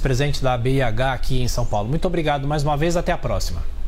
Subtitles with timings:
[0.00, 1.88] Presente da BIH aqui em São Paulo.
[1.88, 2.96] Muito obrigado mais uma vez.
[2.96, 3.79] Até a próxima.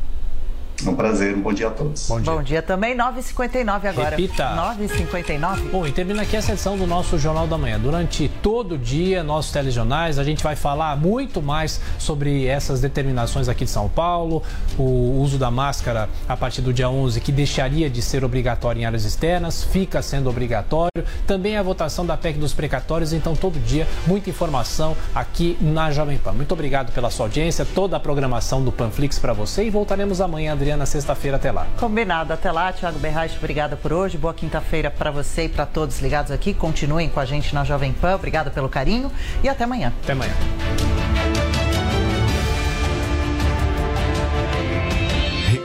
[0.85, 2.07] É um prazer, um bom dia a todos.
[2.09, 4.09] Bom dia, bom dia também, 9h59 agora.
[4.09, 4.75] Repita.
[4.77, 5.69] 9h59.
[5.71, 7.79] Bom, e termina aqui essa edição do nosso Jornal da Manhã.
[7.79, 13.47] Durante todo o dia, nossos telejornais, a gente vai falar muito mais sobre essas determinações
[13.47, 14.43] aqui de São Paulo,
[14.77, 18.85] o uso da máscara a partir do dia 11, que deixaria de ser obrigatório em
[18.85, 20.91] áreas externas, fica sendo obrigatório.
[21.25, 26.17] Também a votação da PEC dos precatórios, então todo dia, muita informação aqui na Jovem
[26.17, 26.33] Pan.
[26.33, 30.55] Muito obrigado pela sua audiência, toda a programação do Panflix para você e voltaremos amanhã,
[30.77, 31.37] Na sexta-feira.
[31.37, 31.67] Até lá.
[31.77, 32.33] Combinado.
[32.33, 34.17] Até lá, Thiago Berraich, obrigada por hoje.
[34.17, 36.53] Boa quinta-feira para você e para todos ligados aqui.
[36.53, 38.15] Continuem com a gente na Jovem Pan.
[38.15, 39.11] Obrigada pelo carinho
[39.43, 39.93] e até amanhã.
[40.03, 40.33] Até amanhã.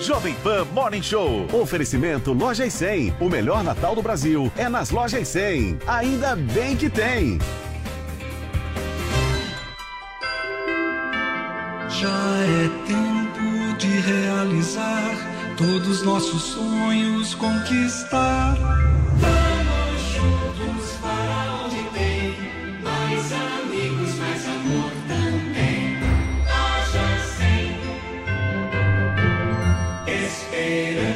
[0.09, 1.47] Jovem Pan Morning Show.
[1.53, 3.17] Oferecimento Lojas 100.
[3.21, 5.81] O melhor Natal do Brasil é nas Lojas 100.
[5.87, 7.39] Ainda bem que tem.
[11.91, 13.18] Já é tempo
[13.79, 15.17] de realizar
[15.57, 18.57] todos nossos sonhos, conquistar.
[19.15, 22.35] Vamos juntos para onde tem
[22.83, 25.97] mais amigos, mais amor também.
[26.45, 27.79] Loja 100.
[30.25, 31.08] Esperança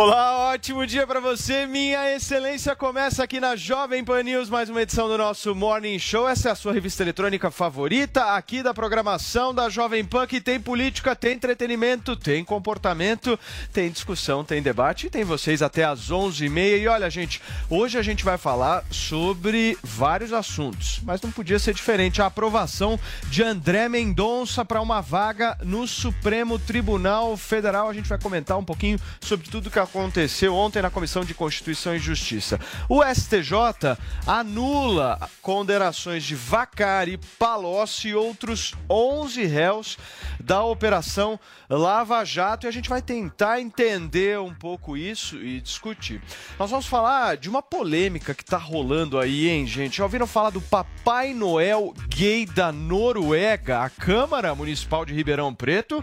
[0.00, 0.27] Olá,
[0.58, 1.66] ótimo dia para você.
[1.66, 6.28] Minha excelência começa aqui na Jovem Pan News, mais uma edição do nosso Morning Show.
[6.28, 10.58] Essa é a sua revista eletrônica favorita aqui da programação da Jovem Pan, que tem
[10.58, 13.38] política, tem entretenimento, tem comportamento,
[13.72, 16.80] tem discussão, tem debate e tem vocês até às 11h30.
[16.80, 21.72] E olha, gente, hoje a gente vai falar sobre vários assuntos, mas não podia ser
[21.72, 22.20] diferente.
[22.20, 22.98] A aprovação
[23.30, 27.88] de André Mendonça para uma vaga no Supremo Tribunal Federal.
[27.88, 31.94] A gente vai comentar um pouquinho sobre tudo que aconteceu ontem na Comissão de Constituição
[31.94, 32.58] e Justiça.
[32.88, 39.98] O STJ anula condenações de Vacari, Palocci e outros 11 réus
[40.40, 41.38] da Operação
[41.68, 46.22] Lava Jato e a gente vai tentar entender um pouco isso e discutir.
[46.58, 49.98] Nós vamos falar de uma polêmica que tá rolando aí, hein, gente?
[49.98, 53.80] Já ouviram falar do Papai Noel gay da Noruega?
[53.80, 56.02] A Câmara Municipal de Ribeirão Preto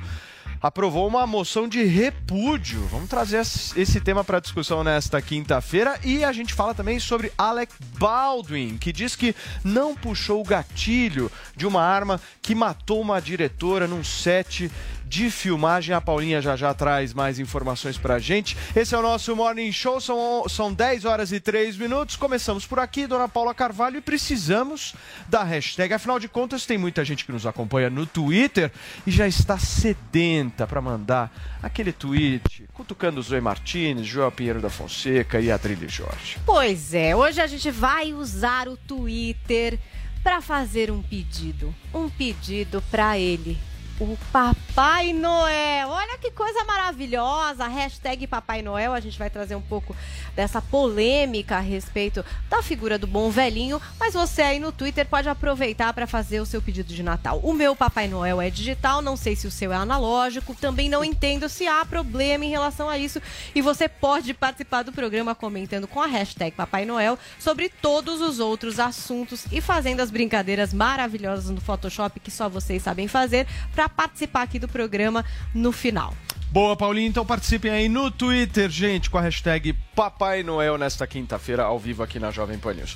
[0.66, 2.80] aprovou uma moção de repúdio.
[2.88, 7.72] Vamos trazer esse tema para discussão nesta quinta-feira e a gente fala também sobre Alec
[8.00, 13.86] Baldwin, que diz que não puxou o gatilho de uma arma que matou uma diretora
[13.86, 14.72] num set
[15.08, 15.96] de filmagem.
[15.96, 18.58] A Paulinha já já traz mais informações pra gente.
[18.76, 22.16] Esse é o nosso Morning Show, são, são 10 horas e 3 minutos.
[22.16, 24.96] Começamos por aqui, Dona Paula Carvalho, e precisamos
[25.28, 25.94] da hashtag.
[25.94, 28.72] Afinal de contas, tem muita gente que nos acompanha no Twitter
[29.06, 31.32] e já está sedenta para mandar
[31.62, 36.38] aquele tweet cutucando Zoe Martins, Joel Pinheiro da Fonseca e a Jorge.
[36.46, 39.80] Pois é, hoje a gente vai usar o Twitter
[40.24, 41.74] para fazer um pedido.
[41.94, 43.58] Um pedido para ele,
[44.00, 45.88] o Papai Noel.
[45.88, 47.68] Olha que coisa maravilhosa.
[47.68, 48.94] Hashtag Papai Noel.
[48.94, 49.96] A gente vai trazer um pouco
[50.36, 53.82] dessa polêmica a respeito da figura do bom velhinho.
[54.00, 57.40] Mas você aí no Twitter pode aproveitar para fazer o seu pedido de Natal.
[57.42, 60.54] O meu Papai Noel é digital, não sei se o seu é analógico.
[60.56, 63.22] Também não entendo se há problema em relação a isso.
[63.54, 68.40] E você pode participar do programa comentando com a hashtag Papai Noel sobre todos os
[68.40, 73.48] outros assuntos e fazendo as brincadeiras maravilhosas no Photoshop que só vocês sabem fazer
[73.86, 75.24] para participar aqui do programa
[75.54, 76.14] no final.
[76.52, 77.10] Boa, Paulinho.
[77.10, 82.02] Então participem aí no Twitter, gente, com a hashtag Papai Noel nesta quinta-feira, ao vivo
[82.02, 82.96] aqui na Jovem Pan News.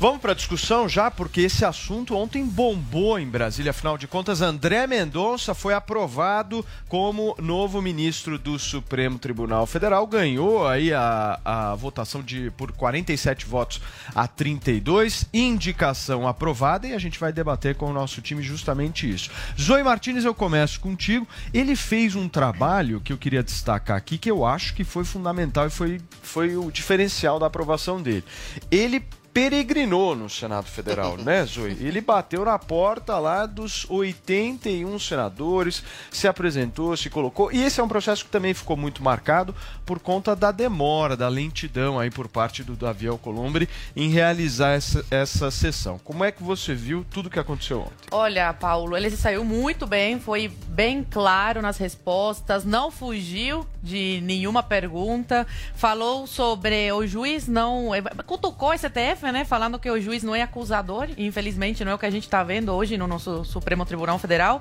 [0.00, 3.70] Vamos para a discussão já, porque esse assunto ontem bombou em Brasília.
[3.70, 10.06] Afinal de contas, André Mendonça foi aprovado como novo ministro do Supremo Tribunal Federal.
[10.06, 13.80] Ganhou aí a, a votação de por 47 votos
[14.14, 15.26] a 32.
[15.34, 19.32] Indicação aprovada e a gente vai debater com o nosso time justamente isso.
[19.60, 21.26] Zoe Martins, eu começo contigo.
[21.52, 25.66] Ele fez um trabalho que eu queria destacar aqui, que eu acho que foi fundamental
[25.66, 28.22] e foi, foi o diferencial da aprovação dele.
[28.70, 29.02] Ele
[29.38, 31.76] peregrinou no Senado Federal, né, Zoe?
[31.80, 37.52] Ele bateu na porta lá dos 81 senadores, se apresentou, se colocou.
[37.52, 39.54] E esse é um processo que também ficou muito marcado
[39.86, 45.06] por conta da demora, da lentidão aí por parte do Davi Alcolumbre em realizar essa,
[45.08, 46.00] essa sessão.
[46.02, 48.08] Como é que você viu tudo que aconteceu ontem?
[48.10, 54.20] Olha, Paulo, ele se saiu muito bem, foi bem claro nas respostas, não fugiu de
[54.24, 55.46] nenhuma pergunta,
[55.76, 57.90] falou sobre o juiz não.
[58.26, 58.86] cutucou esse
[59.32, 59.44] Né?
[59.44, 62.42] Falando que o juiz não é acusador, infelizmente não é o que a gente está
[62.42, 64.60] vendo hoje no nosso Supremo Tribunal Federal.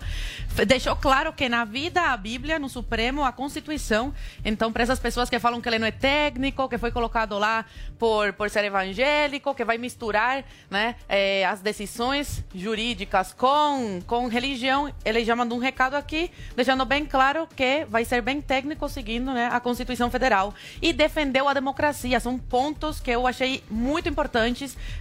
[0.68, 4.14] Deixou claro que na vida a Bíblia, no Supremo, a Constituição.
[4.44, 7.66] Então, para essas pessoas que falam que ele não é técnico, que foi colocado lá
[7.98, 14.94] por, por ser evangélico, que vai misturar né, eh, as decisões jurídicas com, com religião,
[15.06, 19.32] ele já mandou um recado aqui, deixando bem claro que vai ser bem técnico seguindo
[19.32, 20.54] né, a Constituição Federal.
[20.82, 22.20] E defendeu a democracia.
[22.20, 24.47] São pontos que eu achei muito importantes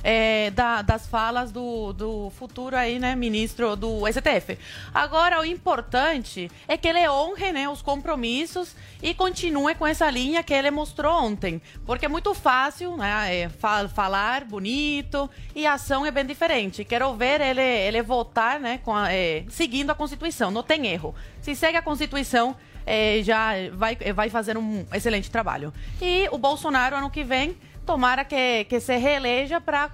[0.02, 4.58] eh, da, das falas do, do futuro aí, né, ministro do STF.
[4.92, 10.42] Agora, o importante é que ele honre né, os compromissos e continue com essa linha
[10.42, 11.60] que ele mostrou ontem.
[11.84, 16.84] Porque é muito fácil né, é, fa falar bonito e a ação é bem diferente.
[16.84, 21.14] Quero ver ele, ele votar né, a, é, seguindo a Constituição, não tem erro.
[21.40, 22.56] Se segue a Constituição,
[22.86, 25.72] é, já vai, vai fazer um excelente trabalho.
[26.00, 29.90] E o Bolsonaro, ano que vem, tomara que, que se reeleja para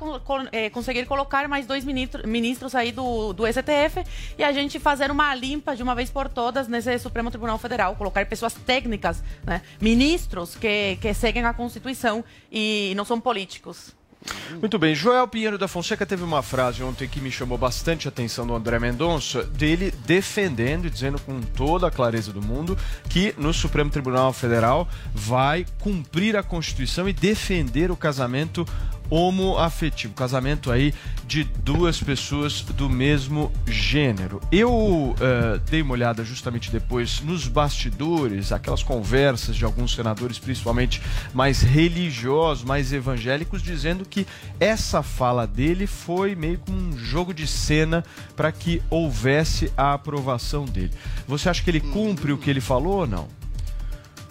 [0.50, 4.02] é, conseguir colocar mais dois ministro, ministros aí do, do STF
[4.38, 7.94] e a gente fazer uma limpa de uma vez por todas nesse Supremo Tribunal Federal,
[7.94, 13.94] colocar pessoas técnicas, né, ministros que, que seguem a Constituição e não são políticos.
[14.60, 18.10] Muito bem, Joel Pinheiro da Fonseca teve uma frase ontem que me chamou bastante a
[18.10, 22.78] atenção do André Mendonça, dele defendendo e dizendo com toda a clareza do mundo
[23.08, 28.66] que no Supremo Tribunal Federal vai cumprir a Constituição e defender o casamento
[29.12, 30.94] homoafetivo, casamento aí
[31.26, 34.40] de duas pessoas do mesmo gênero.
[34.50, 35.14] Eu uh,
[35.70, 41.02] dei uma olhada justamente depois nos bastidores, aquelas conversas de alguns senadores, principalmente
[41.34, 44.26] mais religiosos, mais evangélicos, dizendo que
[44.58, 48.02] essa fala dele foi meio como um jogo de cena
[48.34, 50.92] para que houvesse a aprovação dele.
[51.28, 53.41] Você acha que ele cumpre o que ele falou ou não?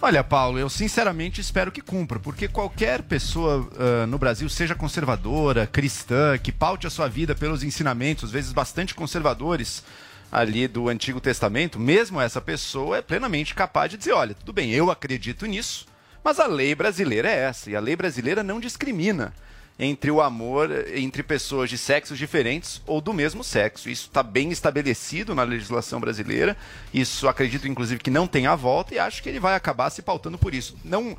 [0.04, 5.64] Olha, Paulo, eu sinceramente espero que cumpra, porque qualquer pessoa uh, no Brasil, seja conservadora,
[5.64, 9.84] cristã, que paute a sua vida pelos ensinamentos, às vezes bastante conservadores,
[10.32, 14.72] ali do Antigo Testamento, mesmo essa pessoa é plenamente capaz de dizer: olha, tudo bem,
[14.72, 15.86] eu acredito nisso,
[16.24, 19.32] mas a lei brasileira é essa, e a lei brasileira não discrimina
[19.78, 23.88] entre o amor entre pessoas de sexos diferentes ou do mesmo sexo.
[23.88, 26.56] Isso está bem estabelecido na legislação brasileira.
[26.92, 30.02] Isso acredito, inclusive, que não tem a volta e acho que ele vai acabar se
[30.02, 30.76] pautando por isso.
[30.84, 31.16] Não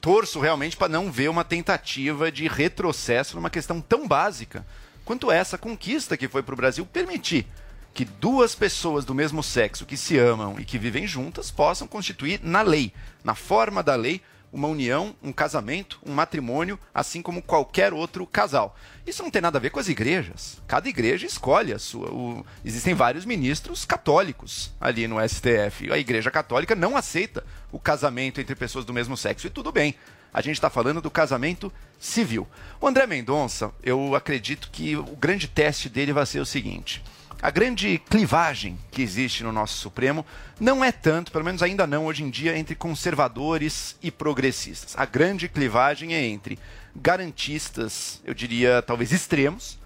[0.00, 4.66] torço realmente para não ver uma tentativa de retrocesso numa questão tão básica
[5.04, 7.46] quanto essa conquista que foi para o Brasil permitir
[7.94, 12.40] que duas pessoas do mesmo sexo que se amam e que vivem juntas possam constituir
[12.42, 14.20] na lei, na forma da lei,
[14.52, 18.76] uma união, um casamento, um matrimônio, assim como qualquer outro casal.
[19.06, 20.60] Isso não tem nada a ver com as igrejas.
[20.66, 22.12] Cada igreja escolhe a sua.
[22.12, 22.44] O...
[22.64, 25.90] Existem vários ministros católicos ali no STF.
[25.90, 29.46] A igreja católica não aceita o casamento entre pessoas do mesmo sexo.
[29.46, 29.94] E tudo bem.
[30.34, 32.48] A gente está falando do casamento civil.
[32.80, 37.02] O André Mendonça, eu acredito que o grande teste dele vai ser o seguinte.
[37.42, 40.24] A grande clivagem que existe no nosso Supremo
[40.60, 44.94] não é tanto, pelo menos ainda não hoje em dia, entre conservadores e progressistas.
[44.96, 46.56] A grande clivagem é entre
[46.94, 49.76] garantistas, eu diria talvez extremos,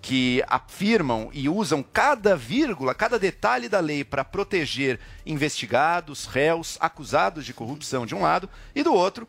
[0.00, 7.44] que afirmam e usam cada vírgula, cada detalhe da lei para proteger investigados, réus, acusados
[7.44, 9.28] de corrupção de um lado, e do outro,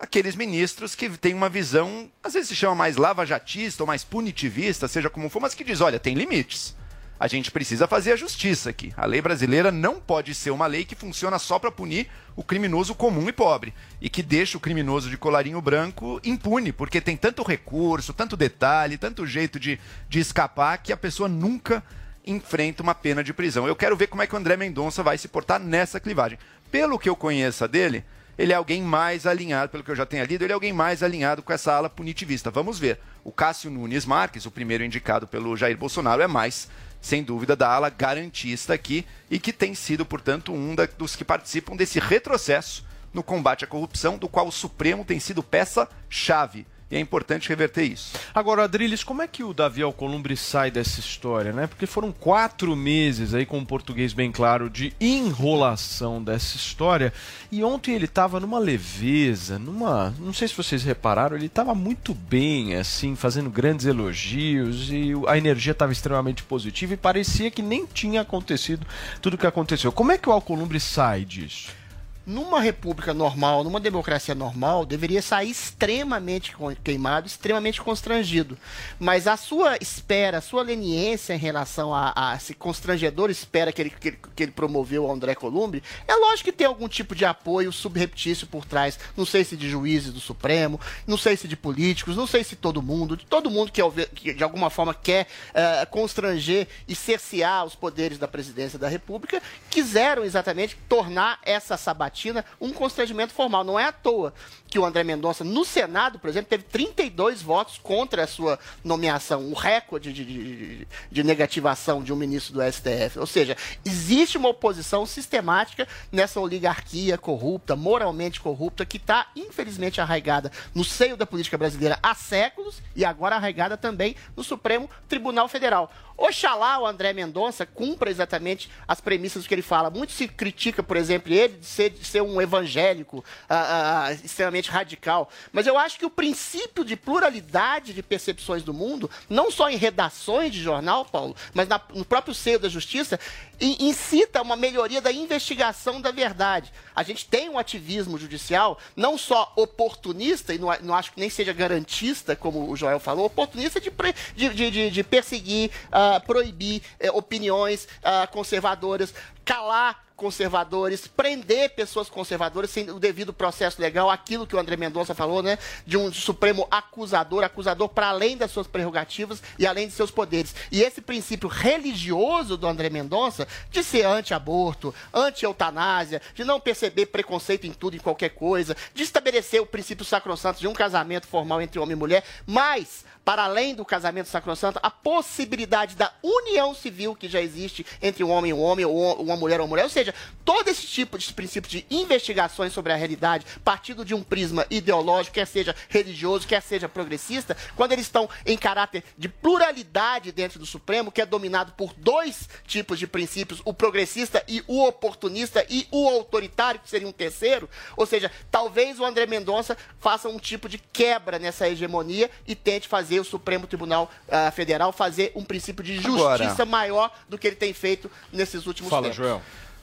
[0.00, 4.88] aqueles ministros que têm uma visão, às vezes se chama mais lavajatista ou mais punitivista,
[4.88, 6.74] seja como for, mas que diz, olha, tem limites.
[7.18, 8.92] A gente precisa fazer a justiça aqui.
[8.96, 12.94] A lei brasileira não pode ser uma lei que funciona só para punir o criminoso
[12.94, 17.42] comum e pobre e que deixa o criminoso de colarinho branco impune, porque tem tanto
[17.42, 19.78] recurso, tanto detalhe, tanto jeito de,
[20.08, 21.82] de escapar que a pessoa nunca
[22.26, 23.66] enfrenta uma pena de prisão.
[23.68, 26.38] Eu quero ver como é que o André Mendonça vai se portar nessa clivagem.
[26.70, 28.04] Pelo que eu conheça dele,
[28.36, 31.02] ele é alguém mais alinhado, pelo que eu já tenho lido, ele é alguém mais
[31.02, 32.50] alinhado com essa ala punitivista.
[32.50, 32.98] Vamos ver.
[33.22, 36.68] O Cássio Nunes Marques, o primeiro indicado pelo Jair Bolsonaro, é mais,
[37.04, 41.22] sem dúvida, da ala garantista aqui e que tem sido, portanto, um da, dos que
[41.22, 42.82] participam desse retrocesso
[43.12, 46.66] no combate à corrupção, do qual o Supremo tem sido peça-chave.
[46.90, 48.12] E é importante reverter isso.
[48.34, 51.66] Agora, Adriles, como é que o Davi Alcolumbre sai dessa história, né?
[51.66, 57.12] Porque foram quatro meses aí, com o português bem claro, de enrolação dessa história.
[57.50, 60.14] E ontem ele estava numa leveza, numa.
[60.18, 65.38] Não sei se vocês repararam, ele estava muito bem, assim, fazendo grandes elogios e a
[65.38, 68.86] energia estava extremamente positiva e parecia que nem tinha acontecido
[69.22, 69.90] tudo o que aconteceu.
[69.90, 71.83] Como é que o Alcolumbre sai disso?
[72.26, 78.56] Numa república normal, numa democracia normal, deveria sair extremamente queimado, extremamente constrangido.
[78.98, 83.82] Mas a sua espera, a sua leniência em relação a, a esse constrangedor espera que
[83.82, 87.14] ele, que, ele, que ele promoveu ao André Columbre, é lógico que tem algum tipo
[87.14, 88.98] de apoio subreptício por trás.
[89.16, 92.56] Não sei se de juízes do Supremo, não sei se de políticos, não sei se
[92.56, 93.82] todo mundo, de todo mundo que,
[94.14, 99.42] que de alguma forma quer eh, constranger e cercear os poderes da presidência da República,
[99.68, 102.13] quiseram exatamente tornar essa sabatina
[102.60, 103.64] um constrangimento formal.
[103.64, 104.32] Não é à toa
[104.68, 109.48] que o André Mendonça, no Senado, por exemplo, teve 32 votos contra a sua nomeação,
[109.50, 113.18] o recorde de, de- de- de negativação de um ministro do STF.
[113.18, 120.50] Ou seja, existe uma oposição sistemática nessa oligarquia corrupta, moralmente corrupta, que está, infelizmente, arraigada
[120.74, 125.92] no seio da política brasileira há séculos e agora arraigada também no Supremo Tribunal Federal.
[126.16, 129.90] Oxalá o André Mendonça cumpra exatamente as premissas que ele fala.
[129.90, 134.70] Muito se critica, por exemplo, ele de ser, de ser um evangélico ah, ah, extremamente
[134.70, 135.28] radical.
[135.52, 139.76] Mas eu acho que o princípio de pluralidade de percepções do mundo, não só em
[139.76, 143.18] redações de jornal, Paulo, mas na- no próprio seio da justiça,
[143.60, 146.72] incita uma melhoria da investigação da verdade.
[146.94, 151.20] A gente tem um ativismo judicial, não só oportunista, e não, a- não acho que
[151.20, 156.20] nem seja garantista, como o Joel falou, oportunista de, pre- de, de- de- perseguir, ah,
[156.24, 164.08] proibir eh, opiniões ah, conservadoras, calar conservadores, prender pessoas conservadoras sem o devido processo legal,
[164.08, 168.50] aquilo que o André Mendonça falou, né, de um Supremo acusador, acusador para além das
[168.50, 170.54] suas prerrogativas e além de seus poderes.
[170.72, 177.66] E esse princípio religioso do André Mendonça de ser anti-aborto, anti-eutanásia, de não perceber preconceito
[177.66, 181.78] em tudo e qualquer coisa, de estabelecer o princípio sacrossanto de um casamento formal entre
[181.78, 187.28] homem e mulher, mas para além do casamento sacrossanto, a possibilidade da união civil que
[187.28, 189.84] já existe entre um homem e um homem, ou uma mulher ou uma mulher.
[189.84, 190.13] Ou seja,
[190.44, 195.34] todo esse tipo de princípio de investigações sobre a realidade, partindo de um prisma ideológico,
[195.34, 200.66] quer seja religioso, quer seja progressista, quando eles estão em caráter de pluralidade dentro do
[200.66, 205.86] Supremo, que é dominado por dois tipos de princípios, o progressista e o oportunista e
[205.90, 210.68] o autoritário, que seria um terceiro, ou seja, talvez o André Mendonça faça um tipo
[210.68, 215.82] de quebra nessa hegemonia e tente fazer o Supremo Tribunal ah, Federal fazer um princípio
[215.82, 219.16] de justiça Agora- maior do que ele tem feito nesses últimos tempos.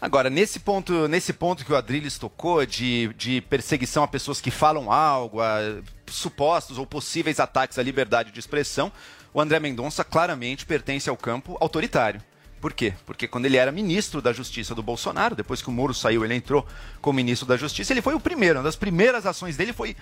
[0.02, 4.50] Agora, nesse ponto, nesse ponto que o Adriles tocou de, de perseguição a pessoas que
[4.50, 5.60] falam algo, a
[6.08, 8.92] supostos ou possíveis ataques à liberdade de expressão,
[9.32, 12.20] o André Mendonça claramente pertence ao campo autoritário.
[12.62, 12.94] Por quê?
[13.08, 16.36] Porque quando ele era ministro da Justiça do Bolsonaro, depois que o Moro saiu, ele
[16.36, 16.66] entrou
[17.02, 18.60] como ministro da Justiça, ele foi o primeiro.
[18.60, 19.96] Uma das primeiras ações dele foi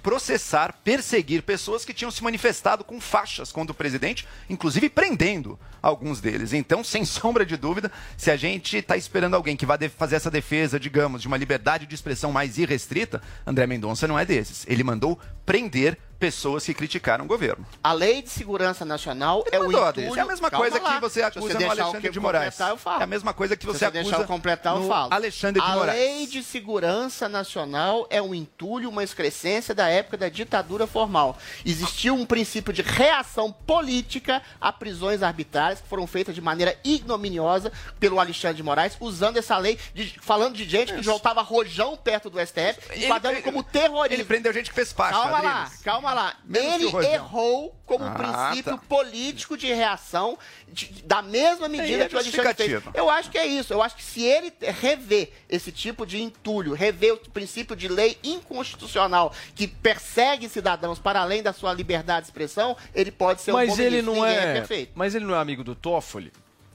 [0.00, 6.20] processar, perseguir pessoas que tinham se manifestado com faixas contra o presidente, inclusive prendendo alguns
[6.20, 6.52] deles.
[6.52, 10.30] Então, sem sombra de dúvida, se a gente está esperando alguém que vá fazer essa
[10.30, 14.64] defesa, digamos, de uma liberdade de expressão mais irrestrita, André Mendonça não é desses.
[14.68, 17.66] Ele mandou prender pessoas que criticaram o governo.
[17.82, 19.84] A Lei de Segurança Nacional é o entulho...
[19.84, 20.16] Adriles.
[20.16, 20.94] É a mesma Calma coisa lá.
[20.94, 22.58] que você acusa no Alexandre de Moraes.
[22.60, 25.12] É a mesma coisa que você você acusa eu completar, eu no falo.
[25.12, 25.98] Alexandre de a Moraes.
[25.98, 31.36] Lei de Segurança Nacional é um entulho, uma excrescência da época da ditadura formal.
[31.64, 37.72] Existiu um princípio de reação política a prisões arbitrárias que foram feitas de maneira ignominiosa
[38.00, 42.30] pelo Alexandre de Moraes, usando essa lei, de- falando de gente que soltava rojão perto
[42.30, 44.14] do STF, enquadrando como terrorismo.
[44.14, 46.36] Ele prendeu gente que fez parte, Calma lá, calma calma lá.
[46.44, 48.10] Menos Ele errou como Ah,
[48.50, 48.82] princípio tá.
[48.88, 52.82] político de reação de- da mesma medida é que o Alexandre fez.
[52.94, 53.72] Eu acho que é isso.
[53.72, 58.18] Eu acho que se ele rever esse tipo de entulho, rever o princípio de lei
[58.22, 63.54] inconstitucional que persegue cidadãos para além da sua liberdade de expressão, ele pode ser um
[63.54, 64.14] Mas bom ele ministro.
[64.14, 64.52] não é.
[64.54, 64.92] perfeito.
[64.94, 66.32] Mas ele não é amigo do Toffoli?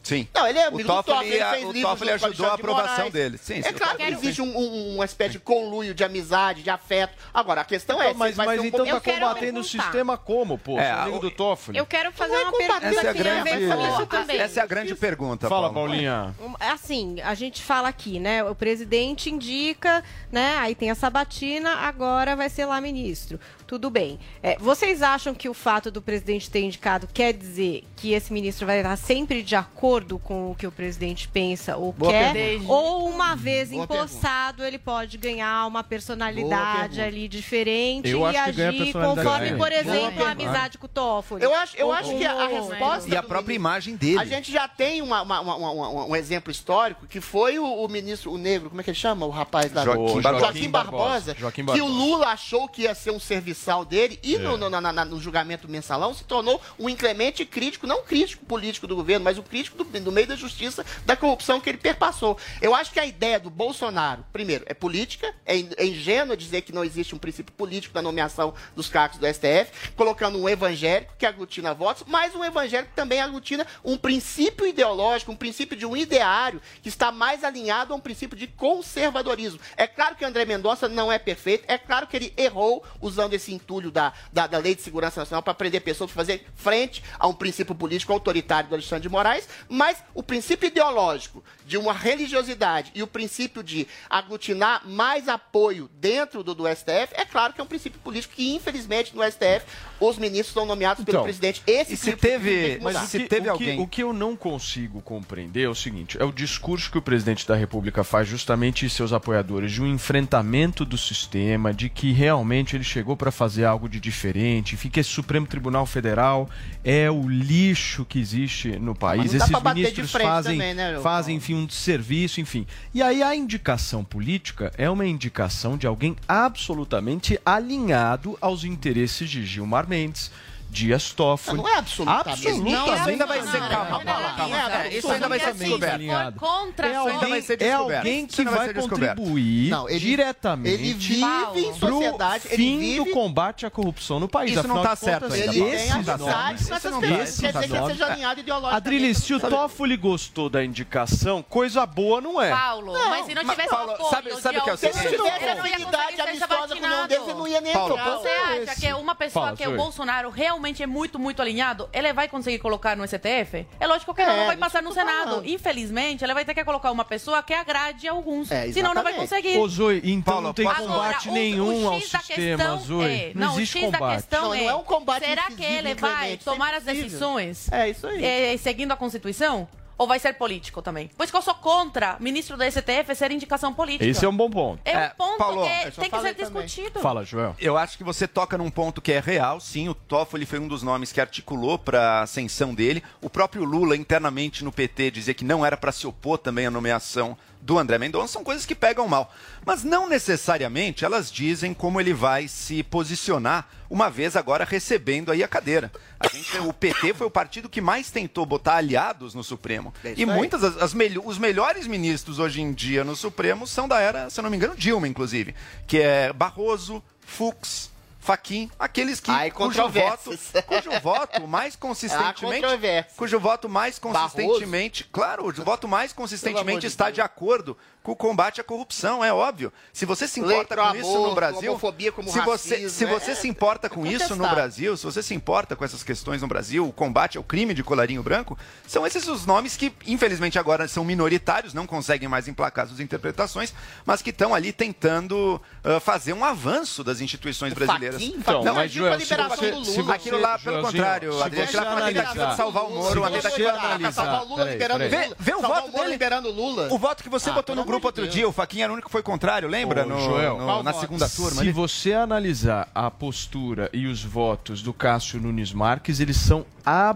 [0.10, 0.28] Sim.
[0.34, 2.50] Não, ele é O amigo Toffoli- do Toffoli, ele fez o livros Toffoli ajudou a
[2.50, 3.14] de aprovação Moraes.
[3.14, 3.38] dele.
[3.38, 6.64] Sim, sim, é o claro que existe um- um- uma espécie de conluio, de amizade,
[6.64, 7.14] de afeto.
[7.34, 8.08] Agora, a questão é...
[8.08, 10.78] Então, mas vai mas ser um então tá combatendo o sistema como, pô?
[10.80, 11.78] É, amigo o- do Toffoli.
[11.78, 14.38] Eu quero fazer é uma pergunta Essa é a grande, com isso também.
[14.40, 15.90] essa é a grande pergunta, Fala, Paulo.
[15.90, 16.36] Paulinha.
[16.42, 18.44] Um, Assim, a gente fala aqui, né?
[18.44, 20.58] O presidente indica, né?
[20.60, 23.40] Aí tem a sabatina, agora vai ser lá ministro.
[23.70, 24.20] Tudo bem.
[24.42, 28.66] É, vocês acham que o fato do presidente ter indicado quer dizer que esse ministro
[28.66, 32.34] vai estar sempre de acordo com o que o presidente pensa ou Boa quer?
[32.34, 32.74] pergunta.
[32.74, 38.92] Ou uma vez Boa empossado, ele pode ganhar uma personalidade ali diferente Eu e agir
[38.92, 41.44] conforme, por exemplo, a amizade com o Toffoli?
[41.44, 43.08] Eu acho, eu Ou acho que a, resposta.
[43.08, 44.18] E a própria ministro- imagem dele.
[44.20, 48.32] A gente já tem uma- uma- uma- um exemplo histórico que foi o, o ministro,
[48.32, 49.28] o negro, como é que ele chama?
[49.28, 50.40] O rapaz da Joaquim Joaquim Barbosa.
[50.50, 51.94] Joaquim Barbosa, Joaquim que o Barbosa.
[51.94, 53.20] Lula achou que ia ser um
[53.60, 54.40] serviçal dele e É.
[54.40, 58.88] no, no- na- na- no julgamento mensalão se tornou um inclemente crítico, não crítico político
[58.88, 62.38] do governo, mas um crítico do, do meio da justiça, da corrupção que ele perpassou.
[62.62, 66.72] Eu acho que a ideia do Bolsonaro, primeiro, é política, é, é ingênuo dizer que
[66.72, 71.26] não existe um princípio político na nomeação dos cargos do STF, colocando um evangélico que
[71.26, 75.96] aglutina votos, mas um evangélico que também aglutina um princípio ideológico, um princípio de um
[75.98, 79.60] ideário que está mais alinhado a um princípio de conservadorismo.
[79.76, 83.49] É claro que André Mendonça não é perfeito, é claro que ele errou usando esse
[83.54, 87.34] entulho da, da, da Lei de Segurança Nacional para prender pessoas, fazer frente a um
[87.34, 93.04] princípio político autoritário do Alexandre de Moraes, mas o princípio ideológico de uma religiosidade e
[93.04, 97.68] o princípio de aglutinar mais apoio dentro do, do STF, é claro que é um
[97.68, 99.66] princípio político que, infelizmente, no STF,
[100.00, 101.62] os ministros são nomeados pelo Então, presidente.
[101.68, 104.04] Esse e se princípio teve- mas o se que, teve o que- alguém- o que
[104.04, 108.04] eu não consigo compreender é o seguinte: é o discurso que o presidente da República
[108.04, 113.16] faz justamente em seus apoiadores de um enfrentamento do sistema, de que realmente ele chegou
[113.18, 116.50] para fazer algo de diferente, enfim, que esse Supremo Tribunal Federal
[116.84, 119.24] é o lixo que existe no país.
[119.24, 121.70] Mas não dá Esses pra bater de ministros frente fazem, também, né, fazem, enfim, um
[121.70, 122.66] serviço, enfim.
[122.94, 129.46] E aí a indicação política é uma indicação de alguém absolutamente alinhado aos interesses de
[129.46, 130.30] Gilmar Mendes.
[130.72, 131.58] Dias Toffoli.
[131.58, 132.30] Não, não é absolutamente.
[132.30, 132.72] Absolutamente.
[132.76, 134.58] Não, isso ainda vai Não, ser não, calma, não, calma, não, calma.
[134.70, 136.00] não, É, Isso ainda vai ser descoberto.
[136.34, 141.74] se contra É alguém, é alguém que vai contribuir Não, ele- diretamente ele vive em
[141.74, 143.04] sociedade, pro ele fim vive...
[143.04, 144.52] do combate à corrupção no país.
[144.58, 145.66] Isso não tá contas, certo ainda, Ele Paulo.
[145.72, 147.40] tem esses amizade nomes- com essas não pessoas.
[147.40, 148.78] Quer dizer que seja alinhado ideologicamente.
[148.88, 152.52] Adriles, se o Toffoli gostou da indicação, coisa boa não é.
[152.52, 155.16] Paulo, mas se não tivesse apoio sabe- sabe de o que é o Se seguinte?
[155.16, 155.16] tivesse
[155.46, 158.10] ele não ia afinidade amistosa com nenhum deles, ele não ia nem Paulo, entrar.
[158.18, 158.28] Você
[158.70, 159.76] acha que uma pessoa que é o.
[159.80, 163.66] Bolsonaro realmente é muito, muito alinhado, ele vai conseguir colocar no STF?
[163.80, 165.30] É lógico que ela É, não vai passar no Senado.
[165.30, 165.48] falando.
[165.48, 168.52] Infelizmente, ela vai ter que colocar uma pessoa que agrade alguns.
[168.52, 169.58] É, Senão não vai conseguir.
[169.58, 172.78] Ô, Zoe, então Paulo, não tem posso- combate o- nenhum o ao X da sistema,
[172.78, 173.06] Zoe.
[173.06, 174.16] é- não, não, o existe X da combate.
[174.18, 177.90] questão Não, é, não é um combate será que ele vai tomar as decisões É,
[177.90, 178.24] isso aí.
[178.54, 179.68] é, seguindo a Constituição?
[180.00, 181.12] Ou vai ser político também?
[181.18, 184.06] Pois que eu sou contra ministro do STF ser indicação política.
[184.06, 184.80] Esse é um bom ponto.
[184.86, 186.66] É um É, ponto Paulo, que tem que ser também.
[186.66, 187.00] discutido.
[187.02, 187.54] Fala, Joel.
[187.60, 189.90] Eu acho que você toca num ponto que é real, sim.
[189.90, 193.04] O Toffoli foi um dos nomes que articulou para a ascensão dele.
[193.22, 196.72] O próprio Lula, internamente no PT, dizia que não era para se opor também à
[196.72, 198.34] nomeação do André Mendonça.
[198.34, 199.34] São coisas que pegam mal.
[199.66, 205.44] Mas não necessariamente elas dizem como ele vai se posicionar, uma vez agora recebendo aí
[205.44, 205.92] a cadeira.
[206.20, 209.94] A gente, o PT foi o partido que mais tentou botar aliados no Supremo.
[210.04, 214.00] É E muitas as, as os melhores ministros hoje em dia no Supremo são da
[214.00, 215.56] era, se eu não me engano, Dilma, inclusive.
[215.88, 217.89] Que é Barroso, Fux,
[218.20, 220.32] Faquim, aqueles que Ai, cujo voto,
[220.68, 223.16] cujo voto mais consistentemente, controvérsias.
[223.16, 227.16] cujo voto mais consistentemente, claro, o voto mais consistentemente de está Deus.
[227.16, 229.72] de acordo com o combate à corrupção, é óbvio.
[229.94, 233.08] Se você se importa com isso no Brasil, homofobia como se você, racismo, se é-
[233.08, 234.48] você se importa com é isso no.
[234.50, 237.84] Brasil, se você se importa com essas questões no Brasil, o combate ao crime de
[237.84, 238.58] colarinho branco,
[238.88, 243.74] são esses os nomes que, infelizmente, agora são minoritários, não conseguem mais emplacar suas interpretações,
[244.06, 248.22] mas que estão ali tentando ah, fazer um avanço das instituições brasileiras.
[248.22, 250.04] Então, Faquin mas, Joel, se liberação você- do se Lula.
[250.04, 252.90] você- Aquilo lá, pelo Joelzinho, contrário, Adriano, aquilo lá foi uma tentativa de salvar o
[252.92, 255.36] Moro, uma tentativa analisar- salvar o Lula liberando Lula.
[255.40, 256.08] vê o voto dele.
[256.10, 256.88] liberando o Lula.
[256.94, 259.08] O voto que você Ah, botou no grupo outro dia, o Faquinha era o único
[259.08, 260.04] que foi contrário, lembra?
[260.06, 261.62] Ô, No- Joel, no- na segunda turma.
[261.62, 266.66] Se você analisar a postura e os votos do Cássio Nunes Marques, eles são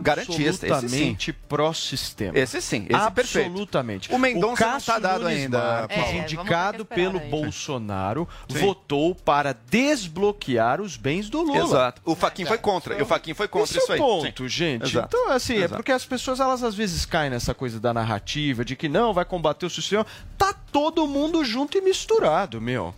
[0.02, 0.72] Garantista, esse sim.
[0.72, 2.38] absolutamente pró-sistema.
[2.38, 3.50] Esse sim, esse é perfeito.
[3.50, 4.14] Absolutamente.
[4.14, 5.98] O Mendonça não Cássio tá dado Nunes ainda, Marques.
[5.98, 7.30] É, indicado pelo aí.
[7.30, 8.60] Bolsonaro, Sim.
[8.60, 11.64] votou para desbloquear os bens do Lula.
[11.64, 12.02] Exato.
[12.06, 12.98] O Faquin foi contra.
[12.98, 14.02] E o Faquin foi contra Esse isso é aí.
[14.02, 14.50] ponto, Sim.
[14.50, 14.86] gente.
[14.86, 15.08] Exato.
[15.08, 15.76] Então, assim, é Exato.
[15.76, 19.26] porque as pessoas, elas às vezes caem nessa coisa da narrativa, de que não, vai
[19.26, 20.06] combater o sistema.
[20.38, 22.94] Tá todo mundo junto e misturado, meu.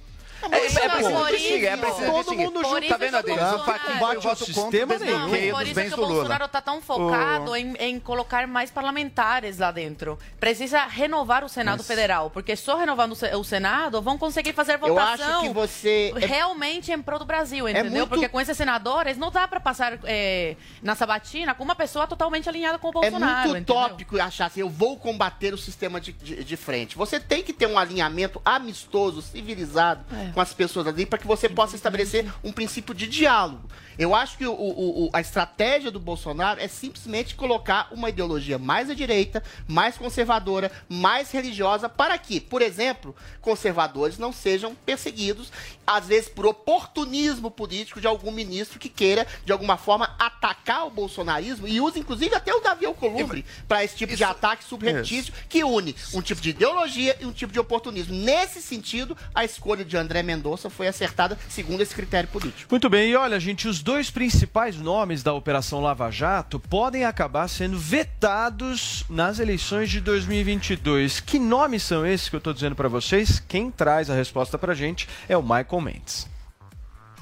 [0.52, 2.80] É, é, é Mas preciso por que siga, é isso- preciso Todo mundo junto.
[2.80, 3.42] isso Tá vendo, o Adriano?
[3.42, 5.54] O Bolsonaro- Faquin Combate voto contra sistema o nenhum.
[5.56, 5.98] Por isso que o.
[6.08, 10.18] Bolsonaro está tão focado em, em colocar mais parlamentares lá dentro.
[10.40, 14.74] Precisa renovar o Senado Federal, porque só renovando o Se- o Senado vão conseguir fazer
[14.74, 16.14] Eu votação acho que você.
[16.16, 17.92] é- realmente em prol do Brasil, entendeu?
[17.92, 22.06] muito- Porque com esses senadores não dá para passar é, na sabatina com uma pessoa
[22.08, 23.50] totalmente alinhada com o É Bolsonaro.
[23.50, 23.76] muito entendeu?
[23.84, 26.96] utópico achar assim, eu vou combater o sistema de, de, de frente.
[26.98, 30.32] Você tem que ter um alinhamento amistoso, civilizado É.
[30.36, 33.68] com as pessoas ali, para que você possa estabelecer um princípio de diálogo.
[33.98, 38.90] Eu acho que o- o- a estratégia do Bolsonaro é simplesmente colocar uma ideologia mais
[38.90, 45.50] à direita, mais conservadora, mais religiosa, para que, por exemplo, conservadores não sejam perseguidos,
[45.88, 50.90] às vezes por oportunismo político de algum ministro que queira, de alguma forma, atacar o
[50.90, 55.64] bolsonarismo e usa, inclusive, até o Davi Alcolumbre para esse tipo de ataque subreptício que
[55.64, 58.14] une um tipo de ideologia e um tipo de oportunismo.
[58.14, 62.68] Nesse sentido, a escolha de André Mendonça foi acertada segundo esse critério político.
[62.70, 67.48] Muito bem, e olha, gente, os dois principais nomes da Operação Lava Jato podem acabar
[67.48, 71.20] sendo vetados nas eleições de 2022.
[71.20, 73.42] Que nomes são esses que eu estou dizendo para vocês?
[73.48, 76.28] Quem traz a resposta para gente é o Michael Mendes.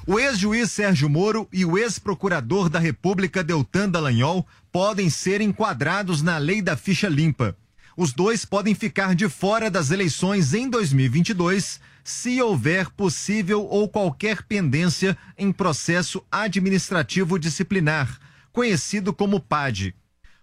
[0.06, 6.36] O ex-juiz Sérgio Moro e o ex-procurador da República Deltan Dallagnol podem ser enquadrados na
[6.36, 7.56] lei da ficha limpa.
[7.96, 14.42] Os dois podem ficar de fora das eleições em 2022 se houver possível ou qualquer
[14.42, 18.20] pendência em processo administrativo disciplinar,
[18.52, 19.94] conhecido como PAD.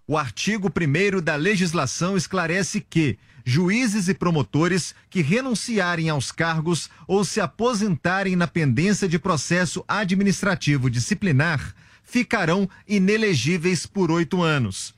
[0.08, 7.24] O artigo 1 da legislação esclarece que juízes e promotores que renunciarem aos cargos ou
[7.24, 14.94] se aposentarem na pendência de processo administrativo disciplinar ficarão inelegíveis por oito anos.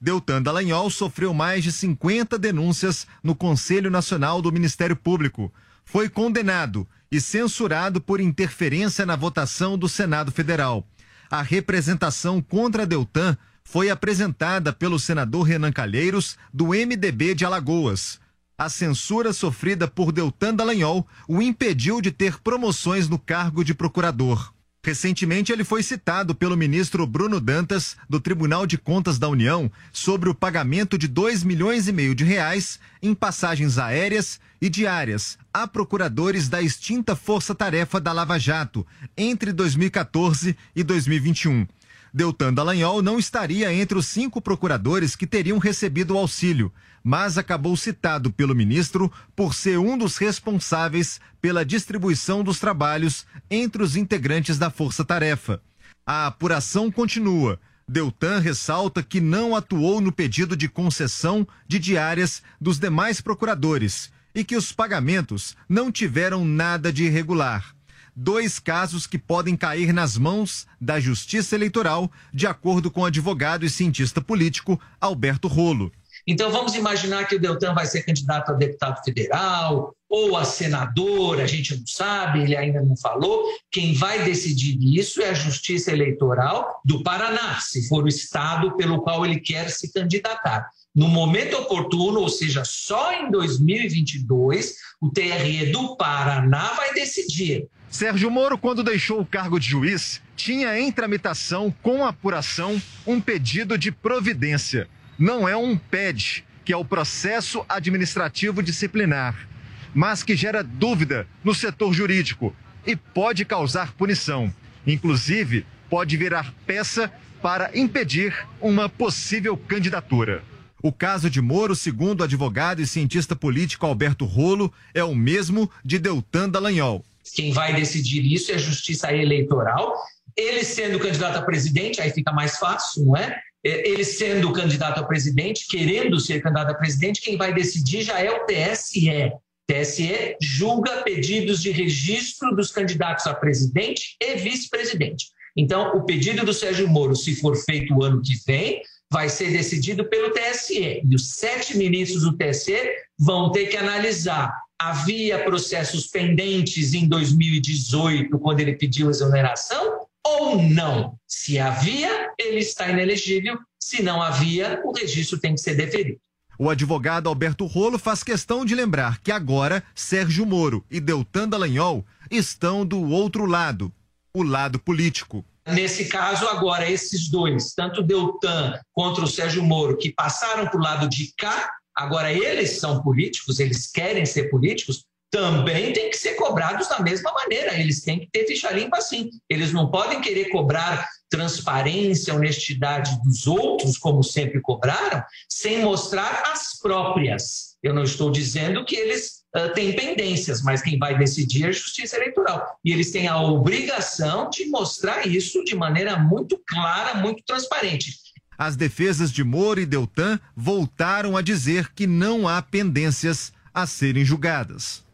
[0.00, 5.52] Deltan Dallagnol sofreu mais de 50 denúncias no Conselho Nacional do Ministério Público.
[5.86, 10.84] Foi condenado e censurado por interferência na votação do Senado Federal.
[11.30, 18.20] A representação contra Deltan foi apresentada pelo senador Renan Calheiros, do MDB de Alagoas.
[18.58, 24.52] A censura sofrida por Deltan Dallagnol o impediu de ter promoções no cargo de procurador.
[24.86, 30.28] Recentemente, ele foi citado pelo ministro Bruno Dantas, do Tribunal de Contas da União, sobre
[30.28, 35.66] o pagamento de 2 milhões e meio de reais em passagens aéreas e diárias a
[35.66, 41.66] procuradores da extinta Força Tarefa da Lava Jato entre 2014 e 2021.
[42.14, 46.72] Deltan Dallagnol não estaria entre os cinco procuradores que teriam recebido o auxílio,
[47.06, 53.80] mas acabou citado pelo ministro por ser um dos responsáveis pela distribuição dos trabalhos entre
[53.80, 55.62] os integrantes da Força Tarefa.
[56.04, 57.60] A apuração continua.
[57.86, 64.42] Deltan ressalta que não atuou no pedido de concessão de diárias dos demais procuradores e
[64.42, 67.76] que os pagamentos não tiveram nada de irregular
[68.16, 73.66] dois casos que podem cair nas mãos da Justiça Eleitoral, de acordo com o advogado
[73.66, 75.92] e cientista político Alberto Rolo.
[76.26, 81.40] Então vamos imaginar que o Deltan vai ser candidato a deputado federal ou a senador,
[81.40, 83.44] a gente não sabe, ele ainda não falou.
[83.70, 89.02] Quem vai decidir isso é a Justiça Eleitoral do Paraná, se for o estado pelo
[89.02, 90.68] qual ele quer se candidatar.
[90.94, 97.68] No momento oportuno, ou seja, só em 2022, o TRE do Paraná vai decidir.
[97.90, 103.76] Sérgio Moro, quando deixou o cargo de juiz, tinha em tramitação, com apuração, um pedido
[103.76, 104.88] de providência.
[105.18, 109.48] Não é um PED, que é o processo administrativo disciplinar,
[109.94, 112.54] mas que gera dúvida no setor jurídico
[112.86, 114.52] e pode causar punição.
[114.86, 120.42] Inclusive, pode virar peça para impedir uma possível candidatura.
[120.82, 125.70] O caso de Moro, segundo o advogado e cientista político Alberto Rolo, é o mesmo
[125.84, 127.04] de Deltan Dallagnol.
[127.34, 129.94] Quem vai decidir isso é a Justiça Eleitoral.
[130.36, 133.40] Ele sendo candidato a presidente, aí fica mais fácil, não é?
[133.66, 138.30] Ele sendo candidato a presidente, querendo ser candidato a presidente, quem vai decidir já é
[138.30, 139.32] o TSE.
[139.68, 145.26] TSE julga pedidos de registro dos candidatos a presidente e vice-presidente.
[145.56, 149.50] Então, o pedido do Sérgio Moro, se for feito o ano que vem, vai ser
[149.50, 151.02] decidido pelo TSE.
[151.04, 152.78] E os sete ministros do TSE
[153.18, 154.52] vão ter que analisar.
[154.78, 161.18] Havia processos pendentes em 2018, quando ele pediu exoneração, ou não?
[161.26, 163.56] Se havia, ele está inelegível.
[163.78, 166.18] Se não havia, o registro tem que ser deferido.
[166.58, 172.04] O advogado Alberto Rolo faz questão de lembrar que agora Sérgio Moro e Deltan Dallagnol
[172.30, 173.92] estão do outro lado,
[174.34, 175.44] o lado político.
[175.68, 180.82] Nesse caso, agora, esses dois, tanto Deltan contra o Sérgio Moro, que passaram para o
[180.82, 186.34] lado de cá, agora eles são políticos, eles querem ser políticos, também têm que ser
[186.34, 187.78] cobrados da mesma maneira.
[187.78, 189.30] Eles têm que ter ficha limpa sim.
[189.48, 196.78] Eles não podem querer cobrar transparência, honestidade dos outros, como sempre cobraram, sem mostrar as
[196.80, 197.76] próprias.
[197.82, 201.72] Eu não estou dizendo que eles uh, têm pendências, mas quem vai decidir é a
[201.72, 202.78] Justiça Eleitoral.
[202.84, 208.14] E eles têm a obrigação de mostrar isso de maneira muito clara, muito transparente.
[208.58, 214.24] As defesas de Moro e Deltan voltaram a dizer que não há pendências a serem
[214.24, 215.05] julgadas.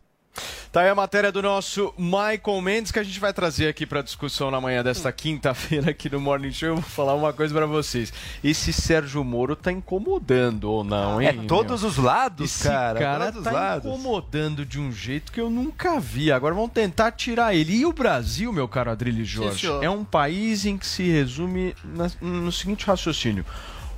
[0.72, 4.00] Tá aí a matéria do nosso Michael Mendes que a gente vai trazer aqui para
[4.00, 6.68] discussão na manhã desta quinta-feira aqui no Morning Show.
[6.70, 8.10] Eu vou falar uma coisa para vocês.
[8.42, 11.28] Esse Sérgio Moro tá incomodando ou não, hein?
[11.28, 11.90] É todos meu?
[11.90, 13.86] os lados, Esse cara, cara todos os tá lados.
[13.86, 16.32] incomodando de um jeito que eu nunca vi.
[16.32, 17.74] Agora vão tentar tirar ele.
[17.76, 19.84] E o Brasil, meu caro Adrilho Jorge, senhor.
[19.84, 23.44] é um país em que se resume na- no seguinte raciocínio: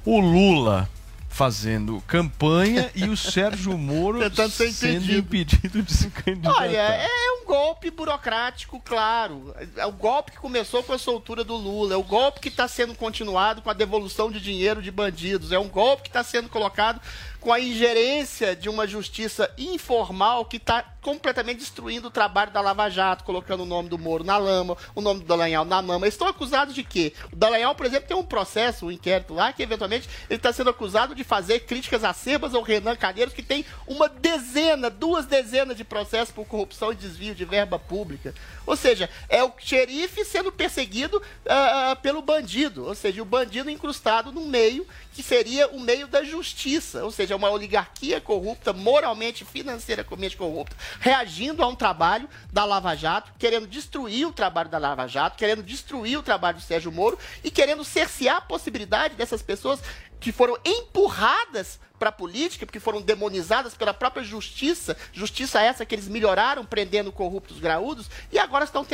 [0.04, 0.88] o Lula
[1.34, 5.18] fazendo campanha e o Sérgio Moro ser sendo impedido.
[5.18, 6.62] impedido de se candidatar.
[6.62, 9.52] Olha, é um golpe burocrático, claro.
[9.76, 11.94] É o golpe que começou com a soltura do Lula.
[11.94, 15.50] É o golpe que está sendo continuado com a devolução de dinheiro de bandidos.
[15.50, 17.00] É um golpe que está sendo colocado
[17.44, 22.88] com a ingerência de uma justiça informal que está completamente destruindo o trabalho da Lava
[22.88, 25.85] Jato, colocando o nome do Moro na lama, o nome do Dallagnol na.
[25.96, 27.12] Eles estão acusados de quê?
[27.30, 30.70] O Dallagnol, por exemplo, tem um processo, um inquérito lá, que eventualmente ele está sendo
[30.70, 35.85] acusado de fazer críticas acerbas ao Renan Calheiros, que tem uma dezena, duas dezenas de
[35.85, 38.35] processos por corrupção e desvio de verba pública.
[38.64, 44.33] Ou seja, é o xerife sendo perseguido ah, pelo bandido, ou seja, o bandido incrustado
[44.33, 50.36] no meio que seria o meio da justiça, ou seja, uma oligarquia corrupta, moralmente, financeiramente
[50.36, 55.36] corrupta, reagindo a um trabalho da Lava Jato, querendo destruir o trabalho da Lava Jato,
[55.36, 59.80] querendo destruir o trabalho do Sérgio Moro e querendo cercear a possibilidade dessas pessoas
[60.20, 65.94] que foram empurradas para a política, porque foram demonizadas pela própria justiça, justiça essa que
[65.94, 68.86] eles melhoraram prendendo corruptos graúdos, e agora estão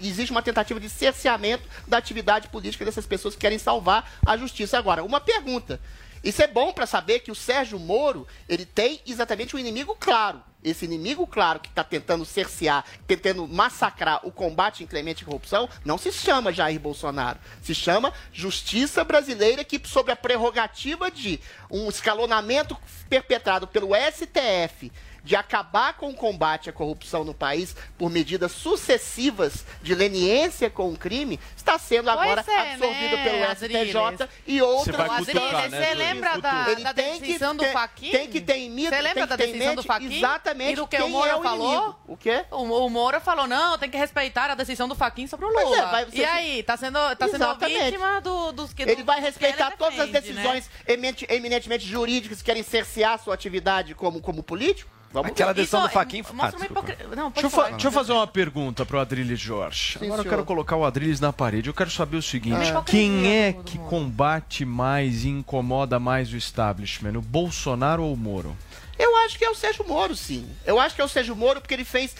[0.00, 4.78] existe uma tentativa de cerceamento da atividade política dessas pessoas que querem salvar a justiça.
[4.78, 5.80] Agora, uma pergunta.
[6.22, 10.42] Isso é bom para saber que o Sérgio Moro, ele tem exatamente um inimigo claro.
[10.62, 15.96] Esse inimigo claro que está tentando cercear, tentando massacrar o combate inclemente à corrupção, não
[15.96, 17.38] se chama Jair Bolsonaro.
[17.62, 21.38] Se chama Justiça Brasileira, que sob a prerrogativa de
[21.70, 22.76] um escalonamento
[23.08, 24.90] perpetrado pelo STF
[25.28, 30.88] de acabar com o combate à corrupção no país por medidas sucessivas de leniência com
[30.90, 33.88] o crime, está sendo agora é, absorvido né, pelo Adriles?
[33.90, 37.62] STJ e outras Você vai cutucar, né, Você lembra da- da tem que decisão do
[37.66, 38.10] Fachin?
[38.10, 40.16] Tem que ter em Você lembra tem da decisão do Fachin?
[40.16, 41.72] exatamente E do que o Moro é o falou?
[41.74, 41.98] inimigo.
[42.06, 42.44] O quê?
[42.50, 45.64] O, o Moro falou, não, tem que respeitar a decisão do Faquin sobre o Pois
[45.66, 45.76] Lula.
[45.76, 49.20] é, vai- você- E aí, tá sendo, tá sendo vítima do- dos que Ele vai
[49.20, 50.94] respeitar todas as defende, decisões né?
[50.94, 54.96] eminente- eminentemente jurídicas que querem cercear a sua atividade como, como político?
[55.10, 56.18] Vamos Aquela decisão do Faquin.
[56.18, 56.92] Mostra uma desculpa.
[56.92, 57.70] hipocri- Não, Deixa eu, falar.
[57.70, 59.98] deixa eu fazer uma pergunta pro Adriles Jorge.
[59.98, 60.30] Sim, Agora eu senhor.
[60.34, 61.68] quero colocar o Adriles na parede.
[61.70, 62.82] Eu quero saber o seguinte: Ah.
[62.84, 67.16] quem é que combate mais e incomoda mais o establishment?
[67.18, 68.54] O Bolsonaro ou o Moro?
[68.98, 70.46] Eu acho que é o Sérgio Moro, sim.
[70.66, 72.14] Eu acho que é o Sérgio Moro porque ele fez.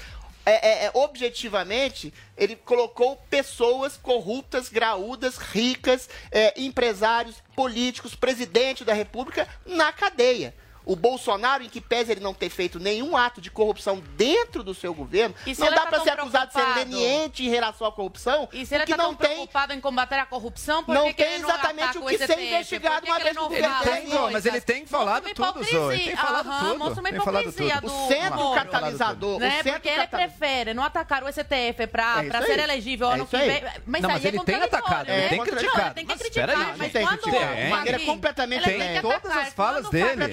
[0.46, 8.94] é, é, é, objetivamente, ele colocou pessoas corruptas, graúdas, ricas, é, empresários, políticos, presidente da
[8.94, 10.54] República na cadeia.
[10.88, 14.72] O Bolsonaro, em que pese ele não ter feito nenhum ato de corrupção dentro do
[14.74, 16.90] seu governo, E se não ele dá tá para ser acusado de ser preocupado?
[16.90, 19.80] leniente em relação à corrupção, E se ele porque tá não tão tem preocupado em
[19.80, 23.10] combater a corrupção, por não que que tem ele exatamente o que ser investigado que
[23.10, 23.68] uma que vez ele não por Ele
[24.08, 25.98] tem, mas ele tem falado tudo, Zoe.
[25.98, 26.78] Tem falado Aham, tudo.
[26.78, 27.86] Mostra uma hipocrisia tudo.
[27.88, 28.54] do O centro Moro.
[28.54, 29.48] catalisador, Né?
[29.48, 33.26] o centro Porque ele prefere não atacar o STF pra, É ser elegível É ano
[33.26, 33.62] que vem.
[33.86, 35.28] Mas Não, aí mas é ele tem atacado, ele né?
[35.28, 35.84] tem criticado.
[35.86, 39.88] ele tem que criticar, mas quando De maneira completamente ele tem que Todas as falas
[39.90, 40.28] dele,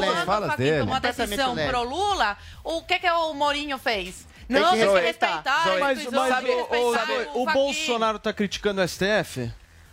[0.00, 0.80] O falas dele.
[0.80, 1.70] tomou a decisão leve.
[1.70, 4.26] pro Lula, o que que o Mourinho fez?
[4.48, 5.42] Não, tem que respeitar.
[5.78, 7.52] Mas, mas que o, o, o Fachin.
[7.52, 9.52] Bolsonaro tá criticando o STF?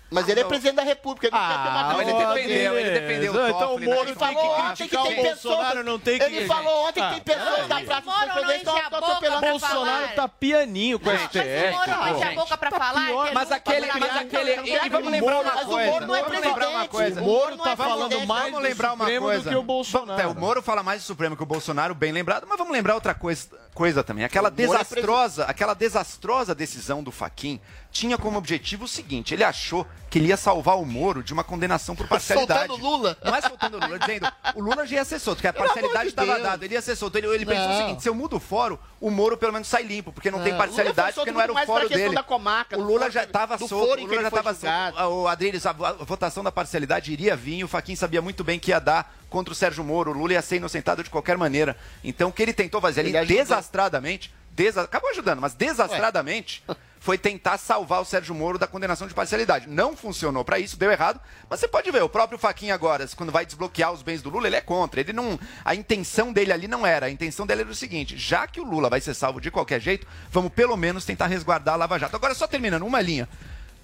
[0.10, 2.80] Mas ele é presidente da República, ele não quer ter uma Ah, ele decisão defendeu,
[2.80, 3.86] ele defendeu o Então o né?
[3.88, 5.86] Moro Ele tem falou que ontem que criticar tem o Bolsonaro, pessoas.
[5.86, 6.26] não tem que...
[6.26, 8.84] Ele falou ontem que tem pessoas Ah, da mas Praça o Moro Presidentes enche a
[8.84, 10.15] estão atropelando O Bolsonaro falar.
[10.15, 11.41] tá pianinho com o Não, mas STF.
[11.67, 13.28] o Moro não enche a boca pra falar pior.
[13.28, 14.52] que Mas ele aquele, mas tá aquele,
[14.86, 16.88] e vamos lembrar uma Mas o coisa, Moro não é presidente.
[16.89, 17.22] coisa.
[17.22, 18.28] O Moro tá é falando presidente.
[18.28, 19.43] mais Vamos do lembrar uma Supremo coisa.
[19.43, 20.22] do que o Bolsonaro.
[20.22, 22.96] É, o Moro fala mais do Supremo que o Bolsonaro, bem lembrado, mas vamos lembrar
[22.96, 24.25] outra coisa, coisa também.
[24.25, 27.59] Aquela é desastrosa, aquela desastrosa decisão do Faquin
[27.91, 29.85] tinha como objetivo o seguinte: ele achou
[30.17, 32.67] que ele ia salvar o Moro de uma condenação por parcialidade.
[32.67, 33.17] Soltando o Lula.
[33.23, 36.03] Não é soltando o Lula, dizendo o Lula já ia ser solto, porque a parcialidade
[36.03, 36.43] de estava Deus.
[36.43, 37.17] dada, ele ia ser solto.
[37.17, 39.84] Ele, ele pensou o seguinte: se eu mudo o foro, o Moro pelo menos sai
[39.84, 42.15] limpo, porque não Não, tem Lula parcialidade, porque não era o questão dele.
[42.15, 45.13] da comarca, o Lula já estava solto, o Lula já estava solto.
[45.13, 48.80] O Adriles, a, votação da parcialidade iria vir, o Faquin sabia muito bem que ia
[48.80, 50.12] dar contra o Sérgio Moro.
[50.12, 51.77] O Lula ia ser inocentado de qualquer maneira.
[52.03, 56.63] Então, o que ele tentou fazer ali Ele desastradamente, desa- acabou ajudando, mas desastradamente,
[57.08, 59.70] foi tentar salvar o Sérgio Moro da condenação de parcialidade.
[59.70, 61.22] Não funcionou para isso, deu errado.
[61.50, 64.48] Mas você pode ver, o próprio Faquinha agora, quando vai desbloquear os bens do Lula,
[64.48, 65.00] ele é contra.
[65.00, 67.06] Ele não, a intenção dele ali não era.
[67.06, 69.80] A intenção dele era o seguinte: já que o Lula vai ser salvo de qualquer
[69.80, 72.17] jeito, vamos pelo menos tentar resguardar a Lava Jato.
[72.17, 73.30] Agora só terminando uma linha.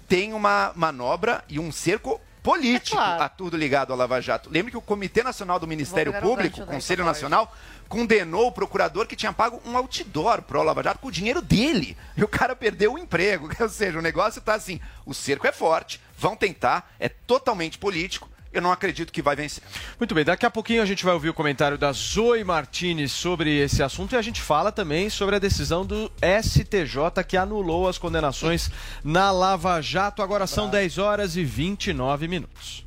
[0.06, 4.50] Tem uma manobra e um cerco político a tudo ligado à Lava Jato.
[4.52, 7.02] Lembre que o Comitê Nacional do Ministério um Público, Conselho.
[7.02, 7.50] Nacional,
[7.88, 11.96] condenou o procurador que tinha pago um outdoor pro Lava Jato com o dinheiro dele.
[12.16, 13.48] E o cara perdeu o emprego.
[13.60, 18.28] Ou seja, o negócio tá assim, o cerco é forte, vão tentar, é totalmente político.
[18.52, 19.64] Eu não acredito que vai vencer.
[19.98, 23.58] Muito bem, daqui a pouquinho a gente vai ouvir o comentário da Zoe Martinez sobre
[23.58, 27.98] esse assunto e a gente fala também sobre a decisão do STJ que anulou as
[27.98, 28.70] condenações
[29.02, 30.22] na Lava Jato.
[30.22, 32.86] Agora são 10 horas e 29 minutos.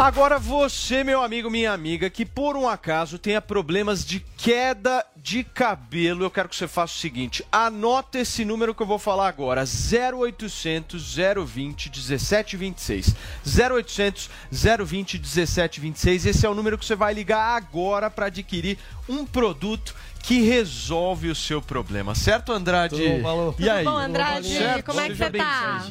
[0.00, 5.44] Agora você, meu amigo, minha amiga, que por um acaso tenha problemas de queda de
[5.44, 9.28] cabelo, eu quero que você faça o seguinte: anota esse número que eu vou falar
[9.28, 13.14] agora: 0800 020 1726.
[13.44, 16.24] 0800 020 1726.
[16.24, 21.28] Esse é o número que você vai ligar agora para adquirir um produto que resolve
[21.28, 22.96] o seu problema, certo, Andrade?
[22.96, 23.54] Tudo bom, Paulo?
[23.58, 23.84] E Tudo aí?
[23.84, 24.48] bom, Andrade?
[24.48, 24.84] Certo?
[24.86, 25.84] Como é que você tá?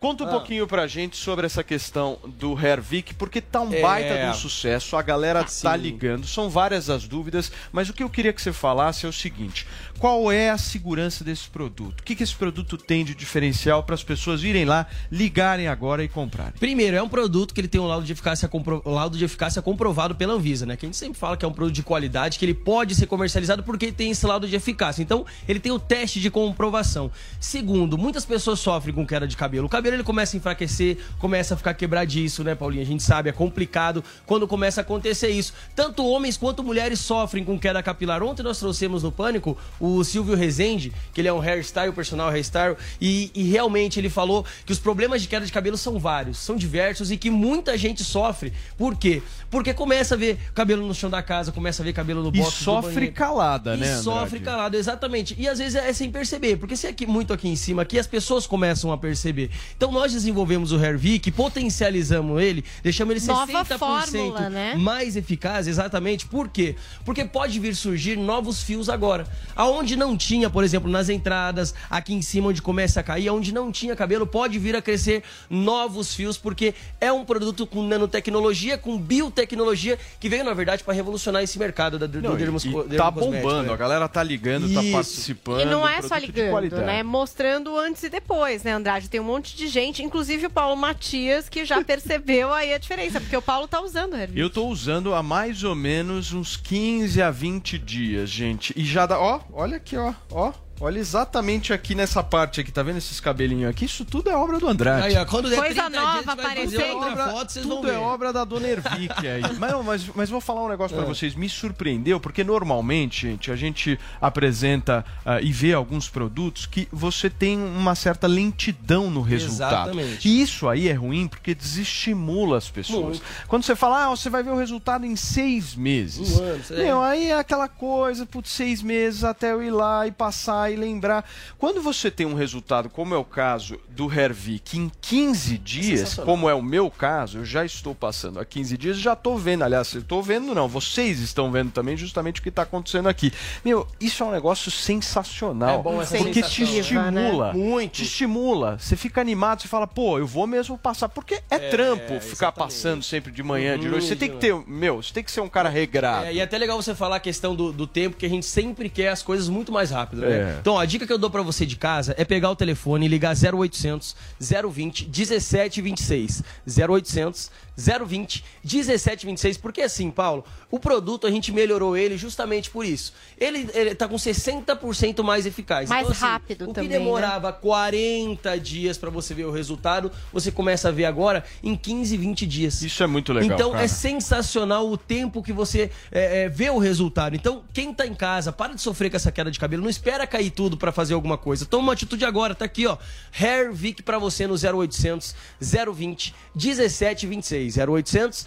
[0.00, 0.30] Conta um Ah.
[0.30, 3.82] pouquinho pra gente sobre essa questão do Hervik, porque tá um É.
[3.82, 8.04] baita de um sucesso, a galera tá ligando, são várias as dúvidas, mas o que
[8.04, 9.66] eu queria que você falasse é o seguinte:
[9.98, 11.98] qual é a segurança desse produto?
[12.00, 16.04] O que, que esse produto tem de diferencial para as pessoas irem lá, ligarem agora
[16.04, 16.52] e comprarem?
[16.60, 19.60] Primeiro, é um produto que ele tem um laudo de eficácia, compro- laudo de eficácia
[19.60, 20.76] comprovado pela Anvisa, né?
[20.76, 23.06] Que a gente sempre fala que é um produto de qualidade, que ele pode ser
[23.08, 25.02] comercializado porque ele tem esse laudo de eficácia.
[25.02, 27.10] Então, ele tem o teste de comprovação.
[27.40, 29.66] Segundo, muitas pessoas sofrem com queda de cabelo.
[29.66, 32.82] O cabelo ele começa a enfraquecer, começa a ficar quebradiço, né, Paulinha?
[32.82, 35.52] A gente sabe, é complicado quando começa a acontecer isso.
[35.74, 38.22] Tanto homens quanto mulheres sofrem com queda capilar.
[38.22, 42.76] Ontem nós trouxemos no Pânico o Silvio Rezende, que ele é um hairstyle, personal hairstyle,
[43.00, 46.56] e, e realmente ele falou que os problemas de queda de cabelo são vários, são
[46.56, 48.52] diversos e que muita gente sofre.
[48.76, 49.22] Por quê?
[49.50, 52.38] Porque começa a ver cabelo no chão da casa, começa a ver cabelo no E
[52.40, 54.04] box do sofre calada, E né, Andrade?
[54.04, 55.34] sofre calado, exatamente.
[55.38, 57.98] E às vezes é sem perceber, porque se é aqui, muito aqui em cima, aqui
[57.98, 59.50] as pessoas começam a perceber.
[59.78, 64.74] Então nós desenvolvemos o Hervik, potencializamos ele, deixamos ele Nova 60% fórmula, né?
[64.74, 66.26] mais eficaz, exatamente.
[66.26, 66.74] Por quê?
[67.04, 69.24] Porque pode vir surgir novos fios agora.
[69.54, 73.54] Aonde não tinha, por exemplo, nas entradas, aqui em cima onde começa a cair, onde
[73.54, 78.76] não tinha cabelo, pode vir a crescer novos fios, porque é um produto com nanotecnologia,
[78.76, 82.64] com biotecnologia, que veio, na verdade, para revolucionar esse mercado da, do Não, e- dermos-
[82.64, 83.72] e tá dermocosmético, bombando, né?
[83.74, 84.92] a galera tá ligando, tá Isso.
[84.92, 85.60] participando.
[85.60, 87.04] E não é só ligando, né?
[87.04, 89.08] Mostrando antes e depois, né, Andrade?
[89.08, 93.20] Tem um monte de gente, inclusive o Paulo Matias, que já percebeu aí a diferença,
[93.20, 94.38] porque o Paulo tá usando Hervik.
[94.38, 98.72] Eu tô usando há mais ou menos uns 15 a 20 dias, gente.
[98.76, 99.18] E já dá.
[99.18, 100.12] Ó, olha aqui, ó.
[100.30, 100.52] Ó.
[100.80, 103.84] Olha exatamente aqui nessa parte aqui, tá vendo esses cabelinhos aqui?
[103.84, 105.06] Isso tudo é obra do Andrade.
[105.08, 107.30] Aí, ó, quando der Coisa 30 dias, a nova aparecendo.
[107.32, 107.98] foto, vocês vão Tudo é ver.
[107.98, 109.42] obra da Dona Ervic aí.
[109.58, 111.08] mas, mas, mas vou falar um negócio pra É.
[111.08, 111.34] vocês.
[111.34, 117.28] Me surpreendeu, porque normalmente, gente, a gente apresenta ah, e vê alguns produtos que você
[117.28, 119.90] tem uma certa lentidão no resultado.
[119.98, 120.28] Exatamente.
[120.28, 123.18] E isso aí é ruim porque desestimula as pessoas.
[123.18, 123.22] Muito.
[123.48, 126.38] Quando você fala, ah, você vai ver o resultado em seis meses.
[126.38, 126.84] Um ano, sei.
[126.84, 130.76] Meu, aí é aquela coisa, putz, seis meses até eu ir lá e passar e
[130.76, 131.28] lembrar.
[131.58, 136.26] Quando você tem um resultado, como é o caso do Hervik, em 15 dias, sensacional.
[136.34, 139.36] como é o meu caso, eu já estou passando há 15 dias e já estou
[139.38, 139.64] vendo.
[139.64, 143.32] Aliás, eu estou vendo, não, vocês estão vendo também justamente o que está acontecendo aqui.
[143.64, 145.80] Meu, isso é um negócio sensacional.
[145.80, 146.80] É bom essa porque te sensação.
[146.80, 147.52] estimula.
[147.52, 147.92] Muito.
[147.94, 148.78] Te estimula.
[148.78, 151.08] Você fica animado, você fala, pô, eu vou mesmo passar.
[151.08, 154.06] Porque é, trampo ficar passando sempre de manhã, de Uhum, noite.
[154.06, 156.26] Você tem que ter, meu, você tem que ser um cara regrado.
[156.26, 158.44] É, e é até legal você falar a questão do, do tempo, que a gente
[158.46, 160.57] sempre quer as coisas muito mais rápido, né?
[160.58, 160.60] É.
[160.60, 163.06] Então, ó, a dica que eu dou pra você de casa é pegar o telefone
[163.06, 166.42] e ligar 0800 020 1726.
[166.66, 169.56] 0800 020 1726.
[169.56, 173.14] Porque assim, Paulo, o produto a gente melhorou ele justamente por isso.
[173.38, 175.88] Ele, ele tá com 60% mais eficaz.
[175.88, 180.10] Mais Então, assim, rápido o também, que demorava 40 dias para você ver o resultado,
[180.32, 182.82] você começa a ver agora em 15, 20 dias.
[182.82, 183.54] Isso é muito legal.
[183.54, 183.84] Então cara.
[183.84, 187.36] é sensacional o tempo que você é, é, vê o resultado.
[187.36, 190.26] Então, quem tá em casa, para de sofrer com essa queda de cabelo, não espera
[190.26, 191.64] cair tudo para fazer alguma coisa.
[191.64, 192.96] Toma uma atitude agora, tá aqui, ó.
[193.38, 197.67] Hair Vic para você no 0800 020 1726.
[197.70, 198.46] 0800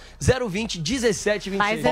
[0.49, 1.57] 020 1726.
[1.57, 1.85] Mas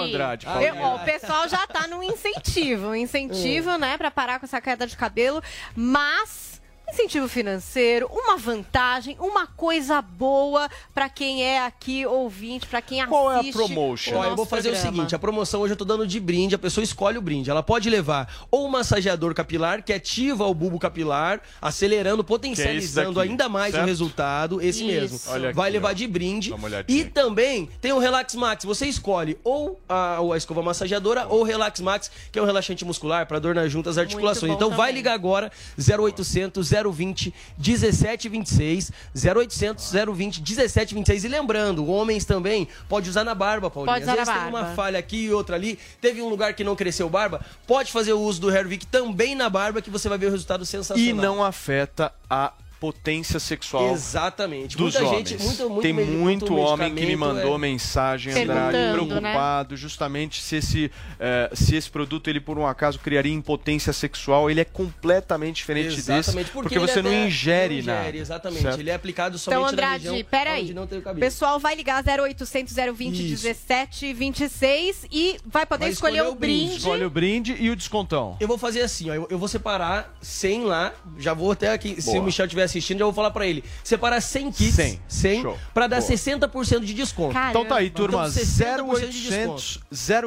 [0.00, 0.46] Andrade.
[0.62, 2.94] Eu- ó, o pessoal já tá no incentivo.
[2.94, 5.42] Incentivo, né, pra parar com essa queda de cabelo.
[5.74, 6.53] Mas.
[6.86, 13.32] Incentivo financeiro, uma vantagem, uma coisa boa pra quem é aqui ouvinte, pra quem Qual
[13.32, 13.52] é a assiste.
[13.54, 14.14] promotion?
[14.14, 14.96] o Ó, eu vou fazer o programa.
[14.96, 17.50] seguinte: a promoção hoje eu tô dando de brinde, a pessoa escolhe o brinde.
[17.50, 23.30] Ela pode levar ou um massageador capilar, que ativa o bulbo capilar, acelerando, potencializando daqui,
[23.30, 23.84] ainda mais certo?
[23.84, 24.60] o resultado.
[24.62, 24.86] Esse Isso.
[24.86, 25.20] mesmo.
[25.28, 25.92] Olha Vai aqui, levar ó.
[25.94, 26.54] de brinde.
[26.86, 28.64] E também tem o Relax Max.
[28.64, 32.46] Você escolhe ou a, ou a escova massageadora ou o Relax Max, que é um
[32.46, 34.52] relaxante muscular para dor nas juntas articulações.
[34.52, 34.94] Então vai também.
[34.94, 43.34] ligar agora 0800 020 1726 0800 020 1726 e lembrando, homens também pode usar na
[43.34, 43.94] barba, Paulinho.
[43.94, 46.54] Pode Às usar vezes na tem uma falha aqui e outra ali, teve um lugar
[46.54, 50.08] que não cresceu barba, pode fazer o uso do Hervik também na barba que você
[50.08, 51.04] vai ver o resultado sensacional.
[51.04, 52.52] E não afeta a
[52.84, 54.76] potência sexual Exatamente.
[54.76, 55.28] dos Muita homens.
[55.30, 57.58] gente- muito- muito Tem muito, muito homem que me mandou é.
[57.58, 58.92] mensagem, Andrade, né?
[58.92, 64.50] preocupado justamente se esse, eh, se esse produto ele por um acaso criaria impotência sexual.
[64.50, 68.14] Ele é completamente diferente Exatamente, desse, porque, ele você não ingere, não nada.
[68.16, 68.80] Exatamente, certo?
[68.80, 70.62] ele é aplicado somente Então, na Andrade, região peraí.
[70.64, 73.42] onde não tem o pessoal vai ligar 0800 020 Isso.
[73.44, 76.64] 17 26 e vai poder Vai escolher, escolher o brinde.
[76.66, 76.76] brinde.
[76.78, 78.36] Escolhe o brinde e o descontão.
[78.40, 79.14] Eu vou fazer assim, ó.
[79.14, 80.92] Eu, eu vou separar 100 lá.
[81.18, 82.00] Já vou até aqui.
[82.00, 82.20] Se Boa.
[82.20, 83.64] o Michel estiver assistindo, já vou falar pra ele.
[83.82, 84.74] Separar 100 kits.
[84.74, 85.00] 100.
[85.08, 85.58] 100 Show.
[85.72, 86.10] pra dar Boa.
[86.10, 87.36] 60% de desconto.
[87.50, 88.28] Então tá aí, turma.
[88.28, 89.80] Então, 60% de 0800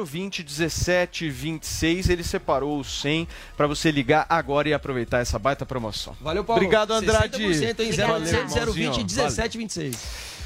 [0.06, 2.08] 020 17 26.
[2.08, 6.16] Ele separou os 100 pra você ligar agora e aproveitar essa baita promoção.
[6.20, 6.62] Valeu, Paulo.
[6.62, 7.42] Obrigado, Andrade.
[7.42, 7.92] 60%, hein?
[7.92, 9.06] Valeu, 0800 020 irmãozinho.
[9.06, 10.37] 17 26.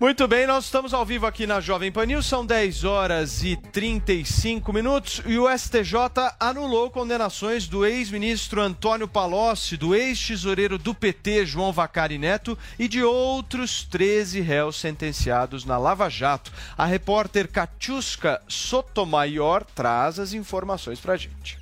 [0.00, 4.72] Muito bem, nós estamos ao vivo aqui na Jovem Pan são 10 horas e 35
[4.72, 5.94] minutos e o STJ
[6.40, 13.04] anulou condenações do ex-ministro Antônio Palocci, do ex-tesoureiro do PT João Vacari Neto e de
[13.04, 16.50] outros 13 réus sentenciados na Lava Jato.
[16.78, 21.59] A repórter Katiuska Sotomayor traz as informações pra gente.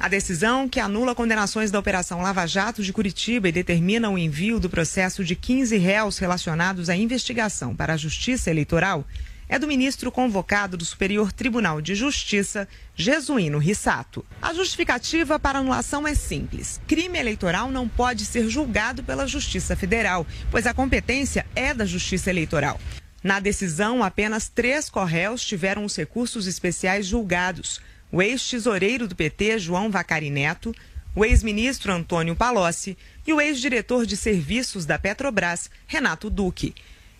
[0.00, 4.60] A decisão, que anula condenações da Operação Lava Jato de Curitiba e determina o envio
[4.60, 9.04] do processo de 15 réus relacionados à investigação para a Justiça Eleitoral,
[9.48, 14.24] é do ministro convocado do Superior Tribunal de Justiça, Jesuíno Rissato.
[14.40, 16.80] A justificativa para anulação é simples.
[16.86, 22.30] Crime eleitoral não pode ser julgado pela Justiça Federal, pois a competência é da Justiça
[22.30, 22.78] Eleitoral.
[23.20, 27.80] Na decisão, apenas três corréus tiveram os recursos especiais julgados
[28.10, 30.74] o ex-tesoureiro do PT, João Vacari Neto,
[31.14, 32.96] o ex-ministro Antônio Palocci
[33.26, 36.74] e o ex-diretor de serviços da Petrobras, Renato Duque.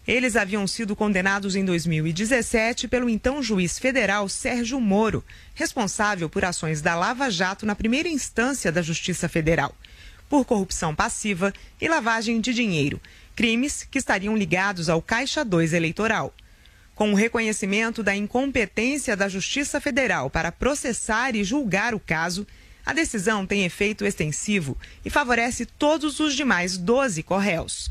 [0.07, 5.23] Eles haviam sido condenados em 2017 pelo então juiz federal Sérgio Moro,
[5.55, 9.75] responsável por ações da Lava Jato na primeira instância da Justiça Federal,
[10.27, 12.99] por corrupção passiva e lavagem de dinheiro,
[13.37, 16.33] crimes que estariam ligados ao Caixa 2 eleitoral.
[16.99, 22.45] Com o reconhecimento da incompetência da Justiça Federal para processar e julgar o caso,
[22.85, 27.89] a decisão tem efeito extensivo e favorece todos os demais 12 corréus.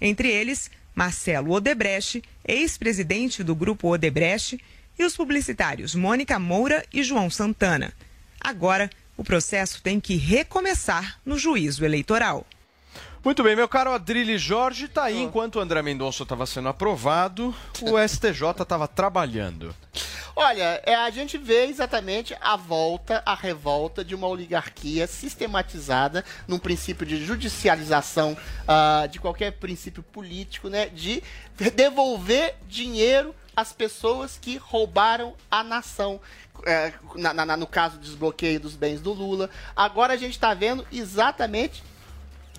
[0.00, 4.58] Entre eles, Marcelo Odebrecht, ex-presidente do Grupo Odebrecht,
[4.98, 7.92] e os publicitários Mônica Moura e João Santana.
[8.40, 12.46] Agora, o processo tem que recomeçar no juízo eleitoral.
[13.24, 17.54] Muito bem, meu caro Adrilho Jorge, tá aí enquanto o André Mendonça estava sendo aprovado,
[17.82, 19.74] o STJ estava trabalhando.
[20.36, 26.60] Olha, é, a gente vê exatamente a volta, a revolta de uma oligarquia sistematizada num
[26.60, 30.86] princípio de judicialização ah, de qualquer princípio político, né?
[30.86, 31.20] De
[31.74, 36.20] devolver dinheiro às pessoas que roubaram a nação.
[36.64, 39.50] É, na- na- no caso do desbloqueio dos bens do Lula.
[39.74, 41.82] Agora a gente está vendo exatamente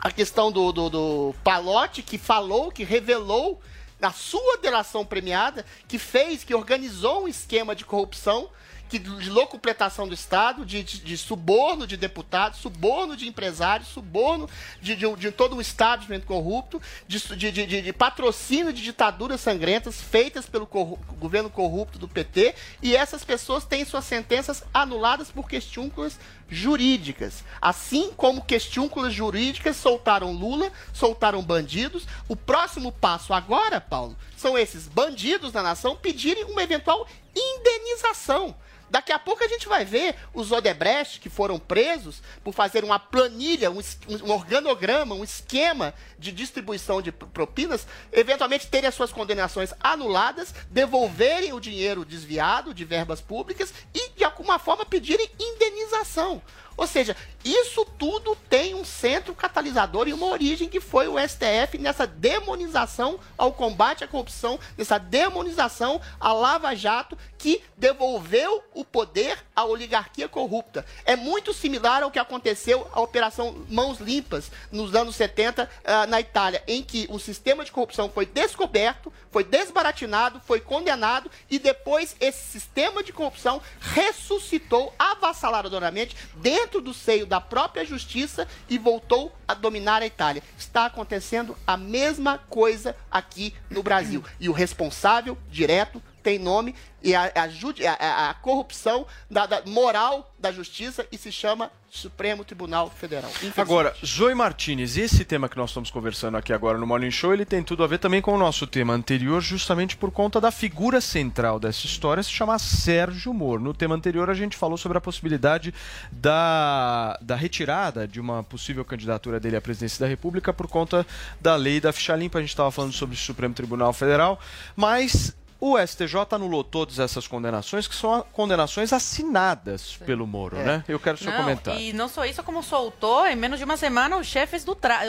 [0.02, 3.62] a questão do, do, do Palote, que falou, que revelou
[4.00, 8.50] na sua delação premiada, que fez, que organizou um esquema de corrupção
[8.90, 14.50] que, de locupletação do Estado, de, de, de suborno de deputados, suborno de empresários, suborno
[14.82, 19.40] de, de, de todo um establishment corrupto, de, de, de, de- de patrocínio de ditaduras
[19.42, 25.30] sangrentas feitas pelo corru- governo corrupto do PT, e essas pessoas têm suas sentenças anuladas
[25.30, 26.18] por questiúnculas
[26.50, 27.44] jurídicas.
[27.62, 34.88] Assim como questiúnculas jurídicas soltaram Lula, soltaram bandidos, o próximo passo agora, Paulo, são esses
[34.88, 38.56] bandidos da nação pedirem uma eventual indenização.
[38.90, 43.00] Daqui a pouco a gente vai ver os Odebrecht que foram presos por fazer uma
[43.00, 43.80] planilha, um,
[44.24, 50.54] um organograma, um esquema de distribuição de pro- propinas, eventualmente terem as suas condenações anuladas,
[50.70, 56.42] devolverem o dinheiro desviado de verbas públicas e, de alguma forma, pedirem indenização.
[56.76, 61.78] Ou seja, isso tudo tem um centro catalisador e uma origem que foi o STF
[61.78, 69.40] nessa demonização ao combate à corrupção, nessa demonização à Lava Jato que devolveu o poder
[69.56, 70.86] à oligarquia corrupta.
[71.06, 76.20] É muito similar ao que aconteceu à Operação Mãos Limpas nos anos 70 ah, na
[76.20, 82.16] Itália, em que o sistema de corrupção foi descoberto, foi desbaratinado, foi condenado e depois
[82.20, 89.53] esse sistema de corrupção ressuscitou avassaladoramente dentro do seio da própria justiça e voltou a
[89.53, 90.43] dominar a Itália.
[90.57, 94.23] Está acontecendo a mesma coisa aqui no Brasil.
[94.39, 100.51] E o responsável direto tem nome e a, a a- corrupção da, da moral da
[100.51, 103.32] justiça e se chama Supremo Tribunal Federal.
[103.57, 107.45] Agora, Zoe Martinez, esse tema que nós estamos conversando aqui agora no Morning Show, ele
[107.45, 111.01] tem tudo a ver também com o nosso tema anterior, justamente por conta da figura
[111.01, 113.61] central dessa história, se chamar Sérgio Moro.
[113.63, 115.74] No tema anterior, a gente falou sobre a possibilidade
[116.11, 121.05] da, da retirada de uma possível candidatura dele à presidência da República por conta
[121.41, 122.38] da lei da ficha limpa.
[122.38, 124.39] A gente estava falando sobre o Supremo Tribunal Federal,
[124.76, 130.64] mas o STJ anulou todas essas condenações, que são condenações assinadas pelo Moro, É.
[130.64, 130.84] né?
[130.88, 131.80] Eu quero o seu Não, comentário.
[131.80, 135.01] E não só isso, como soltou em menos de uma semana os chefes do tra-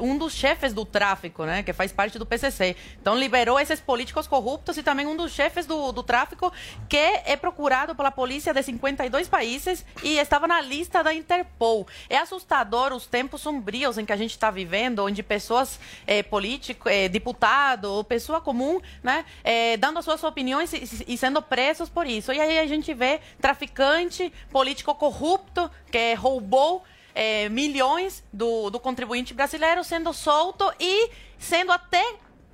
[0.00, 1.62] um dos chefes do tráfico, né?
[1.62, 2.76] Que faz parte do PCC.
[3.00, 6.52] Então liberou esses políticos corruptos e também um dos chefes do, do tráfico
[6.88, 11.86] que é procurado pela polícia de 52 países e estava na lista da Interpol.
[12.08, 16.90] É assustador os tempos sombrios em que a gente está vivendo, onde pessoas eh, políticos,
[16.92, 19.24] eh, deputado ou pessoa comum, né?
[19.42, 22.32] eh, dando as suas opiniões e, e sendo presos por isso.
[22.32, 26.84] E aí a gente vê traficante, político corrupto que roubou
[27.14, 32.04] eh, milhões do, do contribuinte brasileiro sendo solto e sendo até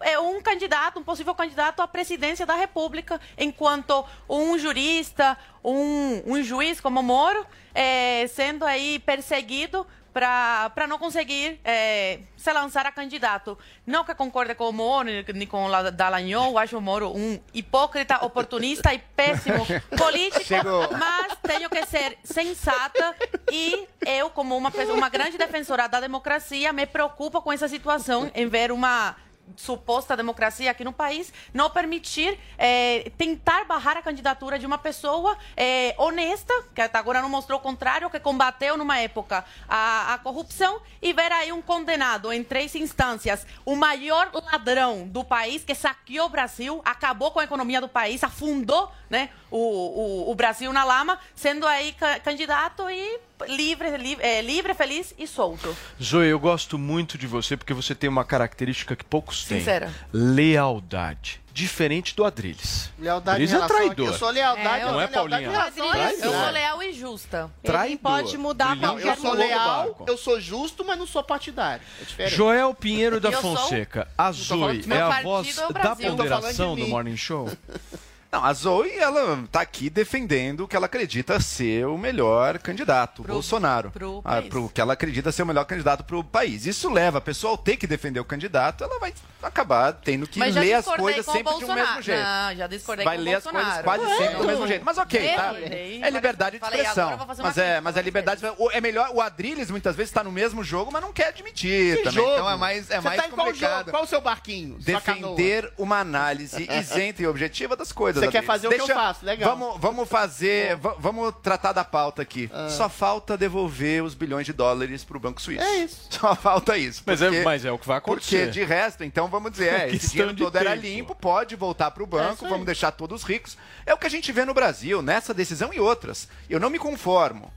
[0.02, 6.42] é um candidato, um possível candidato à presidência da República, enquanto um jurista, um, um
[6.42, 13.58] juiz como Moro, é, sendo aí perseguido para não conseguir é, se lançar a candidato.
[13.86, 18.24] Não que concorde com o Moro, nem com o Dallagnol, acho o Moro um hipócrita,
[18.24, 19.64] oportunista e péssimo
[19.96, 20.88] político, Chegou.
[20.92, 23.16] mas tenho que ser sensata
[23.50, 28.30] e eu, como uma, pessoa- uma grande defensora da democracia, me preocupo com essa situação
[28.34, 29.16] em ver uma
[29.56, 35.36] suposta democracia aqui no país, não permitir eh, tentar barrar a candidatura de uma pessoa
[35.56, 40.18] eh, honesta, que até agora não mostrou o contrário, que combateu numa época a, a
[40.18, 45.74] corrupção, e ver aí um condenado em três instâncias, o maior ladrão do país, que
[45.74, 50.72] saqueou o Brasil, acabou com a economia do país, afundou né, o, o, o Brasil
[50.72, 55.76] na lama, sendo aí ca- candidato e livre, livre, eh, livre, feliz e solto.
[56.02, 59.58] Zoe, eu gosto muito de você porque você tem uma característica que poucos têm.
[59.58, 59.92] Sincera.
[60.12, 61.40] Lealdade.
[61.52, 62.90] Diferente do Adriles.
[62.98, 64.06] Lealdade Adriles é traidor.
[64.06, 65.44] eu sou lealdade, É, eu não é, sou lealdade
[65.76, 66.14] Paulinha?
[66.24, 67.50] Eu sou leal e justa.
[67.62, 67.98] Traidor.
[67.98, 71.22] pode mudar Brilhante Não, eu qualquer sou no leal, eu sou justo, mas não sou
[71.22, 71.84] partidário.
[72.00, 72.34] É diferente.
[72.34, 74.08] Joel Pinheiro da Eu sou- Fonseca.
[74.16, 75.96] A Zoe é a voz é o da.
[76.00, 76.88] Eu ponderação de do.
[76.88, 77.50] Morning Show?
[78.34, 83.18] Não, a Zoe, ela tá aqui defendendo o que ela acredita ser o melhor candidato,
[83.20, 83.90] o Pro- Bolsonaro.
[83.90, 86.64] pro Ah, pro que ela acredita ser o melhor candidato pro país.
[86.64, 89.12] Isso leva a pessoa ao ter que defender o candidato, ela vai
[89.42, 91.88] acabar tendo que ler as coisas sempre de um Bolsonaro.
[91.88, 92.22] mesmo jeito.
[92.22, 93.84] Não, já discordei vai com ler as coisas Bolsonaro.
[93.84, 94.82] quase sempre do mesmo jeito.
[94.86, 95.54] Mas ok, tá?
[95.60, 97.14] É liberdade de expressão.
[97.14, 98.70] uma Mas é, mas é liberdade de expressão.
[98.72, 102.02] É melhor, o Adrilles muitas vezes está no mesmo jogo, mas não quer admitir Que
[102.04, 102.12] também.
[102.12, 102.32] jogo?
[102.32, 103.78] Então é mais, é Você mais tá em qual complicado.
[103.80, 103.90] jogo?
[103.90, 104.78] Qual o seu barquinho?
[104.78, 108.21] Defender uma análise isenta e objetiva das coisas.
[108.26, 109.56] Você quer fazer o que eu faço, legal.
[109.56, 112.50] Vamos, vamos fazer, va- vamos tratar da pauta aqui.
[112.70, 115.62] Só falta devolver os bilhões de dólares para o Banco Suíço.
[115.62, 116.06] É isso.
[116.18, 117.02] Só falta isso.
[117.06, 118.44] Mas é- mas é o que vai acontecer.
[118.46, 120.82] Porque de resto, então vamos dizer, é, esse dinheiro todo era tempo.
[120.82, 122.50] limpo, pode voltar para o banco, isso aí.
[122.50, 123.56] vamos deixar todos ricos.
[123.86, 126.28] É o que a gente vê no Brasil, nessa decisão e outras.
[126.48, 127.52] Eu não me conformo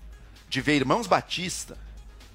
[0.47, 1.77] de ver irmãos Batista,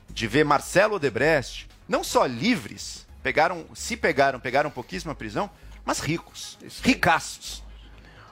[0.09, 5.49] de ver Marcelo Odebrecht, não só livres, pegaram, se pegaram, pegaram pouquíssima prisão,
[5.85, 7.63] mas ricos, ricaços.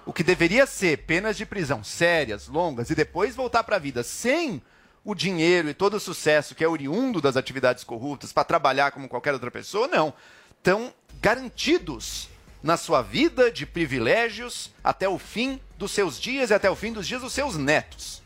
[0.08, 4.02] O que deveria ser penas de prisão sérias, longas e depois voltar para a vida
[4.02, 4.62] sem
[5.04, 9.06] o dinheiro e todo o sucesso que é oriundo das atividades corruptas para trabalhar como
[9.06, 10.14] qualquer outra pessoa, não.
[10.56, 12.30] Estão garantidos
[12.62, 16.90] na sua vida de privilégios até o fim dos seus dias e até o fim
[16.90, 18.22] dos dias dos seus netos.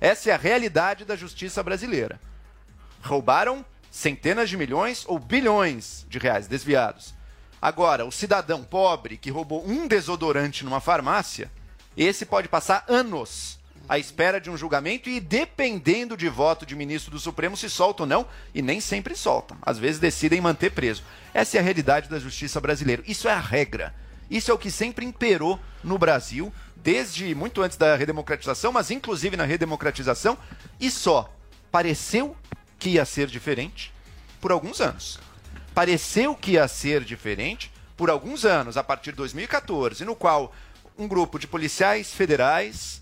[0.00, 2.18] Essa é a realidade da justiça brasileira.
[3.02, 7.17] Roubaram centenas de milhões ou bilhões de reais desviados.
[7.60, 11.50] Agora, o cidadão pobre que roubou um desodorante numa farmácia,
[11.96, 17.10] esse pode passar anos à espera de um julgamento e, dependendo de voto de ministro
[17.10, 19.56] do Supremo, se solta ou não, e nem sempre soltam.
[19.62, 21.02] Às vezes decidem manter preso.
[21.32, 23.02] Essa é a realidade da justiça brasileira.
[23.06, 23.94] Isso é a regra.
[24.30, 29.36] Isso é o que sempre imperou no Brasil, desde muito antes da redemocratização, mas inclusive
[29.36, 30.36] na redemocratização,
[30.78, 31.32] e só
[31.72, 32.36] pareceu
[32.78, 33.92] que ia ser diferente
[34.38, 35.18] por alguns anos.
[35.78, 40.52] Pareceu que ia ser diferente por alguns anos, a partir de 2014, no qual
[40.98, 43.00] um grupo de policiais federais,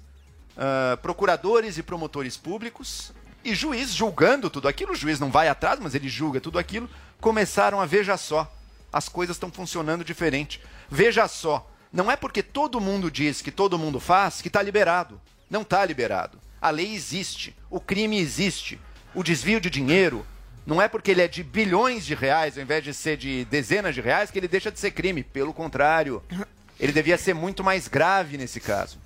[0.59, 5.81] ah, procuradores e promotores públicos e juiz julgando tudo aquilo, o juiz não vai atrás,
[5.81, 6.87] mas ele julga tudo aquilo,
[7.19, 8.55] começaram a veja só,
[8.93, 10.61] as coisas estão funcionando diferente.
[10.91, 15.19] Veja só, não é porque todo mundo diz que todo mundo faz que está liberado.
[15.49, 16.39] Não está liberado.
[16.61, 18.79] A lei existe, o crime existe,
[19.15, 20.27] o desvio de dinheiro
[20.67, 23.95] não é porque ele é de bilhões de reais ao invés de ser de dezenas
[23.95, 25.23] de reais que ele deixa de ser crime.
[25.23, 26.23] Pelo contrário,
[26.79, 28.99] ele devia ser muito mais grave nesse caso.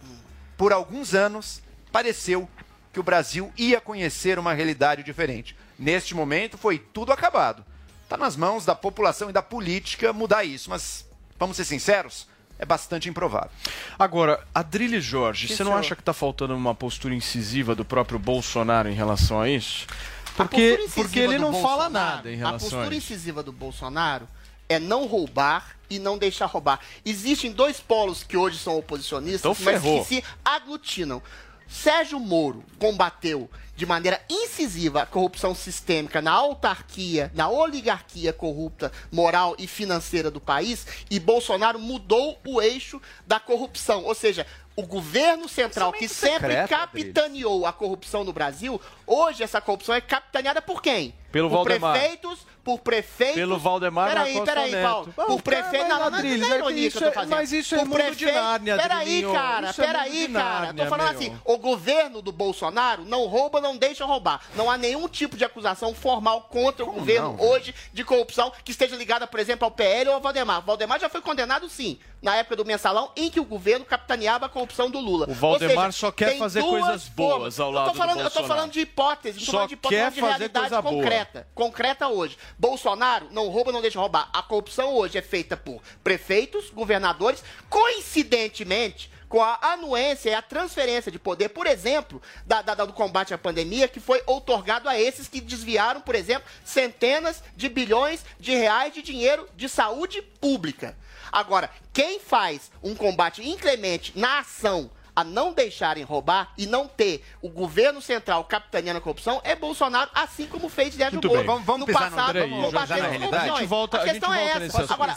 [0.56, 2.48] Por alguns anos, pareceu
[2.92, 5.56] que o Brasil ia conhecer uma realidade diferente.
[5.78, 7.64] Neste momento, foi tudo acabado.
[8.04, 11.06] Está nas mãos da população e da política mudar isso, mas
[11.38, 12.26] vamos ser sinceros,
[12.58, 13.50] é bastante improvável.
[13.98, 15.80] Agora, Adrilho Jorge, Sim, você não senhor.
[15.80, 19.86] acha que está faltando uma postura incisiva do próprio Bolsonaro em relação a isso?
[20.34, 23.12] A Porque, porque ele não fala Bolsonaro- nada em A relação a postura isso.
[23.12, 24.28] incisiva do Bolsonaro
[24.68, 26.80] é não roubar e não deixar roubar.
[27.04, 31.22] Existem dois polos que hoje são oposicionistas, Então mas que se aglutinam.
[31.68, 33.48] Sérgio Moro combateu
[33.80, 40.38] de maneira incisiva a corrupção sistêmica na autarquia, na oligarquia corrupta, moral e financeira do
[40.38, 44.04] país, e Bolsonaro mudou o eixo da corrupção.
[44.04, 49.62] Ou seja, o governo central, que sempre secreto, capitaneou a corrupção no Brasil, hoje essa
[49.62, 51.14] corrupção é capitaneada por quem?
[51.32, 51.92] Pelo por Valdemar.
[51.92, 53.36] prefeitos, por prefeitos.
[53.36, 54.82] Pelo Valdemar Peraí, peraí.
[54.82, 55.12] Paulo.
[55.14, 55.86] Por prefeito.
[55.86, 57.14] mas, Não, não, não, Adriles, não é é que ironia isso que eu tô é-
[57.14, 57.36] fazendo.
[57.36, 60.60] mas isso é Por mundo de Nárnia, Peraí, cara, é peraí, de cara.
[60.66, 61.16] Nárnia, Tô falando meu.
[61.18, 64.40] assim, o governo do Bolsonaro não rouba, não deixa roubar.
[64.54, 68.70] Não há nenhum tipo de acusação formal contra o governo não, hoje de corrupção que
[68.72, 70.58] esteja ligada, por exemplo, ao PL ou ao Valdemar.
[70.60, 74.46] O Valdemar já foi condenado, sim, na época do mensalão, em que o governo capitaneava
[74.46, 75.26] a corrupção do Lula.
[75.28, 78.24] O Valdemar seja, só quer fazer coisas boas ao Eu lado tô do falando, Eu
[78.24, 78.48] tô Bolsonaro.
[78.48, 80.82] falando de hipótese, não tô Só falando de hipótese, quer não de fazer realidade coisa
[80.82, 80.94] boa.
[80.94, 82.36] concreta concreta hoje.
[82.58, 84.28] Bolsonaro não rouba, não deixa roubar.
[84.32, 91.10] A corrupção hoje é feita por prefeitos, governadores, coincidentemente com a anuência e a transferência
[91.10, 95.28] de poder, por exemplo, da, da- do combate à pandemia, que foi outorgado a esses
[95.28, 100.98] que desviaram, por exemplo, centenas de bilhões de reais de dinheiro de saúde pública.
[101.30, 107.22] Agora, quem faz um combate inclemente na ação a não deixarem roubar e não ter
[107.42, 111.44] o governo central capitaneando a corrupção é Bolsonaro, assim como fez Sérgio Moro.
[111.44, 112.38] Vamos- vamos no passado,
[112.70, 113.42] já- já na as corrupções.
[113.50, 114.94] A gente volta- a a questão volta é essa.
[114.94, 115.12] Agora,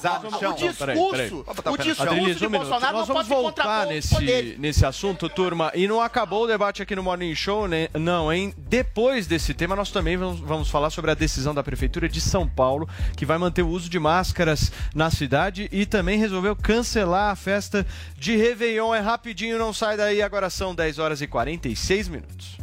[0.50, 1.32] o discurso, Peraí, peraí.
[1.34, 2.50] o Vamos discurso de um.
[2.52, 5.72] Bolsonaro Nós não vamos pode voltar nesse, nesse assunto, turma.
[5.74, 7.88] E não acabou o debate aqui no Morning Show, né?
[7.94, 8.54] não, hein?
[8.58, 12.48] Depois desse tema, nós também vamos, vamos falar sobre a decisão da Prefeitura de São
[12.48, 17.36] Paulo, que vai manter o uso de máscaras na cidade e também resolveu cancelar a
[17.36, 17.86] festa
[18.18, 18.94] de Réveillon.
[18.94, 20.22] É rapidinho, não sai daí.
[20.22, 22.63] Agora são 10 horas e 46 minutos.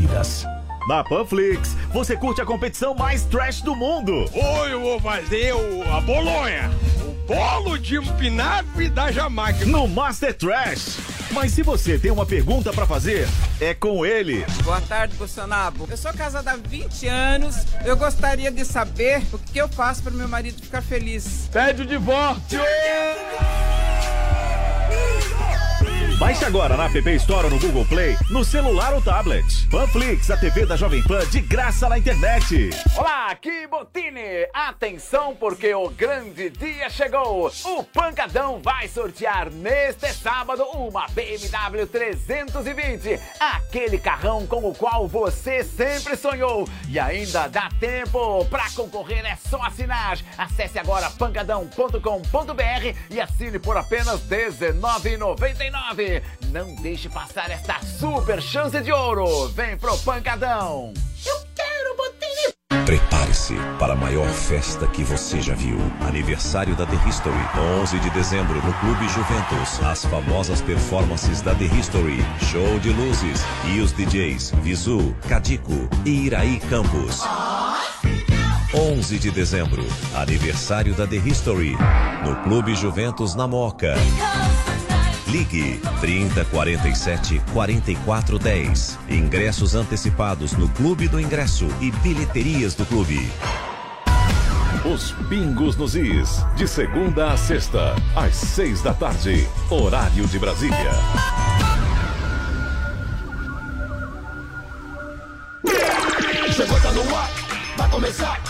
[0.87, 4.25] Na Panflix, você curte a competição mais trash do mundo.
[4.33, 6.71] Hoje eu vou fazer o, a bolonha.
[7.01, 9.65] O bolo de espinafre da Jamaica.
[9.65, 10.97] No Master Trash.
[11.31, 13.27] Mas se você tem uma pergunta pra fazer,
[13.59, 14.45] é com ele.
[14.63, 15.87] Boa tarde, Bolsonaro.
[15.89, 17.55] Eu sou casada há 20 anos.
[17.85, 21.47] Eu gostaria de saber o que eu faço para meu marido ficar feliz.
[21.53, 22.59] Pede o divórcio.
[26.21, 29.43] Baixe agora na App Store ou no Google Play, no celular ou tablet.
[29.71, 32.69] Panflix, a TV da Jovem Pan de graça na internet.
[32.95, 34.45] Olá, aqui Botini.
[34.53, 37.51] Atenção porque o grande dia chegou.
[37.65, 45.63] O Pancadão vai sortear neste sábado uma BMW 320, aquele carrão com o qual você
[45.63, 46.69] sempre sonhou.
[46.87, 50.19] E ainda dá tempo para concorrer, é só assinar.
[50.37, 56.10] Acesse agora pancadão.com.br e assine por apenas R$19,99.
[56.51, 59.47] Não deixe passar esta super chance de ouro.
[59.49, 60.93] Vem pro Pancadão.
[61.25, 62.85] Eu quero Botini.
[62.85, 65.77] Prepare-se para a maior festa que você já viu.
[66.07, 67.37] Aniversário da The History,
[67.81, 69.81] 11 de dezembro no Clube Juventus.
[69.83, 72.17] As famosas performances da The History,
[72.49, 73.41] show de luzes
[73.73, 77.21] e os DJs Visu, Cadico e Iraí Campos.
[78.73, 79.85] 11 de dezembro,
[80.15, 81.75] aniversário da The History,
[82.25, 83.95] no Clube Juventus na Moca.
[85.31, 88.99] Ligue 30 47 44 10.
[89.09, 93.31] Ingressos antecipados no Clube do Ingresso e bilheterias do clube.
[94.83, 100.91] Os Pingos nos Is, de segunda a sexta, às seis da tarde, horário de Brasília.
[106.53, 107.29] Chegou, tá no ar,
[107.77, 108.41] vai começar,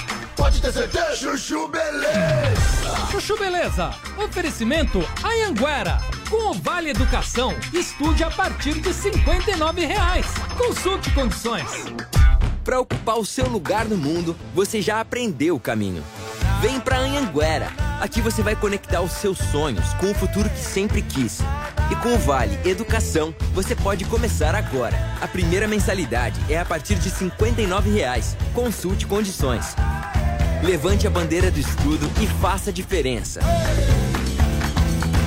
[0.42, 1.16] pode ter certeza.
[1.16, 3.08] Chuchu Beleza.
[3.12, 6.00] Chuchu Beleza, oferecimento Anhanguera.
[6.32, 10.26] Com o Vale Educação, estude a partir de 59 reais.
[10.58, 11.86] Consulte condições.
[12.64, 16.04] Para ocupar o seu lugar no mundo, você já aprendeu o caminho.
[16.60, 17.68] Vem pra Anhanguera.
[18.00, 21.40] Aqui você vai conectar os seus sonhos com o futuro que sempre quis.
[21.92, 24.98] E com o Vale Educação, você pode começar agora.
[25.22, 28.36] A primeira mensalidade é a partir de 59 reais.
[28.56, 29.76] Consulte condições.
[30.64, 33.40] Levante a bandeira do estudo e faça a diferença.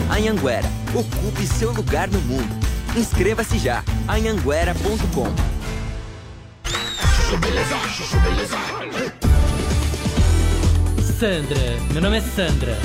[0.09, 2.55] Anhanguera, ocupe seu lugar no mundo.
[2.97, 3.83] Inscreva-se já.
[4.09, 5.35] anhanguera.com.
[11.19, 11.59] Sandra,
[11.93, 12.79] meu nome é Sandra.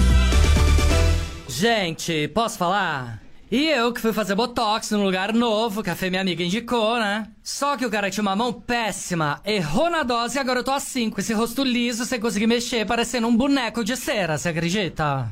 [1.48, 3.22] Gente, posso falar?
[3.52, 7.00] E eu que fui fazer botox num lugar novo que a Fê, minha amiga, indicou,
[7.00, 7.28] né?
[7.44, 10.72] Só que o cara tinha uma mão péssima, errou na dose e agora eu tô
[10.72, 15.28] assim, com esse rosto liso, sem conseguir mexer, parecendo um boneco de cera, você acredita?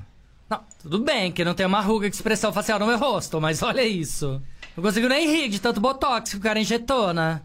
[0.49, 3.61] Não, tudo bem que não tem uma ruga de expressão facial no meu rosto, mas
[3.61, 4.41] olha isso.
[4.75, 7.41] Não consigo nem rir de tanto botox que o cara injetou, né?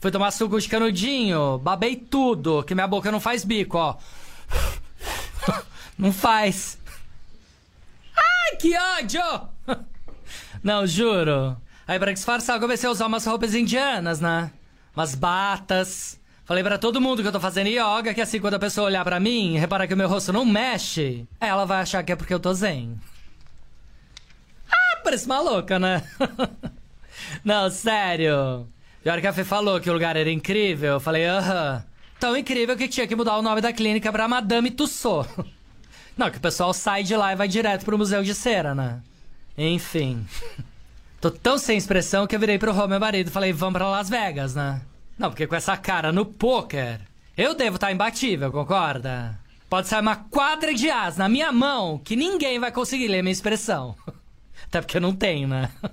[0.00, 3.96] Fui tomar suco de canudinho, babei tudo, que minha boca não faz bico, ó.
[5.98, 6.76] Não faz.
[8.14, 9.55] Ai, que ódio!
[10.66, 11.56] Não, juro.
[11.86, 14.50] Aí pra disfarçar eu comecei a usar umas roupas indianas, né?
[14.96, 16.20] Umas batas.
[16.44, 19.04] Falei pra todo mundo que eu tô fazendo yoga, que assim quando a pessoa olhar
[19.04, 22.16] pra mim e reparar que o meu rosto não mexe, ela vai achar que é
[22.16, 22.98] porque eu tô zen.
[24.68, 26.02] Ah, parece maluca, né?
[27.44, 28.66] não, sério.
[29.04, 31.84] E a hora que a Fê falou que o lugar era incrível, eu falei, aham.
[32.18, 35.30] Tão incrível que tinha que mudar o nome da clínica pra Madame Tussauds.
[36.18, 39.00] Não, que o pessoal sai de lá e vai direto pro Museu de Cera, né?
[39.56, 40.26] Enfim.
[41.20, 43.88] Tô tão sem expressão que eu virei pro Rô, meu marido, e falei, vamos pra
[43.88, 44.82] Las Vegas, né?
[45.18, 47.00] Não, porque com essa cara no poker,
[47.36, 49.38] eu devo estar imbatível, concorda?
[49.68, 53.32] Pode sair uma quadra de as na minha mão que ninguém vai conseguir ler minha
[53.32, 53.96] expressão.
[54.66, 55.70] Até porque eu não tenho, né?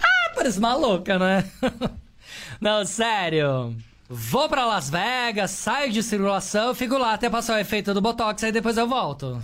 [0.00, 1.50] Ah, parece maluca, né?
[2.60, 3.74] Não, sério.
[4.08, 8.44] Vou pra Las Vegas, saio de circulação, fico lá até passar o efeito do Botox,
[8.44, 9.42] aí depois eu volto.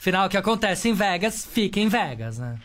[0.00, 2.58] Final, o que acontece em Vegas, fica em Vegas, né?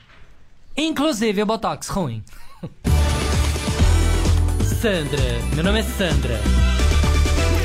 [0.77, 2.23] Inclusive o Botox ruim.
[4.81, 5.19] Sandra,
[5.53, 6.39] meu nome é Sandra.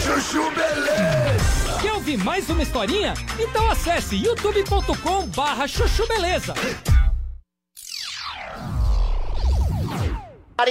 [0.02, 1.78] Chuchu Beleza.
[1.80, 3.14] Quer ouvir mais uma historinha?
[3.38, 6.52] Então acesse youtube.com barra chuchu beleza.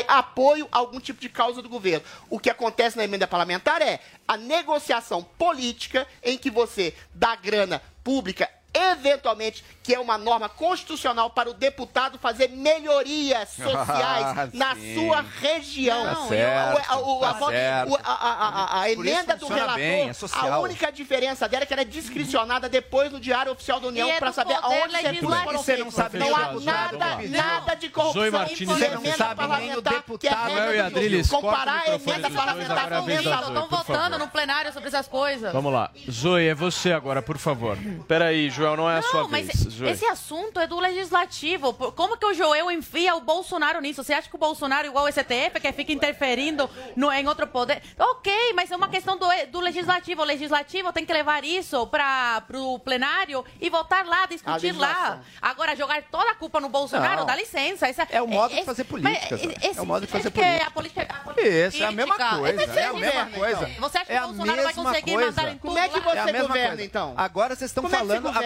[0.10, 2.06] apoio a algum tipo de causa do governo.
[2.30, 7.82] O que acontece na emenda parlamentar é a negociação política em que você dá grana
[8.04, 14.76] pública eventualmente, que é uma norma constitucional para o deputado fazer melhorias sociais Ah, na
[14.76, 14.94] sim.
[14.96, 16.04] sua região.
[16.04, 17.92] Tá certo, O- o- a, tá certo.
[17.92, 20.62] o- emenda do relator, bem, é a social.
[20.62, 24.20] única diferença dela é que ela é discricionada depois no Diário Oficial da União é
[24.20, 25.32] para do saber aonde legislativo.
[25.44, 27.30] foram Você não sabe Não há o nada, resultado.
[27.30, 30.00] nada de corrupção Zoe Martins, em você não emenda sabe nem o parlamentar, que é
[30.00, 30.52] deputado.
[30.52, 30.84] e do.
[30.84, 35.52] Adriles, Comparar a o emenda parlamentar com Zoe, Estão votando no plenário sobre essas coisas.
[35.54, 35.92] Vamos lá.
[36.10, 37.78] Zoe, é você agora, por favor.
[38.08, 39.58] Peraí, Joel, não é a sua Não, mas vez.
[39.74, 39.90] Zoe.
[39.90, 41.74] esse assunto é do legislativo.
[41.74, 44.04] Como que o Joel enfia o Bolsonaro nisso?
[44.04, 47.48] Você acha que o Bolsonaro é igual o STF, que fica interferindo no, em outro
[47.48, 47.82] poder?
[47.98, 50.22] Ok, mas é uma questão do, do legislativo.
[50.22, 55.22] O legislativo tem que levar isso para o plenário e voltar lá, discutir lá.
[55.42, 57.26] Agora, jogar toda a culpa no Bolsonaro, Não.
[57.26, 57.88] dá licença.
[57.88, 60.40] Essa, É o modo de esse- fazer política, esse- É o modo de fazer que
[60.40, 60.68] política.
[60.68, 63.70] A política, a política Isso, é a mesma política- coisa, Esse é a mesma coisa.
[63.80, 65.28] Você acha que É o a Bolsonaro vai mesma conseguir coisa.
[65.30, 65.98] mandar em tudo Como é que?
[65.98, 66.84] É você mesma governa, coisa.
[66.84, 67.14] então?
[67.18, 67.90] Agora vocês estão é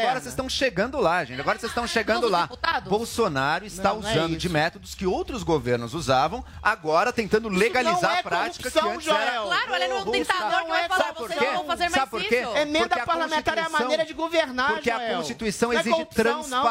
[0.03, 1.39] agora vocês estão chegando lá, gente.
[1.39, 2.41] Agora vocês estão chegando Todos os lá.
[2.43, 2.89] deputados?
[2.89, 8.01] Bolsonaro está Não, não é usando de métodos que outros governos usavam, agora tentando legalizar
[8.01, 9.43] não é a prática que antes era Joel.
[9.43, 11.45] Claro, ele não é um ditador que vai falar, Sabe por vocês quê?
[11.45, 12.41] não vão fazer mais Sabe por quê?
[12.41, 12.57] isso.
[12.57, 15.17] Emenda a parlamentar é a Constituição- maneira de governar, Porque a Joel.
[15.17, 16.63] Constituição Não é exige corrupção, não.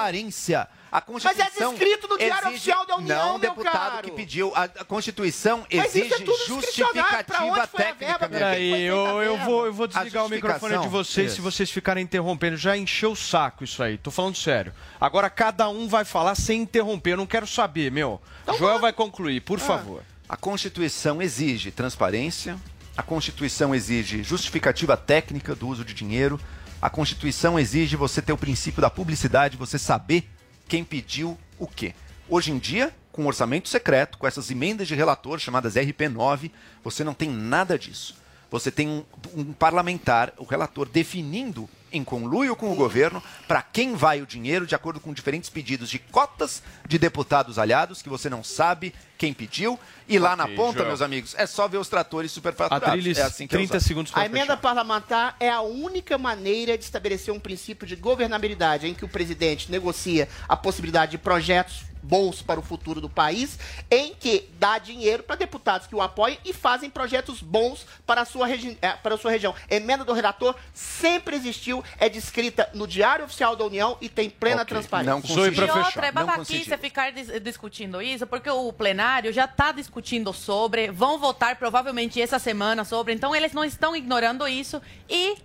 [0.92, 4.02] A Constituição descrito no Diário exige- Oficial da União, Não, meu deputado caro.
[4.04, 4.52] que pediu.
[4.54, 8.28] A, a Constituição Mas é exige onde justificativa técnica.
[8.28, 11.42] Peraí, eu, eu vou, eu vou desligar o microfone de vocês se Isso.
[11.42, 12.58] vocês ficarem interrompendo.
[12.58, 13.96] Já encheu o saco isso aí.
[13.96, 14.74] Tô falando sério.
[15.00, 17.12] Agora cada um vai falar sem interromper.
[17.12, 18.20] Eu não quero saber, meu.
[18.58, 20.02] Joel vai concluir, por favor.
[20.28, 22.58] A Constituição exige transparência,
[22.96, 26.38] a Constituição exige justificativa técnica do uso de dinheiro,
[26.82, 30.28] a Constituição exige você ter o princípio da publicidade, você saber
[30.72, 31.94] quem pediu o quê.
[32.26, 36.50] Hoje em dia, com orçamento secreto, com essas emendas de relator chamadas RP9,
[36.82, 38.16] você não tem nada disso.
[38.50, 39.04] Você tem um,
[39.34, 44.66] um parlamentar, o relator, definindo em conluio com o governo para quem vai o dinheiro
[44.66, 49.32] de acordo com diferentes pedidos de cotas de deputados aliados que você não sabe quem
[49.32, 49.78] pediu.
[50.08, 50.88] E lá na Ok, ponta, Joel.
[50.88, 53.18] meus amigos, é só ver os tratores superfaturados.
[53.18, 53.86] É assim que é 30 usado.
[53.86, 54.56] segundos A para emenda fechar.
[54.58, 59.70] parlamentar é a única maneira de estabelecer um princípio de governabilidade em que o presidente
[59.70, 63.58] negocia a possibilidade de projetos bons para o futuro do país,
[63.90, 68.24] em que dá dinheiro para deputados que o apoiam e fazem projetos bons para a
[68.24, 69.54] sua, regi eh, para a sua região.
[69.70, 74.62] Emenda do relator sempre existiu, é descrita no Diário Oficial da União e tem plena
[74.62, 75.12] Ok, transparência.
[75.12, 75.40] não consegui.
[75.56, 76.04] E outra, fechar.
[76.04, 81.18] é Não babaquice ficar dis- discutindo isso, porque o plenário já está discutindo sobre, vão
[81.18, 85.36] votar provavelmente essa semana sobre, então eles não estão ignorando isso e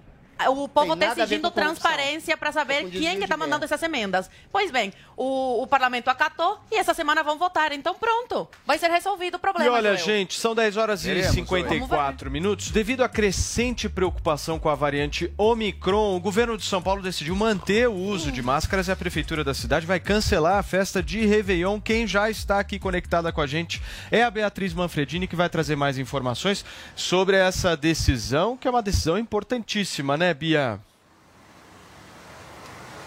[0.49, 3.75] o povo está exigindo transparência para É saber com quem desvio que está mandando verba.
[3.75, 4.29] essas emendas.
[4.51, 8.89] Pois bem, o, o parlamento acatou e essa semana vão votar, então pronto, vai ser
[8.89, 9.71] resolvido o E problema.
[9.75, 10.05] olha, Joel.
[10.05, 12.69] gente, são 10 horas e Queremos, 54 minutos.
[12.71, 17.87] Devido à crescente preocupação com a variante Omicron, o governo de São Paulo decidiu manter
[17.89, 21.79] o uso de máscaras e a prefeitura da cidade vai cancelar a festa de Réveillon.
[21.81, 23.81] Quem já está aqui conectada com a gente
[24.11, 26.63] é a Beatriz Manfredini, que vai trazer mais informações
[26.95, 30.79] sobre essa decisão, que é uma decisão importantíssima, né, Bia?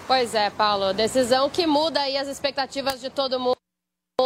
[0.07, 0.93] Pois é, Paulo.
[0.93, 3.57] Decisão que muda aí as expectativas de todo mundo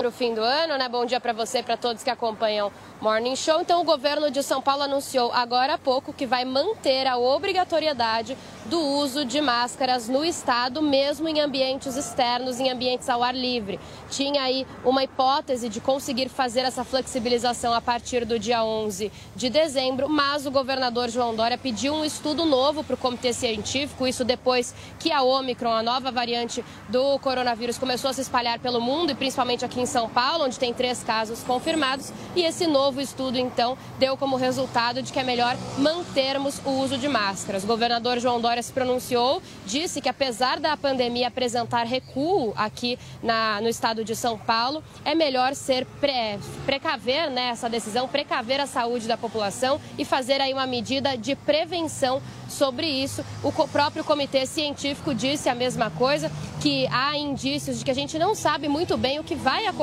[0.03, 0.89] o fim do ano, né?
[0.89, 3.61] Bom dia para você, para todos que acompanham Morning Show.
[3.61, 8.37] Então, o governo de São Paulo anunciou agora há pouco que vai manter a obrigatoriedade
[8.65, 13.79] do uso de máscaras no estado, mesmo em ambientes externos, em ambientes ao ar livre.
[14.11, 19.51] Tinha aí uma hipótese de conseguir fazer essa flexibilização a partir do dia 11 de
[19.51, 24.25] dezembro, mas o governador João Dória pediu um estudo novo para o comitê científico, isso
[24.25, 29.11] depois que a Omicron, a nova variante do coronavírus, começou a se espalhar pelo mundo
[29.11, 32.13] e principalmente aqui em São Paulo, onde tem três casos confirmados.
[32.35, 36.99] E esse novo estudo, então, deu como resultado de que é melhor mantermos o uso
[36.99, 37.65] de máscaras.
[37.65, 43.61] O governador João Dória se pronunciou, disse que apesar da pandemia apresentar recuo aqui na,
[43.61, 48.67] no estado de São Paulo, é melhor ser pre, precaver né, essa decisão, precaver a
[48.67, 53.25] saúde da população e fazer aí uma medida de prevenção sobre isso.
[53.43, 56.31] O próprio comitê científico disse a mesma coisa,
[56.61, 59.74] que há indícios de que a gente não sabe muito bem o que vai acontecer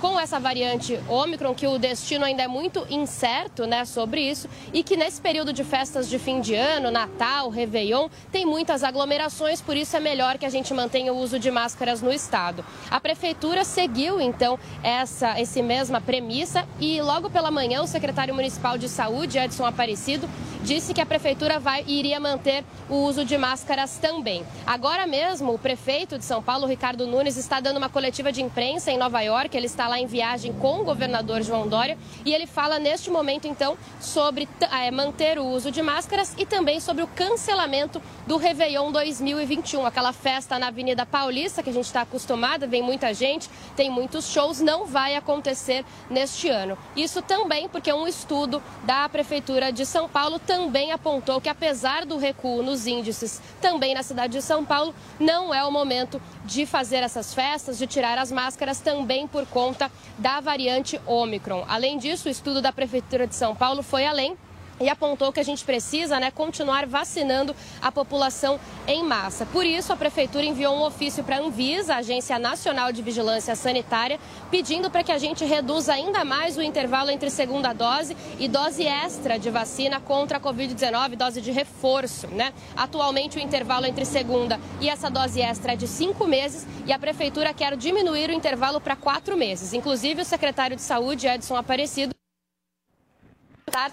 [0.00, 4.82] com essa variante Ômicron, que o destino ainda é muito incerto né, sobre isso, e
[4.82, 9.76] que nesse período de festas de fim de ano, Natal, Réveillon, tem muitas aglomerações, por
[9.76, 12.64] isso é melhor que a gente mantenha o uso de máscaras no estado.
[12.90, 18.76] A prefeitura seguiu, então, essa esse mesma premissa e logo pela manhã o secretário municipal
[18.76, 20.28] de saúde, Edson Aparecido,
[20.66, 24.44] disse que a prefeitura vai, iria manter o uso de máscaras também.
[24.66, 28.90] Agora mesmo, o prefeito de São Paulo, Ricardo Nunes, está dando uma coletiva de imprensa
[28.90, 29.56] em Nova York.
[29.56, 33.46] Ele está lá em viagem com o governador João Dória e ele fala neste momento,
[33.46, 38.90] então, sobre eh, manter o uso de máscaras e também sobre o cancelamento do Réveillon
[38.90, 43.88] 2021, aquela festa na Avenida Paulista que a gente está acostumada, vem muita gente, tem
[43.88, 46.76] muitos shows, não vai acontecer neste ano.
[46.96, 50.55] Isso também porque um estudo da Prefeitura de São Paulo também
[50.92, 55.64] apontou que, apesar do recuo nos índices também na cidade de São Paulo, não é
[55.64, 61.00] o momento de fazer essas festas, de tirar as máscaras também por conta da variante
[61.06, 61.64] Ômicron.
[61.68, 64.36] Além disso, o estudo da Prefeitura de São Paulo foi além
[64.80, 69.46] e apontou que a gente precisa né, continuar vacinando a população em massa.
[69.46, 73.54] Por isso, a Prefeitura enviou um ofício para a Anvisa, a Agência Nacional de Vigilância
[73.56, 74.18] Sanitária,
[74.50, 78.84] pedindo para que a gente reduza ainda mais o intervalo entre segunda dose e dose
[78.86, 82.26] extra de vacina contra a Covid-19, dose de reforço.
[82.28, 82.52] Né?
[82.76, 86.98] Atualmente, o intervalo entre segunda e essa dose extra é de cinco meses e a
[86.98, 89.72] Prefeitura quer diminuir o intervalo para quatro meses.
[89.72, 92.15] Inclusive, o secretário de Saúde, Edson Aparecido,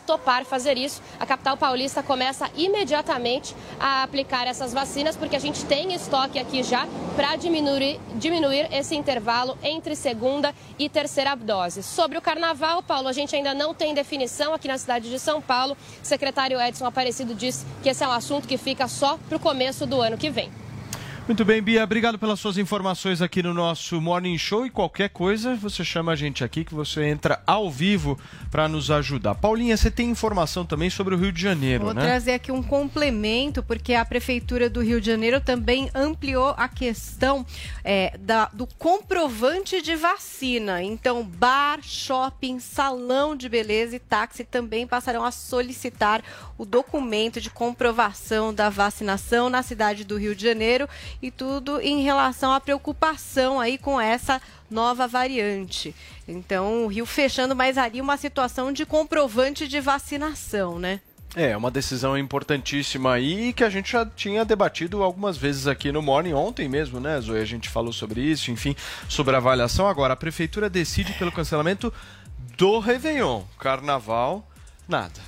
[0.06, 5.66] topar fazer isso, a capital paulista começa imediatamente a aplicar essas vacinas, porque a gente
[5.66, 11.84] tem estoque aqui já para diminuir, diminuir esse intervalo entre segunda e terceira dose.
[11.84, 15.42] Sobre o carnaval, Paulo, a gente ainda não tem definição aqui na cidade de São
[15.42, 15.76] Paulo.
[16.02, 19.40] O secretário Edson Aparecido disse que esse é um assunto que fica só para o
[19.40, 20.52] começo do ano que vem.
[21.26, 25.56] Muito bem, Bia, obrigado pelas suas informações aqui no nosso Morning Show e qualquer coisa
[25.56, 28.20] você chama a gente aqui que você entra ao vivo
[28.52, 29.34] para nos ajudar.
[29.36, 32.02] Paulinha, você tem informação também sobre o Rio de Janeiro, Vou né?
[32.02, 37.46] trazer aqui um complemento, porque a Prefeitura do Rio de Janeiro também ampliou a questão
[37.86, 40.84] é, da- do comprovante de vacina.
[40.84, 46.22] Então, bar, shopping, salão de beleza e táxi também passarão a solicitar
[46.58, 50.86] o documento de comprovação da vacinação na cidade do Rio de Janeiro
[51.24, 55.96] e tudo em relação à preocupação aí com essa nova variante.
[56.28, 61.00] Então, o Rio fechando mais ali uma situação de comprovante de vacinação, né?
[61.34, 66.02] É, uma decisão importantíssima aí que a gente já tinha debatido algumas vezes aqui no
[66.02, 67.40] Morning ontem mesmo, né, Zoe?
[67.40, 68.76] A gente falou sobre isso, enfim,
[69.08, 69.88] sobre a avaliação.
[69.88, 71.92] Agora, a prefeitura decide pelo cancelamento
[72.58, 73.44] do Réveillon.
[73.58, 74.46] Carnaval,
[74.88, 75.22] nada.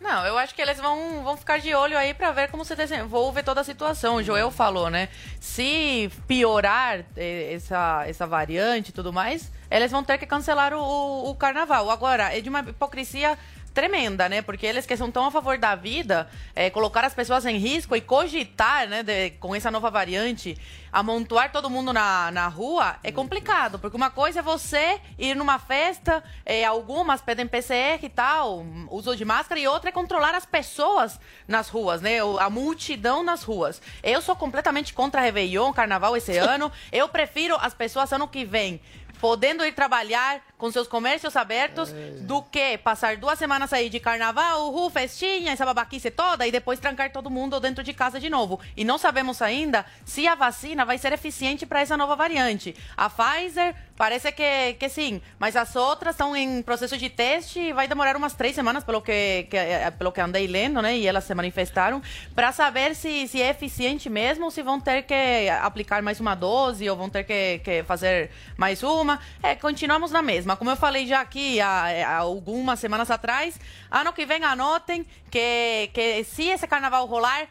[0.00, 2.76] Não, eu acho que eles vão, vão ficar de olho aí pra ver como se
[2.76, 4.16] desenvolve toda a situação.
[4.16, 5.08] O Joel falou, né?
[5.40, 10.80] Se piorar eh, essa, essa variante e tudo mais, eles vão ter que cancelar o,
[10.80, 11.90] o, o carnaval.
[11.90, 13.38] Agora, é de uma hipocrisia
[13.80, 14.40] tremenda, né?
[14.40, 17.94] Porque eles que são tão a favor da vida, eh, colocar as pessoas em risco
[17.94, 20.56] e cogitar, né, de- com essa nova variante,
[20.90, 23.78] amontoar todo mundo na, na rua é complicado.
[23.78, 29.14] Porque uma coisa é você ir numa festa, eh, algumas pedem PCR e tal, uso
[29.14, 32.16] de máscara, e outra é controlar as pessoas nas ruas, né?
[32.40, 33.82] A multidão nas ruas.
[34.02, 36.72] Eu sou completamente contra Réveillon, Carnaval esse ano.
[36.90, 38.80] Eu prefiro as pessoas ano que vem
[39.20, 41.92] podendo ir trabalhar com seus comércios abertos
[42.22, 46.78] do que passar duas semanas aí de carnaval, uhul, festinha, essa babaquice toda e depois
[46.78, 48.60] trancar todo mundo dentro de casa de novo.
[48.76, 52.74] E não sabemos ainda se a vacina vai ser eficiente para essa nova variante.
[52.96, 57.72] A Pfizer parece que, que sim, mas as outras estão em processo de teste e
[57.72, 60.96] vai demorar umas três semanas, pelo que, que- eh, pelo que andei lendo, né?
[60.96, 62.02] E elas se manifestaram,
[62.34, 66.34] para saber se, se é eficiente mesmo ou se vão ter que aplicar mais uma
[66.34, 69.18] dose ou vão ter que, que fazer mais uma.
[69.42, 70.56] É, continuamos na mesma.
[70.56, 73.58] Como eu falei já aqui há, há algumas semanas atrás,
[73.90, 77.46] ano que vem anotem que, que se esse carnaval rolar,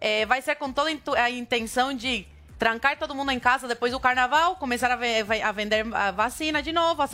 [0.00, 0.90] eh, vai ser com toda
[1.20, 2.24] a intenção de
[2.58, 6.72] trancar todo mundo em casa depois do carnaval, começar a, a vender a vacina de
[6.72, 7.12] novo, as-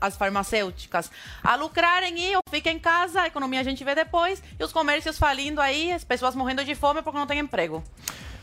[0.00, 1.10] as farmacêuticas
[1.42, 4.72] a lucrarem e eu fico em casa, a economia a gente vê depois, e os
[4.72, 7.84] comércios falindo aí, as pessoas morrendo de fome porque não tem emprego.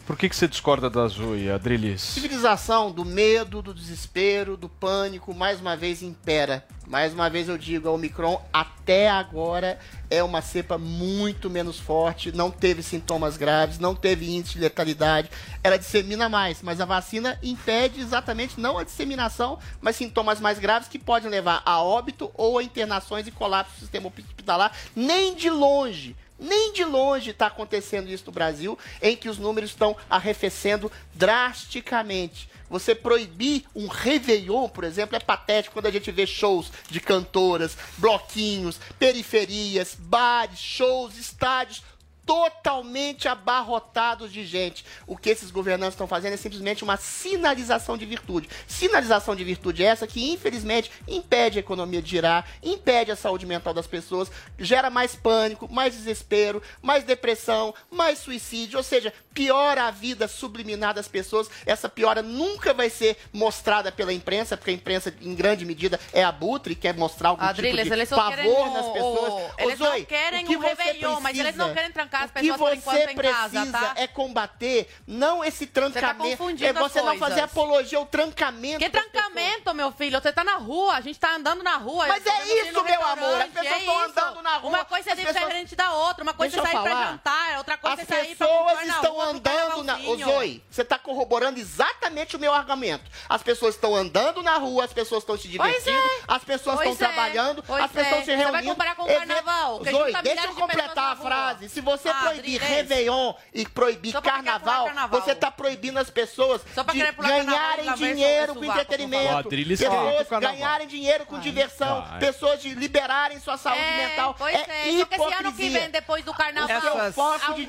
[0.06, 1.99] Por que, que você discorda da Zoe, Adrilis?
[1.99, 6.64] Civilização do medo, do desespero, do pânico, mais uma vez impera.
[6.86, 12.32] Mais uma vez eu digo, a Omicron até agora é uma cepa muito menos forte,
[12.32, 15.32] não teve sintomas graves, não teve índice de letalidade,
[15.64, 20.88] ela dissemina mais, mas a vacina impede exatamente não a disseminação, mas sintomas mais graves
[20.88, 25.49] que podem levar a óbito ou a internações e colapso do sistema hospitalar, nem de
[25.49, 26.16] longe.
[26.38, 32.49] Nem de longe está acontecendo isso no Brasil, em que os números estão arrefecendo drasticamente.
[32.69, 37.77] Você proibir um Réveillon, por exemplo, é patético quando a gente vê shows de cantoras,
[37.97, 41.83] bloquinhos, periferias, bares, shows, estádios
[42.26, 44.84] totalmente abarrotados de gente.
[45.05, 48.49] O que esses governantes estão fazendo é simplesmente uma sinalização de virtude.
[48.67, 53.73] Sinalização de virtude essa que, infelizmente, impede a economia de girar, impede a saúde mental
[53.73, 59.91] das pessoas, gera mais pânico, mais desespero, mais depressão, mais suicídio, ou seja, piora a
[59.91, 61.49] vida subliminar das pessoas.
[61.65, 66.23] Essa piora nunca vai ser mostrada pela imprensa, porque a imprensa, em grande medida, é
[66.23, 69.51] abutre, e quer mostrar algum Adriles, tipo de pavor nas pessoas.
[69.57, 72.75] Eles não querem o que um precisa, mas eles não querem trancar as pessoas O
[72.75, 73.13] que você tá?
[73.13, 76.43] precisa é combater, não esse trancamento.
[76.43, 78.79] Você tá é você não fazer apologia ao trancamento.
[78.79, 80.21] Que trancamento, meu filho?
[80.21, 82.07] Você tá na rua, a gente tá andando na rua.
[82.07, 83.41] Mas é isso, meu amor.
[83.41, 84.69] As pessoas estão é andando na rua.
[84.69, 85.91] Uma coisa é diferente pessoas...
[85.91, 86.23] da outra.
[86.23, 88.95] Uma coisa Deixa é sair pra jantar, outra coisa as é sair pra As pessoas
[88.95, 89.97] estão andando na.
[89.97, 93.09] Ô, Zoe, você está corroborando exatamente o meu argumento.
[93.28, 95.51] As pessoas estão andando na rua, as pessoas estão se é.
[95.51, 96.23] divertindo, é.
[96.28, 96.95] as pessoas estão é.
[96.95, 98.23] trabalhando, pois as pessoas é.
[98.23, 98.45] se reunindo.
[98.45, 99.84] Você vai comparar com o carnaval?
[99.84, 101.69] Zoe, tá deixa eu completar a frase.
[101.69, 106.61] Se você ah, proibir Adri, Réveillon e proibir carnaval, carnaval, você está proibindo as pessoas
[106.63, 109.49] de ganharem dinheiro com entretenimento.
[109.49, 112.05] Pessoas ganharem dinheiro com diversão.
[112.19, 114.36] Pessoas de liberarem sua saúde é, mental.
[114.41, 114.89] É, é.
[114.91, 115.05] hipocrisia.
[115.05, 117.65] Porque esse ano que vem, depois do carnaval, o foco de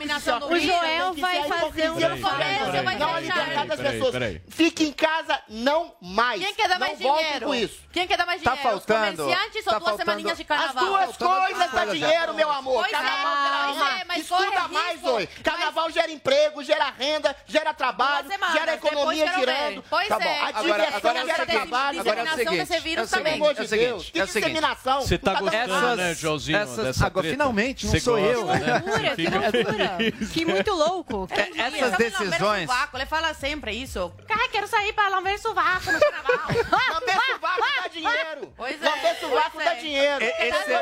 [0.00, 4.14] contaminação no O Joel vai fazer um Começa, vai Não alimentar as pessoas.
[4.48, 6.42] Fique em casa, não mais.
[6.42, 7.46] Quem quer dar mais dinheiro?
[7.46, 7.80] com isso.
[7.92, 8.80] Quem quer dar mais tá dinheiro?
[8.80, 9.10] Tá faltando.
[9.10, 10.96] Os comerciantes ou tá duas semaninhas de carnaval?
[10.96, 12.86] As duas coisas dá dinheiro, meu amor.
[12.86, 15.26] É, é, Escuta mais, oi.
[15.42, 19.84] Carnaval gera emprego, gera renda, gera trabalho, gera economia girando.
[19.88, 20.40] Pois tá é.
[20.40, 22.00] A diversão é gera trabalho.
[22.00, 22.58] Agora é o seguinte.
[22.60, 24.18] É o seguinte.
[24.18, 24.60] É o seguinte.
[25.00, 26.58] Você tá gostando, né, Joãozinho?
[27.04, 28.46] Agora, finalmente, não sou eu.
[28.46, 30.32] Que loucura, que isso.
[30.32, 31.28] Que muito louco.
[31.30, 32.68] É, essas decisões.
[32.68, 34.12] Sovaco, ele fala sempre isso.
[34.26, 36.48] Cara, quero sair pra lamber sovaco no carnaval.
[36.94, 38.52] lamber sovaco dá dinheiro.
[38.56, 38.84] Pois é.
[38.84, 40.24] Lamber sovaco dá dinheiro.
[40.24, 40.72] Esse,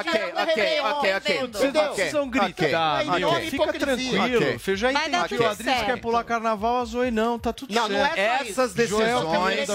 [0.00, 1.48] ok, ok, ok.
[1.48, 3.04] Vocês não precisam gritar,
[3.48, 4.58] Fica tranquilo.
[4.58, 5.20] Você já entendeu.
[5.20, 7.38] A Adriana quer pular carnaval, a Zoe não.
[7.38, 8.18] Tá tudo certo.
[8.18, 9.68] Essas decisões.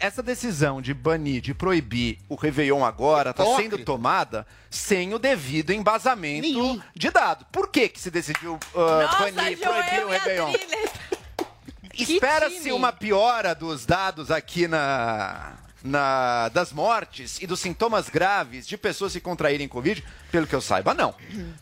[0.00, 4.46] Essa decisão de banir, de proibir o Réveillon agora, tá sendo tomada
[4.76, 6.80] sem o devido embasamento Nenhum.
[6.94, 7.44] de dado.
[7.50, 10.52] Por que, que se decidiu uh, Nossa, banir, proibir o Réveillon?
[11.94, 18.76] Espera-se uma piora dos dados aqui na, na, das mortes e dos sintomas graves de
[18.76, 20.04] pessoas se contraírem Covid?
[20.30, 21.14] Pelo que eu saiba, não.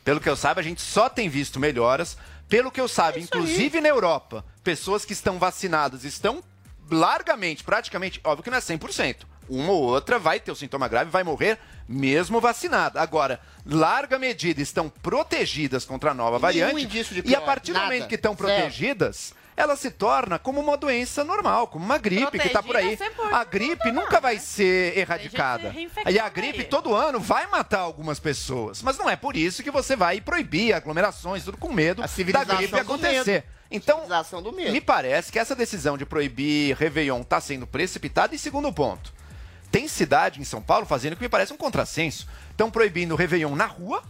[0.03, 2.17] Pelo que eu saiba, a gente só tem visto melhoras.
[2.49, 3.83] Pelo que eu saiba, é inclusive aí.
[3.83, 6.43] na Europa, pessoas que estão vacinadas estão
[6.91, 11.11] largamente, praticamente, óbvio que não é 100%, uma ou outra vai ter o sintoma grave,
[11.11, 13.01] vai morrer mesmo vacinada.
[13.01, 16.87] Agora, larga medida estão protegidas contra a nova e variante.
[16.87, 21.23] Pior, e a partir do momento que estão protegidas, ela se torna como uma doença
[21.23, 22.99] normal, como uma gripe tá Protegida, que está por aí.
[23.33, 24.41] A gripe nunca não, vai né?
[24.41, 25.75] ser erradicada.
[26.11, 28.83] E a gripe todo ano vai matar algumas pessoas.
[28.83, 32.79] Mas não é por isso que você vai proibir aglomerações, tudo com medo da gripe
[32.79, 33.45] acontecer.
[33.71, 34.03] Então,
[34.71, 38.35] me parece que essa decisão de proibir Réveillon está sendo precipitada.
[38.35, 39.13] E segundo ponto,
[39.75, 42.29] tem cidade em São Paulo fazendo o que me parece um contrassenso.
[42.53, 44.05] Estão proibindo o Réveillon na rua,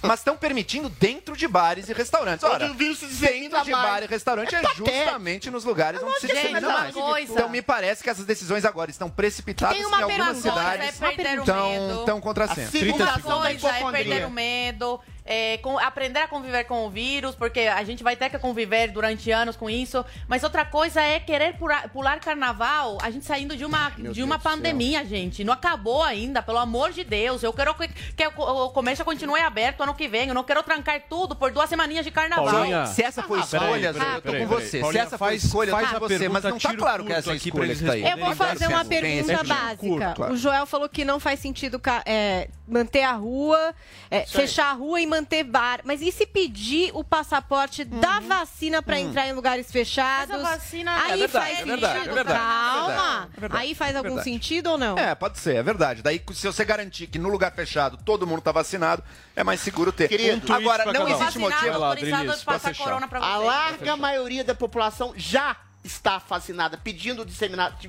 [0.00, 2.42] mas estão permitindo dentro de bares e restaurantes.
[2.42, 6.94] Ora, dentro de bar e restaurante é, é justamente nos lugares onde se dissemina mais.
[6.94, 7.30] Coisa.
[7.30, 10.98] Então me parece que essas decisões agora estão precipitadas em algumas cidades.
[11.42, 12.68] então é estão, contrassenso.
[12.68, 17.34] A segunda coisa é perder o medo, é, com, aprender a conviver com o vírus,
[17.34, 20.04] porque a gente vai ter que conviver durante anos com isso.
[20.26, 24.22] Mas outra coisa é querer pular, pular carnaval, a gente saindo de uma, Ai, de
[24.22, 25.44] uma pandemia, gente.
[25.44, 27.42] Não acabou ainda, pelo amor de Deus.
[27.42, 30.28] Eu quero que, que o comércio continue aberto ano que vem.
[30.28, 32.46] Eu não quero trancar tudo por duas semaninhas de carnaval.
[32.46, 34.80] Paulinha, se essa foi ah, escolha, peraí, peraí, eu tô com você.
[34.80, 37.16] Paulinha, se essa foi escolha, faz, tô com você, mas não tá claro que é
[37.16, 38.02] essa escolha que tá aí.
[38.02, 40.32] Eu vou fazer uma pergunta básica.
[40.32, 43.74] O Joel falou que não faz sentido é, manter a rua,
[44.10, 45.80] é, fechar a rua e manter bar.
[45.84, 48.00] Mas e se pedir o passaporte uhum.
[48.00, 49.08] da vacina para uhum.
[49.08, 50.34] entrar em lugares fechados?
[50.34, 52.10] a vacina aí é verdade, faz é verdade, é sentido.
[52.10, 53.30] É verdade, Calma.
[53.36, 54.98] É verdade, aí faz é algum sentido ou não?
[54.98, 56.02] É, pode ser, é verdade.
[56.02, 59.02] Daí se você garantir que no lugar fechado todo mundo está vacinado,
[59.34, 60.10] é mais seguro ter.
[60.12, 61.78] Um agora não existe motivo.
[61.78, 63.24] Vacinado, a para.
[63.24, 67.26] A larga maioria da população já está fascinada, pedindo,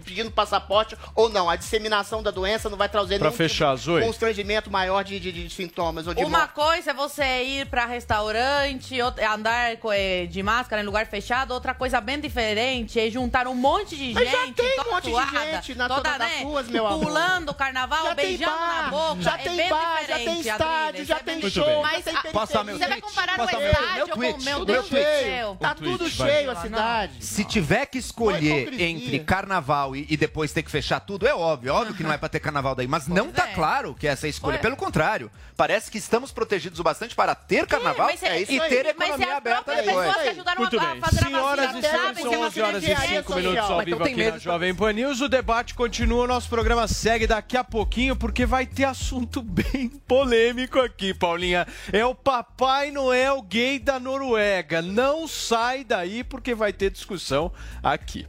[0.03, 1.49] pedindo passaporte ou não.
[1.49, 5.19] A disseminação da doença não vai trazer pra nenhum fechar, tipo de constrangimento maior de,
[5.19, 6.07] de, de sintomas.
[6.07, 11.05] Ou de Uma coisa é você ir para restaurante, andar eh, de máscara em lugar
[11.05, 14.33] fechado, outra coisa bem diferente é juntar um monte de Mas gente.
[14.33, 17.05] Já tem um monte de gente na toda, toda né, ruas, meu amor.
[17.05, 19.21] Pulando carnaval, já beijando bar, na boca.
[19.21, 21.81] Já é tem bar, já tem estádio, é já, tem show.
[21.81, 22.31] Mas, tem show.
[22.31, 25.57] Passa meu você vai comparar o estádio meu com o meu Deus do céu.
[25.59, 27.23] Tá tudo cheio a cidade.
[27.23, 31.33] Se tiver tiver que escolher entre carnaval e, e, depois ter que fechar tudo, é
[31.33, 33.93] óbvio, é óbvio que não é para ter carnaval daí, mas pois não está claro
[33.93, 34.59] que é essa é a escolha.
[34.59, 38.85] Pelo contrário, parece que estamos protegidos o bastante para ter carnaval é, é e ter
[38.87, 39.85] economia aberta aí.
[39.85, 41.01] Mas aberta ajudaram Muito a, bem.
[41.01, 44.37] A Senhoras e senhores, são 11 horas e 5 minutos ao então vivo aqui na
[44.37, 45.21] Jovem Pan News.
[45.21, 49.89] O debate continua, o nosso programa segue daqui a pouquinho, porque vai ter assunto bem
[50.07, 51.67] polêmico aqui, Paulinha.
[51.91, 54.81] É o Papai Noel gay da Noruega.
[54.81, 57.51] Não sai daí, porque vai ter discussão
[57.81, 58.27] aqui.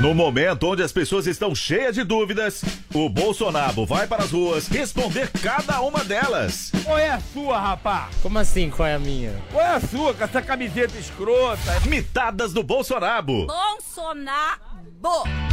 [0.00, 2.62] No momento onde as pessoas estão cheias de dúvidas,
[2.94, 6.72] o Bolsonaro vai para as ruas responder cada uma delas.
[6.84, 8.08] Qual é a sua, rapá?
[8.22, 9.34] Como assim, qual é a minha?
[9.52, 11.80] Qual é a sua, com essa camiseta escrota?
[11.86, 13.46] Mitadas do Bolsonaro.
[13.46, 14.69] Bolsonaro.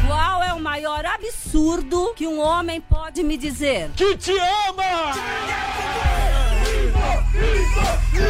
[0.07, 3.91] Qual é o maior absurdo que um homem pode me dizer?
[3.95, 5.13] Que te ama!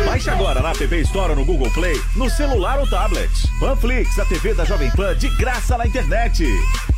[0.05, 3.31] Baixe agora na TV Store no Google Play, no celular ou tablet.
[3.59, 6.45] Panflix, a TV da Jovem Pan de graça na internet.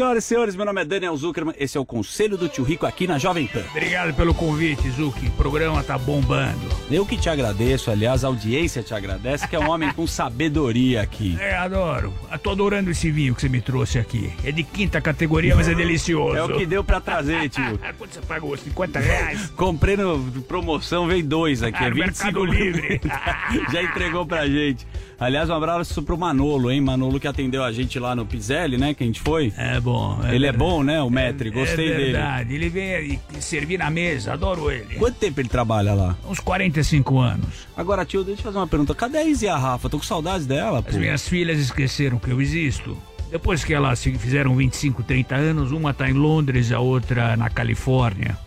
[0.00, 2.86] Senhoras e senhores, meu nome é Daniel Zuckerman, esse é o Conselho do Tio Rico
[2.86, 3.62] aqui na Jovem Pan.
[3.70, 5.26] Obrigado pelo convite, Zuki.
[5.26, 6.58] O programa tá bombando.
[6.90, 11.02] Eu que te agradeço, aliás, a audiência te agradece, que é um homem com sabedoria
[11.02, 11.36] aqui.
[11.38, 12.14] É, adoro.
[12.32, 14.32] Eu tô adorando esse vinho que você me trouxe aqui.
[14.42, 16.34] É de quinta categoria, mas é delicioso.
[16.34, 17.78] É o que deu pra trazer, tio.
[17.98, 18.56] Quanto você pagou?
[18.56, 19.50] 50 reais?
[19.50, 20.18] Comprei no
[20.48, 23.00] promoção, veio dois aqui, Ah, é no 25 Mercado Livre.
[23.70, 24.86] Já entregou pra gente.
[25.20, 26.80] Aliás, um abraço pro Manolo, hein?
[26.80, 28.94] Manolo que atendeu a gente lá no Pizelli, né?
[28.94, 29.52] Que a gente foi.
[29.54, 30.18] É bom.
[30.24, 30.56] é ele é verdade.
[30.56, 31.02] bom, né?
[31.02, 32.12] O Metri, gostei é dele.
[32.12, 32.54] verdade.
[32.54, 34.94] Ele vem servir na mesa, adoro ele.
[34.94, 36.16] Quanto tempo ele trabalha lá?
[36.26, 37.68] Uns 45 anos.
[37.76, 38.94] Agora, tio, deixa eu fazer uma pergunta.
[38.94, 39.90] Cadê a Izzy e a Rafa?
[39.90, 40.88] Tô com saudades dela, pô.
[40.88, 42.96] As minhas filhas esqueceram que eu existo.
[43.30, 47.50] Depois que elas se fizeram 25, 30 anos, uma tá em Londres, a outra na
[47.50, 48.38] Califórnia.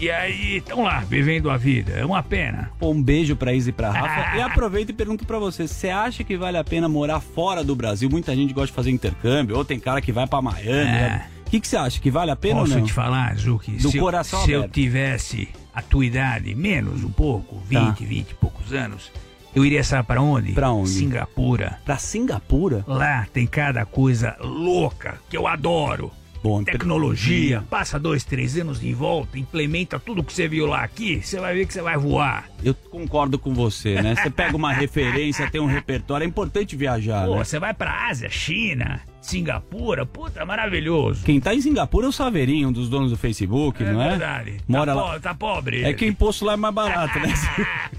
[0.00, 1.92] E aí, estão lá, vivendo a vida.
[1.92, 2.70] É uma pena.
[2.78, 4.30] Pô, um beijo pra Izzy e pra Rafa.
[4.38, 7.74] E aproveito e pergunto pra você, você acha que vale a pena morar fora do
[7.76, 8.08] Brasil?
[8.08, 10.68] Muita gente gosta de fazer intercâmbio, ou tem cara que vai pra Miami.
[10.70, 10.84] É.
[10.84, 11.26] né?
[11.46, 12.00] O que, que você acha?
[12.00, 12.86] Que vale a pena Posso ou não?
[12.86, 13.72] te falar, Zuki?
[13.72, 18.04] Do se eu- coração Se eu tivesse a tua idade, menos um pouco, 20, Tá.
[18.04, 19.10] 20 e poucos anos,
[19.54, 20.52] eu iria, sabe pra onde?
[20.52, 20.90] Pra onde?
[20.90, 21.78] Singapura.
[21.84, 22.84] Pra Singapura?
[22.86, 26.12] Lá tem cada coisa louca que eu adoro.
[26.42, 31.20] Bom, Tecnologia, passa dois, três anos de volta, implementa tudo que você viu lá aqui,
[31.22, 32.48] você vai ver que você vai voar.
[32.64, 34.14] Eu concordo com você, né?
[34.14, 37.44] Você pega uma referência, tem um repertório, é importante viajar, Pô, né?
[37.44, 41.24] você vai pra Ásia, China, Singapura, puta, maravilhoso.
[41.24, 44.08] Quem tá em Singapura é o Saveirinho, um dos donos do Facebook, É não é?
[44.10, 44.56] verdade.
[44.66, 45.12] Mora tá, lá.
[45.14, 45.84] po- tá pobre.
[45.84, 47.34] É que o imposto lá é mais barato, né?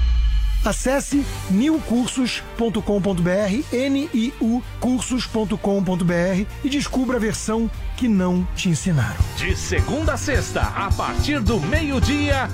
[0.63, 9.19] Acesse niucursos.com.br, N-I-U cursos.com.br e descubra a versão que não te ensinaram.
[9.37, 12.47] De segunda a sexta, a partir do meio-dia.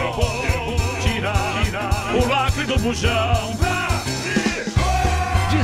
[0.00, 0.32] Eu vou
[1.00, 3.81] tirar o lacre do bujão.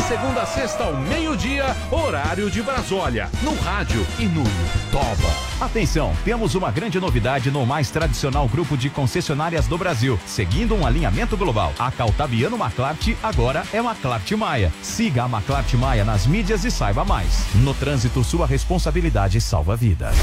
[0.07, 4.43] Segunda a sexta ao meio-dia, horário de Brasólia, no rádio e no
[4.91, 5.31] Toba.
[5.61, 10.19] Atenção, temos uma grande novidade no mais tradicional grupo de concessionárias do Brasil.
[10.25, 14.73] Seguindo um alinhamento global, a Caltabiano Maclart agora é Maclart Maia.
[14.83, 17.45] Siga a Maclart Maia nas mídias e saiba mais.
[17.57, 20.17] No trânsito, sua responsabilidade salva vidas.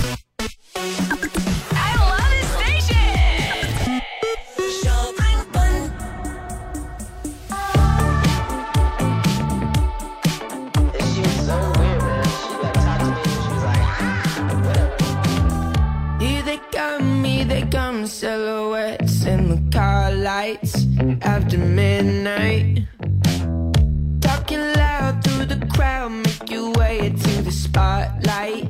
[24.19, 28.69] Talking loud through the crowd, make your way to the spotlight.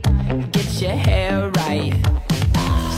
[0.51, 1.93] Get your hair right.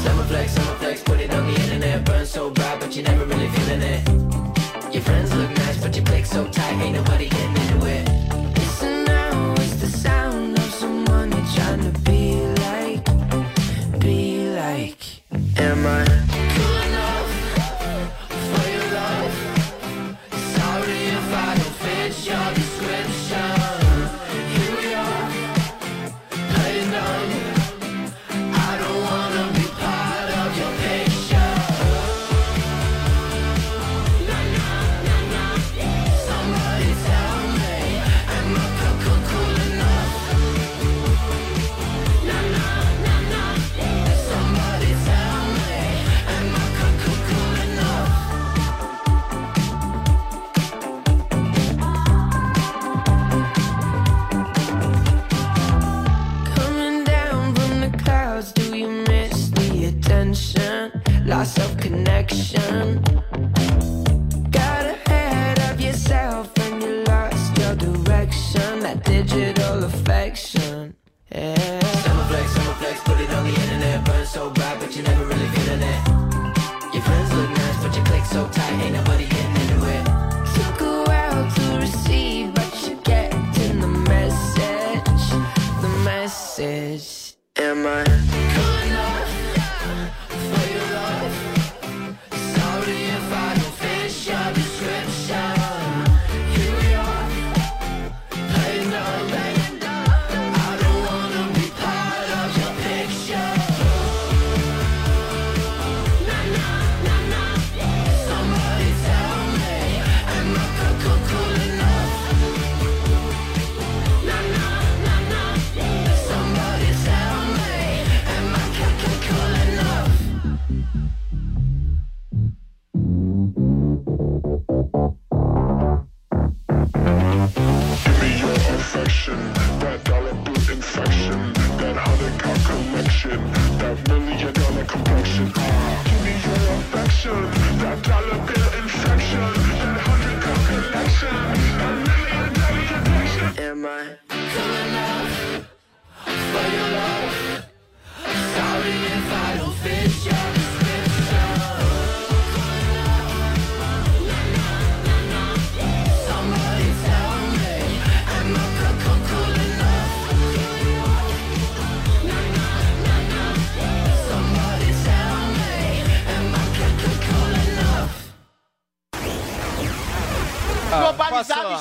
[0.03, 2.03] Summer flex, summer flex, put it on the internet.
[2.03, 4.05] Burn so bright, but you never really feeling it.
[4.93, 7.79] Your friends look nice, but your click so tight, ain't nobody getting.
[8.55, 12.35] Listen now, it's the sound of someone trying to be
[12.65, 13.05] like,
[13.99, 15.21] be like.
[15.57, 16.46] Am I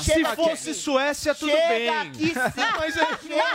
[0.02, 0.34] Se aqui.
[0.36, 1.88] fosse Suécia, tudo Chega bem.
[1.88, 2.34] aqui sim.
[2.78, 3.06] Mas é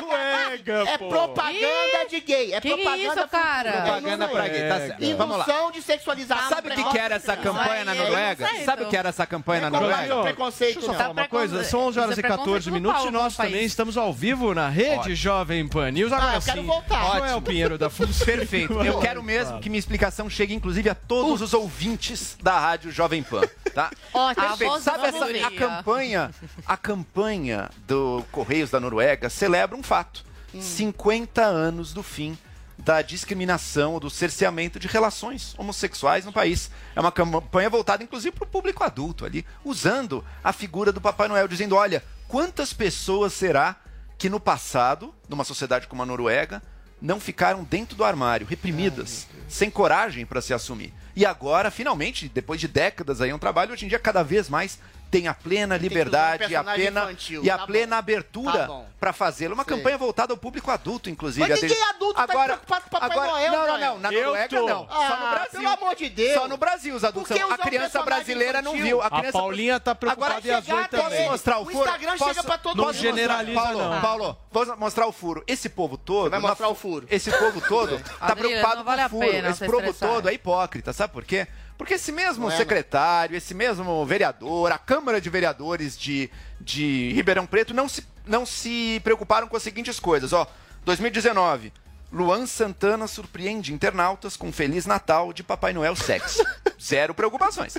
[0.01, 1.07] Noruega, É pô.
[1.09, 2.53] propaganda de gay.
[2.53, 3.71] É Que que propaganda isso, cara?
[3.81, 5.17] Propaganda pra gay, tá certo.
[5.17, 5.45] Vamos lá.
[5.71, 6.49] de sexualização.
[6.49, 8.49] Sabe o que, que era essa campanha na é Noruega?
[8.65, 10.21] Sabe o que era essa campanha na é Noruega?
[10.23, 13.35] preconceito, Deixa eu só falar uma coisa, são 11 horas e 14 minutos e nós
[13.35, 16.11] também estamos ao vivo na rede Jovem Pan News.
[16.11, 17.17] Agora Ah, eu quero voltar.
[17.17, 18.25] Joel Pinheiro da Função.
[18.25, 18.73] Perfeito.
[18.83, 23.21] Eu quero mesmo que minha explicação chegue, inclusive, a todos os ouvintes da Rádio Jovem
[23.23, 23.91] Pan, tá?
[24.13, 24.47] Ótimo.
[24.47, 24.79] Perfeito.
[24.81, 26.31] Sabe essa, a campanha,
[26.65, 30.23] a campanha do Correios da Noruega celebra um fato:
[30.53, 32.37] 50 anos do fim
[32.77, 36.71] da discriminação, do cerceamento de relações homossexuais no país.
[36.95, 41.27] É uma campanha voltada, inclusive, para o público adulto ali, usando a figura do Papai
[41.27, 43.75] Noel, dizendo: olha, quantas pessoas será
[44.17, 46.61] que no passado, numa sociedade como a Noruega,
[47.01, 50.93] não ficaram dentro do armário, reprimidas, sem coragem para se assumir.
[51.15, 54.47] E agora, finalmente, depois de décadas aí, é um trabalho hoje em dia cada vez
[54.47, 54.79] mais
[55.11, 57.99] tem a plena liberdade e a plena, infantil, e a tá plena bom.
[57.99, 59.53] abertura Tá para fazê-lo.
[59.53, 59.75] Uma Sei.
[59.75, 61.47] campanha voltada ao público adulto, inclusive.
[61.49, 63.99] Mas A ninguém adulto tá agora, preocupado com o Papai agora, Noel, Não, não, não.
[63.99, 64.67] Na Eu Noruega, tô.
[64.67, 64.87] não.
[64.87, 65.59] Só no Ah, Brasil.
[65.59, 66.33] pelo amor de Deus.
[66.33, 67.37] Só no Brasil os adultos.
[67.37, 68.85] São- A um criança brasileira não infantil?
[68.97, 69.01] viu.
[69.01, 69.31] A criança...
[69.33, 71.17] Paulinha tá preocupada Agora e oito até também.
[71.19, 71.77] Posso mostrar o O furo?
[71.79, 72.93] Instagram Posso- chega pra todo Não mundo.
[72.95, 74.01] generaliza, Paulo, não.
[74.01, 75.43] Paulo, vou mostrar o furo.
[75.47, 76.29] Esse povo todo.
[76.29, 77.05] vai uma- mostrar o furo.
[77.09, 79.25] Esse povo todo tá preocupado não com a o furo.
[79.47, 81.47] Esse se povo todo é hipócrita, sabe por quê?
[81.81, 82.57] Porque esse mesmo é, não.
[82.57, 86.29] secretário, esse mesmo vereador, a Câmara de Vereadores de,
[86.59, 90.31] de Ribeirão Preto não se, não se preocuparam com as seguintes coisas.
[90.31, 90.45] Ó,
[90.85, 91.73] 2019.
[92.13, 96.43] Luan Santana surpreende internautas com Feliz Natal de Papai Noel sexy.
[96.79, 97.75] Zero preocupações.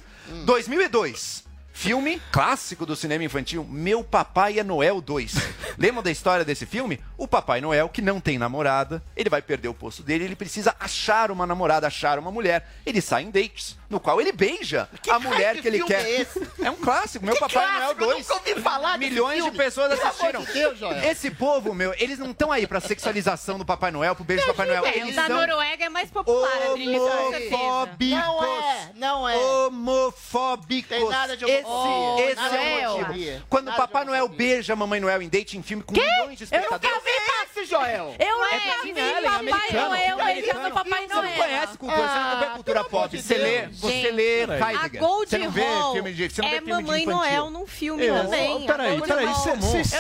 [0.47, 1.45] 2002.
[1.74, 5.35] Filme clássico do cinema infantil, Meu Papai é Noel 2.
[5.78, 7.01] Lembram da história desse filme?
[7.16, 10.77] O Papai Noel, que não tem namorada, ele vai perder o posto dele, ele precisa
[10.78, 12.69] achar uma namorada, achar uma mulher.
[12.85, 16.05] Ele sai em dates, no qual ele beija a mulher que ele quer.
[16.05, 16.47] é esse?
[16.62, 17.78] É um clássico, Meu Que Papai clássico?
[17.81, 18.28] Noel Eu 2.
[18.28, 19.51] nunca ouvi falar Milhões filme.
[19.51, 20.44] de pessoas assistiram.
[20.44, 20.78] de Deus.
[21.05, 24.49] Esse povo, meu, eles não estão aí pra sexualização do Papai Noel, pro beijo do
[24.49, 24.85] Papai Noel.
[24.86, 28.11] É, Eles da são Noruega é mais popular, Adriles, homofóbicos.
[28.20, 29.36] Não é, não é.
[29.36, 30.89] Homofóbicos.
[30.89, 32.33] Tem nada de esse, homofobia.
[32.33, 33.43] esse é o motivo.
[33.49, 36.45] Quando o Papai Noel beija a Mamãe Noel em date em filme com milhões de
[36.45, 37.03] Eu nunca espectadores.
[37.05, 38.15] vi esse, Joel.
[38.19, 39.73] Eu É nunca vi Allen, Papai.
[39.73, 41.37] Noel beijando Papai Você não Noel.
[41.37, 43.23] conhece cultura, você não vê cultura pop.
[43.23, 44.81] Você lê, você lê Heidegger.
[44.83, 47.07] A Gold não Hall não é Mamãe.
[47.07, 48.67] Noel num filme também.
[48.67, 49.33] peraí, peraí, Eu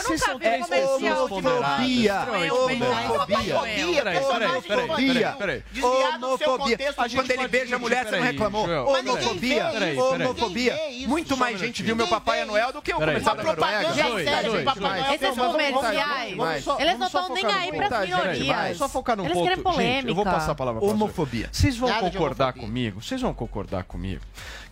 [0.02, 1.34] nunca vi comercial de.
[1.34, 2.26] Homofobia.
[2.52, 3.56] Homofobia.
[3.58, 5.32] Homofobia.
[5.38, 6.78] Peraí, Homofobia.
[7.14, 8.66] Quando ele beija a mulher, você não reclamou.
[8.68, 9.72] Homofobia.
[9.98, 10.78] Homofobia.
[11.06, 13.42] Muito mais Um gente viu meu Papai Noel do que o da Uma Noruega.
[13.42, 15.14] propaganda.
[15.14, 16.34] Esses comerciais,
[16.80, 18.76] eles não estão nem aí peraí, minorias.
[18.76, 19.48] Só focar num Eles ponto.
[19.48, 20.40] querem Gente, eu vou polêmica.
[20.40, 21.48] passar a palavra pra Homofobia.
[21.52, 23.02] Vocês vão concordar comigo?
[23.02, 24.22] Vocês vão concordar comigo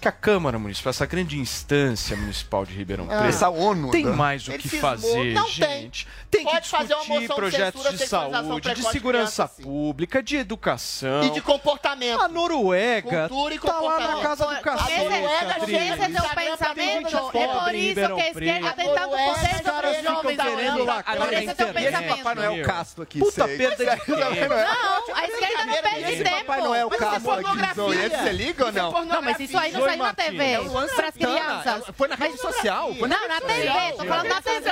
[0.01, 3.19] que a Câmara Municipal, essa grande instância municipal de Ribeirão Ah.
[3.19, 3.91] Preto, Essa ONU.
[3.91, 5.53] tem da- mais o que fazer, Não tem.
[5.53, 6.09] gente.
[6.31, 10.23] Tem, que Pode fazer uma discutir moção de projetos censura, de saúde, de segurança pública,
[10.23, 11.25] de educação.
[11.25, 12.21] E de comportamento.
[12.21, 14.23] A Noruega Cultura e tá lá na comportamento.
[14.23, 15.83] casa do A cacete, Noruega, Adriles.
[15.83, 17.09] Esse é teu Instagram pensamento?
[17.09, 20.37] gente É por isso Ribeirão que a esquerda tanto Noruega, poder os sobre jovens
[20.85, 21.67] lacrar Por na esse é teu
[22.17, 23.19] Papai Noel casto aqui.
[23.19, 24.11] Puta perda de tempo.
[24.17, 26.37] Não, a esquerda não perde tempo.
[26.41, 27.59] Papai Noel é casto aqui.
[28.11, 29.05] você liga ou não?
[29.05, 30.45] Não, mas isso aí não saiu na TV.
[30.45, 30.61] É
[30.97, 31.85] Pras crianças.
[31.97, 32.93] Foi na rede social.
[32.95, 33.93] Não, na TV.
[33.97, 34.71] Tô falando na TV.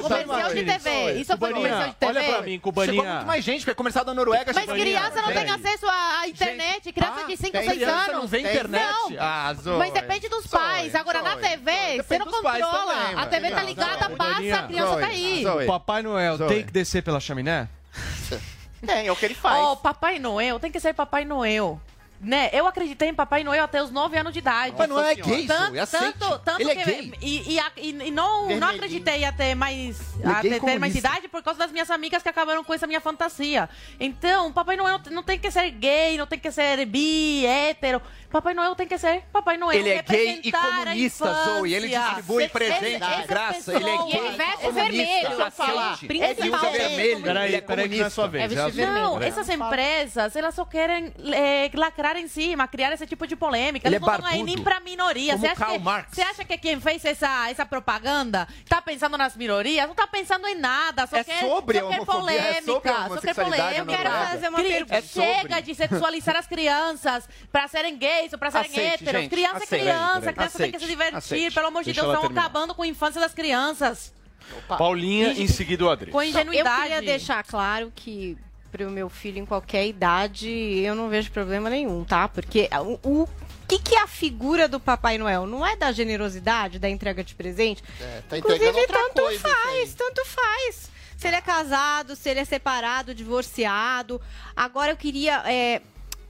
[0.00, 1.12] Comercial de TV.
[1.20, 2.06] Isso foi comercial de TV.
[2.18, 3.12] Olha pra mim, Chegou Cubaninha.
[3.14, 6.92] muito mais gente, porque comercial da Noruega Mas chegou- criança não tem acesso à internet.
[6.92, 8.12] Criança de 5, 6 criança anos.
[8.14, 8.92] não vê internet.
[9.10, 9.16] Não.
[9.18, 9.54] Ah.
[9.78, 10.94] Mas depende dos pais.
[10.94, 12.60] Agora, na TV, você não controla.
[12.60, 13.26] também, a.
[13.26, 14.16] TV tá Não, ligada, Zoe.
[14.16, 15.42] passa, a criança Zoe, tá aí.
[15.42, 15.64] Zoe.
[15.64, 16.48] O Papai Noel Zoe.
[16.48, 17.68] tem que descer pela chaminé?
[18.86, 19.58] Tem, é o que ele faz.
[19.58, 21.80] Ó, Papai Noel tem que ser Papai Noel.
[22.20, 22.50] Né?
[22.52, 24.72] Eu acreditei em Papai Noel até os 9 anos de idade.
[24.72, 26.18] Papai Noel é gay, Tanto, Zoe, aceite.
[26.18, 27.12] tanto, tanto Ele é que gay.
[27.22, 30.96] E, e, e- e não, não acreditei até mais Ele é a gay ter, mais
[30.96, 33.68] idade por causa das minhas amigas que acabaram com essa minha fantasia.
[34.00, 38.02] Então, Papai Noel não tem que ser gay, não tem que ser bi, hétero.
[38.30, 39.78] Papai Noel tem que ser Papai Noel.
[39.78, 41.72] Ele é gay e comunista, Zoe.
[41.74, 43.74] Ele distribui presente Essas de graça.
[43.74, 44.06] Ele é gay.
[44.08, 46.06] E veste comunista, vermelho, aceite.
[46.08, 47.22] Ele usa vermelho.
[47.22, 48.52] Peraí, ele é peraí que não é sua vez.
[48.52, 53.26] É É Não, essas empresas, elas só querem é, lacrar em cima, criar esse tipo
[53.26, 53.88] de polêmica.
[53.88, 55.36] Ele Eles é não estão aí nem pra minoria.
[55.36, 56.08] Você acha, Karl que, Marx.
[56.14, 59.86] você acha que quem fez essa, essa propaganda tá pensando nas minorias?
[59.88, 61.06] Não tá pensando em nada.
[61.06, 62.62] Só É quer, sobre só a quer homofobia, é polêmica.
[62.72, 63.92] sobre a só quer homossexualidade polêmica.
[63.92, 64.94] Eu quero fazer uma pergunta.
[64.96, 65.02] é.
[65.02, 69.20] Chega de sexualizar as crianças pra serem gays ou pra serem Aceite, héteros.
[69.22, 69.74] gente, criança aceite.
[69.74, 70.20] é criança.
[70.20, 71.16] Peraí, criança tem que se aceite, divertir.
[71.16, 71.54] aceite.
[71.54, 74.12] Pelo amor de Deixa Deus, estão acabando com a infância das crianças.
[74.66, 76.10] Paulinha, em seguida o Adri.
[76.10, 76.76] Com ingenuidade.
[76.92, 78.36] Eu queria deixar claro que
[78.70, 82.28] pro meu filho em qualquer idade eu não vejo problema nenhum, tá?
[82.28, 82.68] Porque
[83.02, 83.28] o, o
[83.66, 85.46] que, que é a figura do Papai Noel?
[85.46, 87.82] Não é da generosidade, da entrega de presente?
[88.00, 89.40] É, tá Inclusive, tanto coisa.
[89.40, 90.90] faz, tanto faz.
[91.16, 94.20] Se ele é casado, se ele é separado, divorciado.
[94.54, 95.42] Agora eu queria.
[95.46, 95.82] é,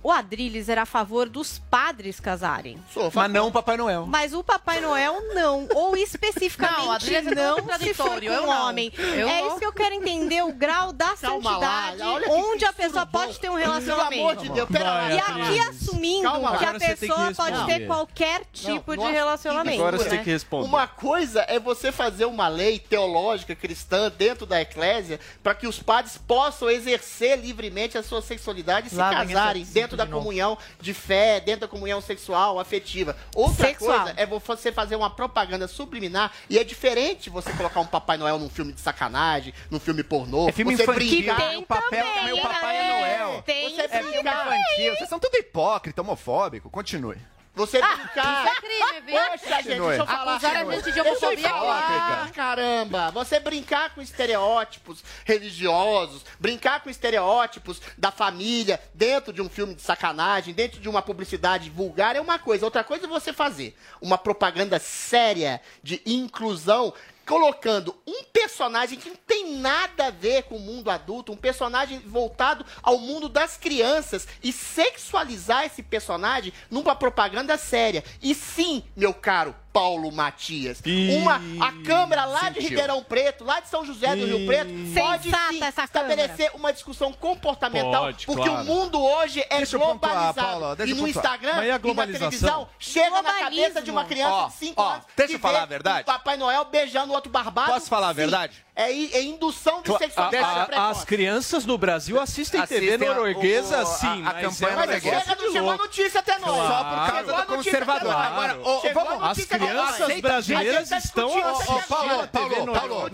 [0.03, 2.79] o Adrilles era a favor dos padres casarem.
[2.93, 4.07] Sou, Mas não o Papai Noel.
[4.07, 5.67] Mas o Papai Noel não.
[5.75, 8.69] Ou Não, especificamente Adrilles é não, se for com eu um não.
[8.69, 8.93] homem.
[8.97, 9.49] Eu é não.
[9.49, 13.07] isso que eu quero entender, o grau da Calma lá, santidade, que onde a pessoa
[13.07, 14.23] pode ter um Pelo relacionamento.
[14.23, 15.11] amor de Deus, pera lá.
[15.13, 16.59] E aqui assumindo Calma lá.
[16.59, 17.87] que a Agora você tem que pessoa pode ter responder.
[17.87, 19.81] qualquer tipo de nossa, relacionamento.
[19.81, 20.11] Agora você né?
[20.11, 20.67] tem que responder.
[20.69, 25.81] Uma coisa é você fazer uma lei teológica cristã dentro da eclésia para que os
[25.83, 30.11] padres possam exercer livremente a sua sexualidade e se Lá casarem assunto dentro da de
[30.11, 30.23] novo.
[30.25, 33.17] comunhão de fé, dentro da comunhão sexual, afetiva.
[33.35, 34.01] Outra Sexual.
[34.05, 38.39] coisa é você fazer uma propaganda subliminar e é diferente você colocar um Papai Noel
[38.39, 40.49] num filme de sacanagem, num filme pornô.
[40.49, 41.09] É filme você infantil.
[41.09, 41.59] brincar.
[41.59, 43.43] o papel do meu Papai é Noel.
[43.43, 44.97] Tem Você É filme infantil.
[44.97, 46.71] Vocês são tudo hipócrita, homofóbico.
[46.71, 47.17] Continue.
[47.59, 48.45] Você brincar.
[48.45, 49.21] Isso é crime, viu?
[49.21, 50.37] Poxa, gente, deixa eu falar.
[50.37, 52.33] Acusaram a gente de homofobia falar, aqui.
[52.33, 53.11] caramba.
[53.11, 59.83] Você brincar com estereótipos religiosos, brincar com estereótipos da família dentro de um filme de
[59.83, 62.65] sacanagem, dentro de uma publicidade vulgar é uma coisa.
[62.65, 66.95] Outra coisa é você fazer uma propaganda séria de inclusão
[67.29, 71.99] colocando um personagem que não tem nada a ver com o mundo adulto, um personagem
[71.99, 78.03] voltado ao mundo das crianças e sexualizar esse personagem numa propaganda séria.
[78.23, 80.81] E sim, meu caro, Paulo Matias.
[80.85, 81.17] E...
[81.17, 82.63] Uma, a Câmara lá Sentiu.
[82.63, 84.31] de Ribeirão Preto, lá de São José do e...
[84.31, 88.63] Rio Preto, pode sim, estabelecer uma discussão comportamental, pode, porque claro.
[88.63, 90.35] o mundo hoje é deixa globalizado.
[90.35, 91.07] Pontuar, Paula, e no.
[91.07, 95.07] Instagram e na televisão chega na cabeça de uma criança de 5 anos.
[95.17, 96.05] Deixa eu falar a verdade.
[96.05, 97.73] Papai Noel beijando o outro barbado.
[97.73, 98.65] Posso falar a verdade?
[98.79, 100.73] é, é indução de sexualidade.
[100.73, 104.23] As crianças no Brasil assistem, assistem TV norueguesa, sim.
[104.25, 106.55] A, a campanha mas é, chega, não chegou a notícia até nós.
[106.55, 106.69] Claro.
[106.69, 108.17] Só por causa da conservadora.
[108.17, 108.59] Agora,
[108.95, 111.29] vamos, as crianças brasileiras tá estão...
[111.29, 113.11] Paulo, Paulo, Paulo,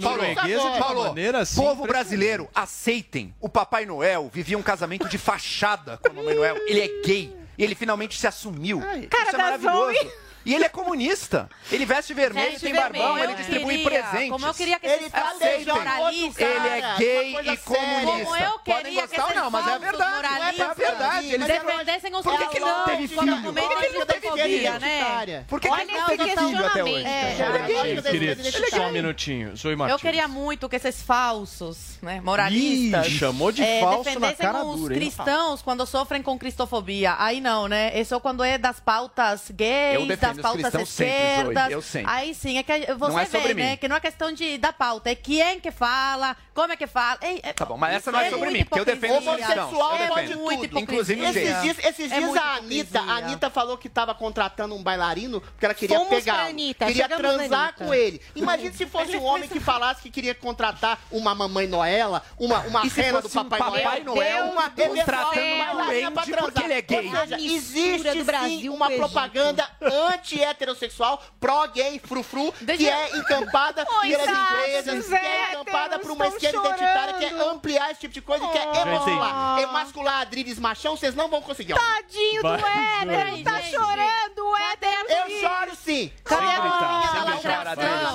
[0.78, 3.34] Paulo, assim, povo brasileiro, aceitem.
[3.40, 6.56] O Papai Noel vivia um casamento de fachada com o Papai Noel.
[6.66, 7.44] Ele é gay.
[7.56, 8.80] E ele finalmente se assumiu.
[8.80, 9.94] Cara Isso é maravilhoso.
[9.94, 10.23] Zoe.
[10.44, 11.48] E ele é comunista.
[11.72, 13.04] Ele veste vermelho, veste tem vermelho.
[13.04, 14.30] barbão, eu ele distribui queria, presentes.
[14.30, 15.34] Como eu queria que ele tá
[15.64, 16.42] jornalista.
[16.42, 18.24] Ele é gay e comunista.
[18.24, 20.60] Como eu queria Podem gostar ou não, mas é a verdade.
[20.60, 21.32] É a verdade.
[21.32, 23.42] Eles defendessem os Por que, que não teve filho?
[23.42, 24.80] Por que ele não teve filho?
[24.80, 25.44] Né?
[25.48, 27.04] Por que, que ele não teve filho até hoje?
[27.04, 28.70] É, é gay.
[28.70, 29.56] só um minutinho.
[29.56, 29.92] sou Martins.
[29.92, 33.06] Eu queria muito que esses falsos, né, moralistas...
[33.06, 37.16] Ih, chamou de é, falso na cara dura, os cristãos quando sofrem com cristofobia.
[37.18, 37.98] Aí não, né?
[37.98, 41.84] Isso é quando é das pautas gays, das as pautas esquerdas.
[41.84, 43.70] Sempre, aí sim, é que você não é vê, né?
[43.72, 43.76] Mim.
[43.76, 46.86] Que não é questão de, da pauta, é quem é que fala, como é que
[46.86, 47.18] fala.
[47.22, 49.96] É, tá bom, mas essa não é, é sobre mim, porque eu defendo o homossexual,
[49.96, 51.14] eu é pode Muito hipocrisia.
[51.14, 55.40] Inclusive, esses dias, esses dias a Anitta, a Anitta falou que estava contratando um bailarino
[55.40, 56.46] porque ela queria pegar,
[56.86, 58.20] queria transar com ele.
[58.34, 62.88] Imagina se fosse um homem que falasse que queria contratar uma mamãe Noela, uma uma
[62.88, 67.06] cena do Papai Noel, Noel uma contratando uma doente porque ele é gay.
[67.06, 72.92] Ou seja, existe sim uma propaganda anti anti-heterossexual, pró-gay, frufru, Deixa que eu...
[72.92, 76.76] é encampada Oi, pelas empresas, que é encampada por uma esquerda chorando.
[76.76, 78.48] identitária, que é ampliar esse tipo de coisa, oh.
[78.48, 79.60] que é emascular.
[79.60, 81.74] Emascular Adriles Machão, vocês não vão conseguir.
[81.74, 81.76] Ó.
[81.76, 85.06] Tadinho do hétero, tá chorando o hétero.
[85.08, 86.12] Eu choro sim.
[86.24, 88.14] Cadê a turminha da lacração?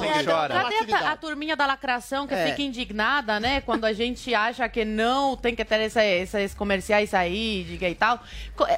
[0.49, 2.47] Cadê a turminha da lacração que é.
[2.47, 7.63] fica indignada, né, quando a gente acha que não tem que ter esses comerciais aí,
[7.67, 8.19] diga e tal.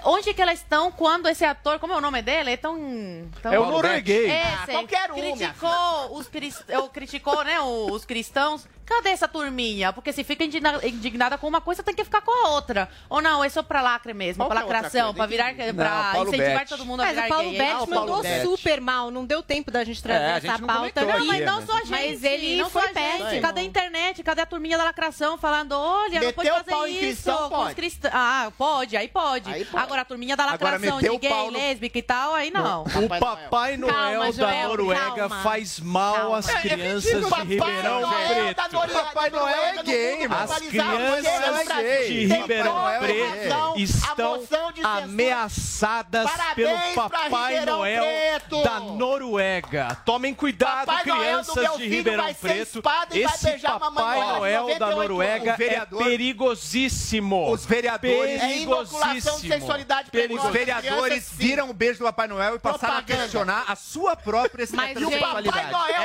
[0.03, 2.52] Onde que elas estão quando esse ator, como é o nome dele?
[2.52, 4.30] É tão então, é o norueguês.
[4.31, 5.15] É, ah, qualquer um.
[5.15, 6.30] Criticou os,
[6.68, 9.93] é, criticou, né, os cristãos Cadê essa turminha?
[9.93, 12.89] Porque se fica indignada com uma coisa, tem que ficar com a outra.
[13.09, 16.68] Ou não, é só pra lacre mesmo, Qual pra lacração, pra virar, não, pra incentivar
[16.68, 19.41] todo mundo a mas virar Mas o Paulo é Betti mandou super mal, não deu
[19.41, 21.05] tempo da gente é, trazer é, essa não pauta.
[21.05, 21.65] Não, mas não né?
[21.65, 23.41] só a gente, mas ele não foi péssimo.
[23.41, 24.23] Cadê a internet?
[24.23, 26.99] Cadê a turminha da lacração falando, olha, não pode fazer isso.
[26.99, 27.99] Cristão, pode.
[28.11, 29.49] Ah, pode, aí pode.
[29.49, 29.84] aí pode.
[29.85, 31.51] Agora a turminha da lacração de gay, no...
[31.51, 32.84] lésbica e tal, aí não.
[32.84, 38.81] O Papai Noel, da Noruega faz mal às crianças de Ribeirão Preto.
[38.90, 44.44] Papai Noel é gay, As crianças de Ribeirão Preto estão
[44.84, 48.03] ameaçadas pelo Papai Noel
[48.64, 49.98] da Noruega.
[50.06, 52.82] Tomem cuidado, crianças de Ribeirão Preto.
[53.12, 57.52] Esse Papai Noel da Noruega é perigosíssimo.
[57.52, 58.41] Os vereadores...
[58.41, 59.41] Perigosíssimo.
[60.36, 64.66] Os vereadores viram o beijo do Papai Noel e passaram a questionar a sua própria
[64.66, 65.49] sexualidade.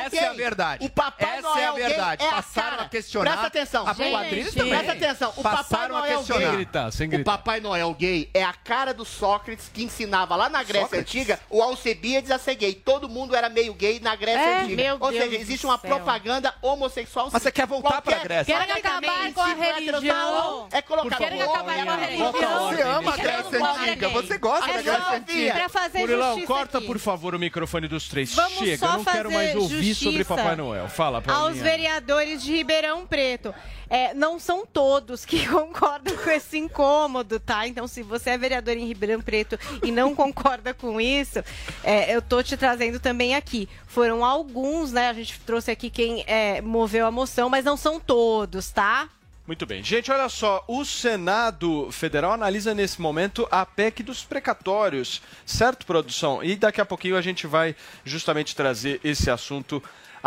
[0.07, 0.93] Essa é a verdade.
[1.19, 2.25] Essa é a verdade
[2.57, 3.31] passaram cara, a questionar.
[3.31, 3.87] Presta atenção.
[3.87, 4.71] A gente, também.
[4.71, 5.33] Presta atenção.
[5.37, 6.37] O passaram Papai Noel gay.
[6.37, 7.33] Sem gritar, sem gritar.
[7.33, 11.15] O Papai Noel gay é a cara do Sócrates que ensinava lá na Grécia Sócrates?
[11.15, 12.75] Antiga o Alcebiades a ser gay.
[12.75, 14.61] Todo mundo era meio gay na Grécia é?
[14.61, 14.83] Antiga.
[14.83, 15.91] Meu Ou Deus seja, existe uma céu.
[15.91, 17.29] propaganda homossexual.
[17.33, 18.57] Mas você quer voltar Qualquer, pra Grécia?
[18.57, 20.69] Querem acabar com a religião.
[20.73, 22.33] É colocar Querem acabar com a religião.
[22.33, 24.09] Você ama a Grécia Antiga.
[24.09, 25.53] Você gosta da Grécia é Antiga.
[25.55, 28.31] Pra fazer Murilão, corta, por favor, o microfone dos três.
[28.31, 30.89] Chega, eu não quero mais ouvir sobre Papai Noel.
[30.89, 31.41] Fala pra mim.
[31.41, 33.55] Aos vereadores de Ribeirão Preto.
[33.89, 37.67] É, não são todos que concordam com esse incômodo, tá?
[37.67, 41.43] Então, se você é vereador em Ribeirão Preto e não concorda com isso,
[41.85, 43.69] é, eu tô te trazendo também aqui.
[43.87, 45.09] Foram alguns, né?
[45.09, 49.09] A gente trouxe aqui quem é, moveu a moção, mas não são todos, tá?
[49.47, 49.81] Muito bem.
[49.81, 56.43] Gente, olha só, o Senado Federal analisa nesse momento a PEC dos precatórios, certo, produção?
[56.43, 59.81] E daqui a pouquinho a gente vai justamente trazer esse assunto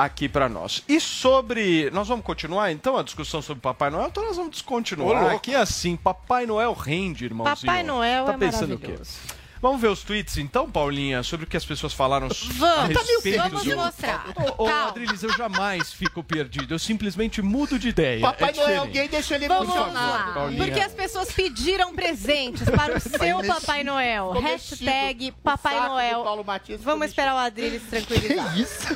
[0.04, 0.84] aqui para nós.
[0.88, 1.90] E sobre.
[1.92, 4.08] Nós vamos continuar então a discussão sobre Papai Noel?
[4.08, 5.24] Então nós vamos descontinuar.
[5.24, 5.36] Olô.
[5.36, 7.66] Aqui é assim: Papai Noel rende, irmãozinho.
[7.66, 9.20] Papai Noel tá é pensando maravilhoso.
[9.26, 9.40] O quê?
[9.62, 13.38] Vamos ver os tweets então, Paulinha, sobre o que as pessoas falaram vamos, a respeito
[13.38, 13.76] Vamos do...
[13.76, 14.28] mostrar.
[14.58, 16.74] Ô, oh, Adrilis, eu jamais fico perdido.
[16.74, 18.22] Eu simplesmente mudo de ideia.
[18.22, 20.32] Papai é Noel, alguém deixa ele Vamos lá.
[20.34, 24.32] Favor, Porque as pessoas pediram presentes para o seu Papai Noel.
[24.32, 26.24] Hashtag Papai Noel.
[26.80, 28.54] Vamos esperar o Adrilis tranquilizar.
[28.54, 28.88] Que isso?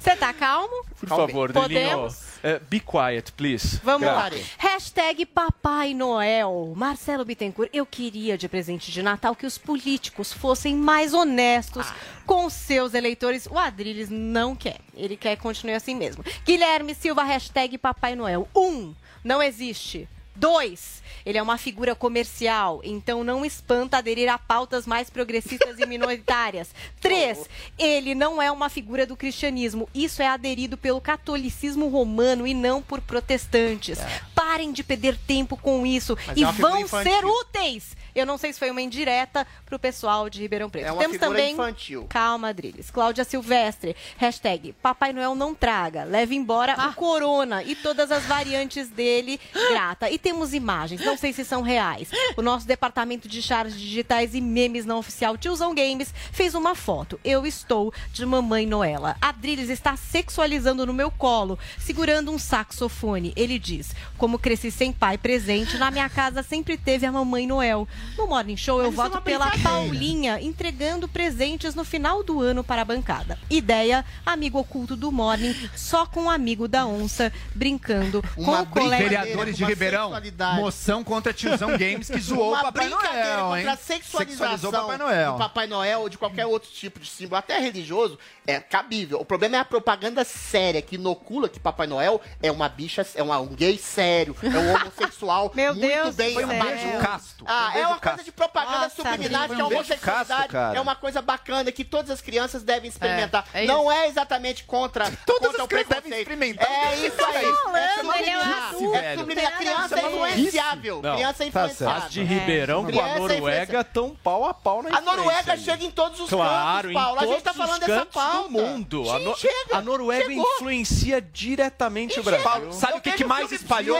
[0.00, 0.84] Você tá calmo?
[0.98, 1.68] Por favor, Delinho.
[1.90, 2.38] Podemos?
[2.42, 3.78] eh, be quiet, please.
[3.84, 4.30] Vamos lá.
[4.30, 4.46] Graças.
[4.56, 6.72] Hashtag Papai Noel.
[6.74, 11.86] Marcelo Bittencourt, eu queria de presente de Natal que os políticos fossem mais honestos
[12.24, 13.46] com seus eleitores.
[13.46, 14.78] O Adriles não quer.
[14.94, 16.24] Ele quer que continue assim mesmo.
[16.46, 18.48] Guilherme Silva, hashtag Papai Noel.
[18.56, 20.08] Um, não existe.
[20.34, 25.84] Dois, ele é uma figura comercial, então não espanta aderir a pautas mais progressistas e
[25.86, 26.74] minoritárias.
[27.00, 27.48] Três,
[27.78, 29.88] ele não é uma figura do cristianismo.
[29.94, 33.98] Isso é aderido pelo catolicismo romano e não por protestantes.
[34.34, 37.12] Parem de perder tempo com isso Mas e é vão infantil.
[37.12, 37.96] ser úteis.
[38.12, 40.86] Eu não sei se foi uma indireta pro pessoal de Ribeirão Preto.
[40.86, 41.52] É uma Temos figura também.
[41.52, 42.06] infantil.
[42.08, 42.90] Calma, Adriles.
[42.90, 43.94] Cláudia Silvestre.
[44.16, 46.02] Hashtag Papai Noel não traga.
[46.02, 46.88] Leve embora Ah.
[46.88, 49.38] o Corona e todas as variantes dele.
[49.70, 50.10] Grata.
[50.10, 51.04] E temos imagens.
[51.04, 52.10] Não sei se são reais.
[52.36, 57.18] O nosso departamento de charges digitais e memes não oficial Tiozão Games fez uma foto.
[57.24, 59.16] Eu estou de Mamãe Noela.
[59.20, 63.32] Adriles está sexualizando no meu colo, segurando um saxofone.
[63.34, 67.88] Ele diz: Como cresci sem pai presente, na minha casa sempre teve a Mamãe Noel.
[68.16, 69.50] No Morning Show, eu Mas é voto uma pela.
[69.62, 73.38] Paulinha entregando presentes no final do ano para a bancada.
[73.48, 79.08] Ideia: amigo oculto do Morning, só com o amigo da onça, brincando com o colega.
[79.08, 80.09] Vereadores de Ribeirão,
[80.56, 83.64] moção contra Tiozão Games que zoou uma o Papai brincadeira Noel, hein?
[83.64, 85.32] contra a sexualização Sexualizou o Papai Noel.
[85.32, 89.20] do Papai Noel ou de qualquer outro tipo de símbolo, até religioso, é cabível.
[89.20, 93.22] O problema é a propaganda séria que inocula que Papai Noel é uma bicha, é
[93.22, 96.50] uma- um gay sério, é um homossexual Meu muito Deus bem do céu.
[96.50, 96.70] armado.
[96.70, 97.44] Beijo casto.
[97.46, 100.28] Ah, Um é beijo uma coisa de propaganda Nossa, subliminar que a um beijo homossexualidade
[100.40, 100.78] casto, cara.
[100.78, 103.44] é uma coisa bacana que todas as crianças devem experimentar.
[103.54, 106.20] É, é Não é exatamente contra, Todas contra as o crianças devem preconceito.
[106.20, 106.70] experimentar.
[106.70, 107.44] É isso aí.
[107.44, 108.68] É é um subliminar.
[108.68, 109.52] adulto, É subliminar.
[110.00, 111.02] Criança é influenciável.
[111.02, 112.02] Não, Criança é tá influenciável.
[112.04, 115.84] As de Ribeirão com a é Noruega estão pau a pau na A Noruega chega
[115.84, 117.20] em todos os Claro, cantos, Paulo.
[117.20, 118.42] A gente tá falando dessa pauta.
[118.44, 119.10] do mundo.
[119.10, 120.46] A, Sim, No- chega, a Noruega chegou.
[120.56, 122.44] influencia diretamente o Brasil.
[122.48, 123.98] Paulo, sabe o que, que mais espalhou?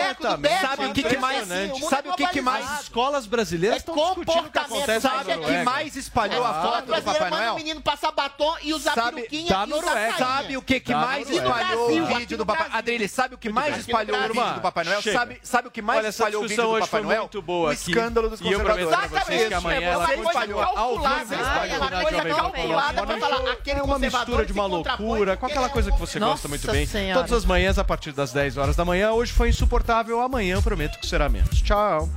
[0.61, 1.49] Sabe o que, que mais?
[1.89, 2.71] Sabe o que, que mais?
[2.71, 5.33] As escolas brasileiras É estão discutindo o que acontece sabe?
[5.35, 7.53] O que mais espalhou a A foto do Papai manda Noel?
[7.53, 10.17] o menino passar batom e usar Sabe, peruquinha da e usar Noruega.
[10.19, 12.69] Sabe o que, que mais espalhou o vídeo do Papai.
[12.73, 15.01] Adrilho, sabe o que mais espalhou o vídeo do Papai Noel?
[15.43, 17.21] Sabe o que mais Olha, essa espalhou o vídeo discussão do hoje Papai foi Noel?
[17.23, 17.91] muito boa o aqui.
[17.91, 19.25] escândalo dos E eu prometo conservadores.
[19.27, 23.51] vocês que amanhã é ela uma coisa ao calculada, é uma coisa calculada pra falar
[23.53, 26.49] aquele É uma mistura de uma loucura com aquela coisa é que você Nossa gosta
[26.49, 26.87] muito bem.
[26.87, 27.21] Senhora.
[27.21, 29.13] Todas as manhãs a partir das 10 horas da manhã.
[29.13, 31.61] Hoje foi insuportável, amanhã eu prometo que será menos.
[31.63, 32.09] Tchau.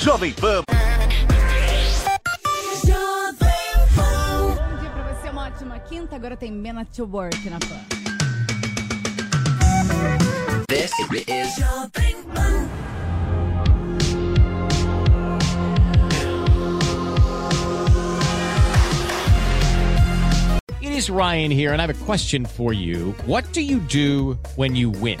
[0.00, 0.62] Jovem Pan.
[5.92, 6.16] Quinta.
[6.16, 7.84] Agora tem Men at Your Work na Pan.
[10.68, 11.58] This is
[20.80, 23.12] It is Ryan here, and I have a question for you.
[23.26, 25.20] What do you do when you win?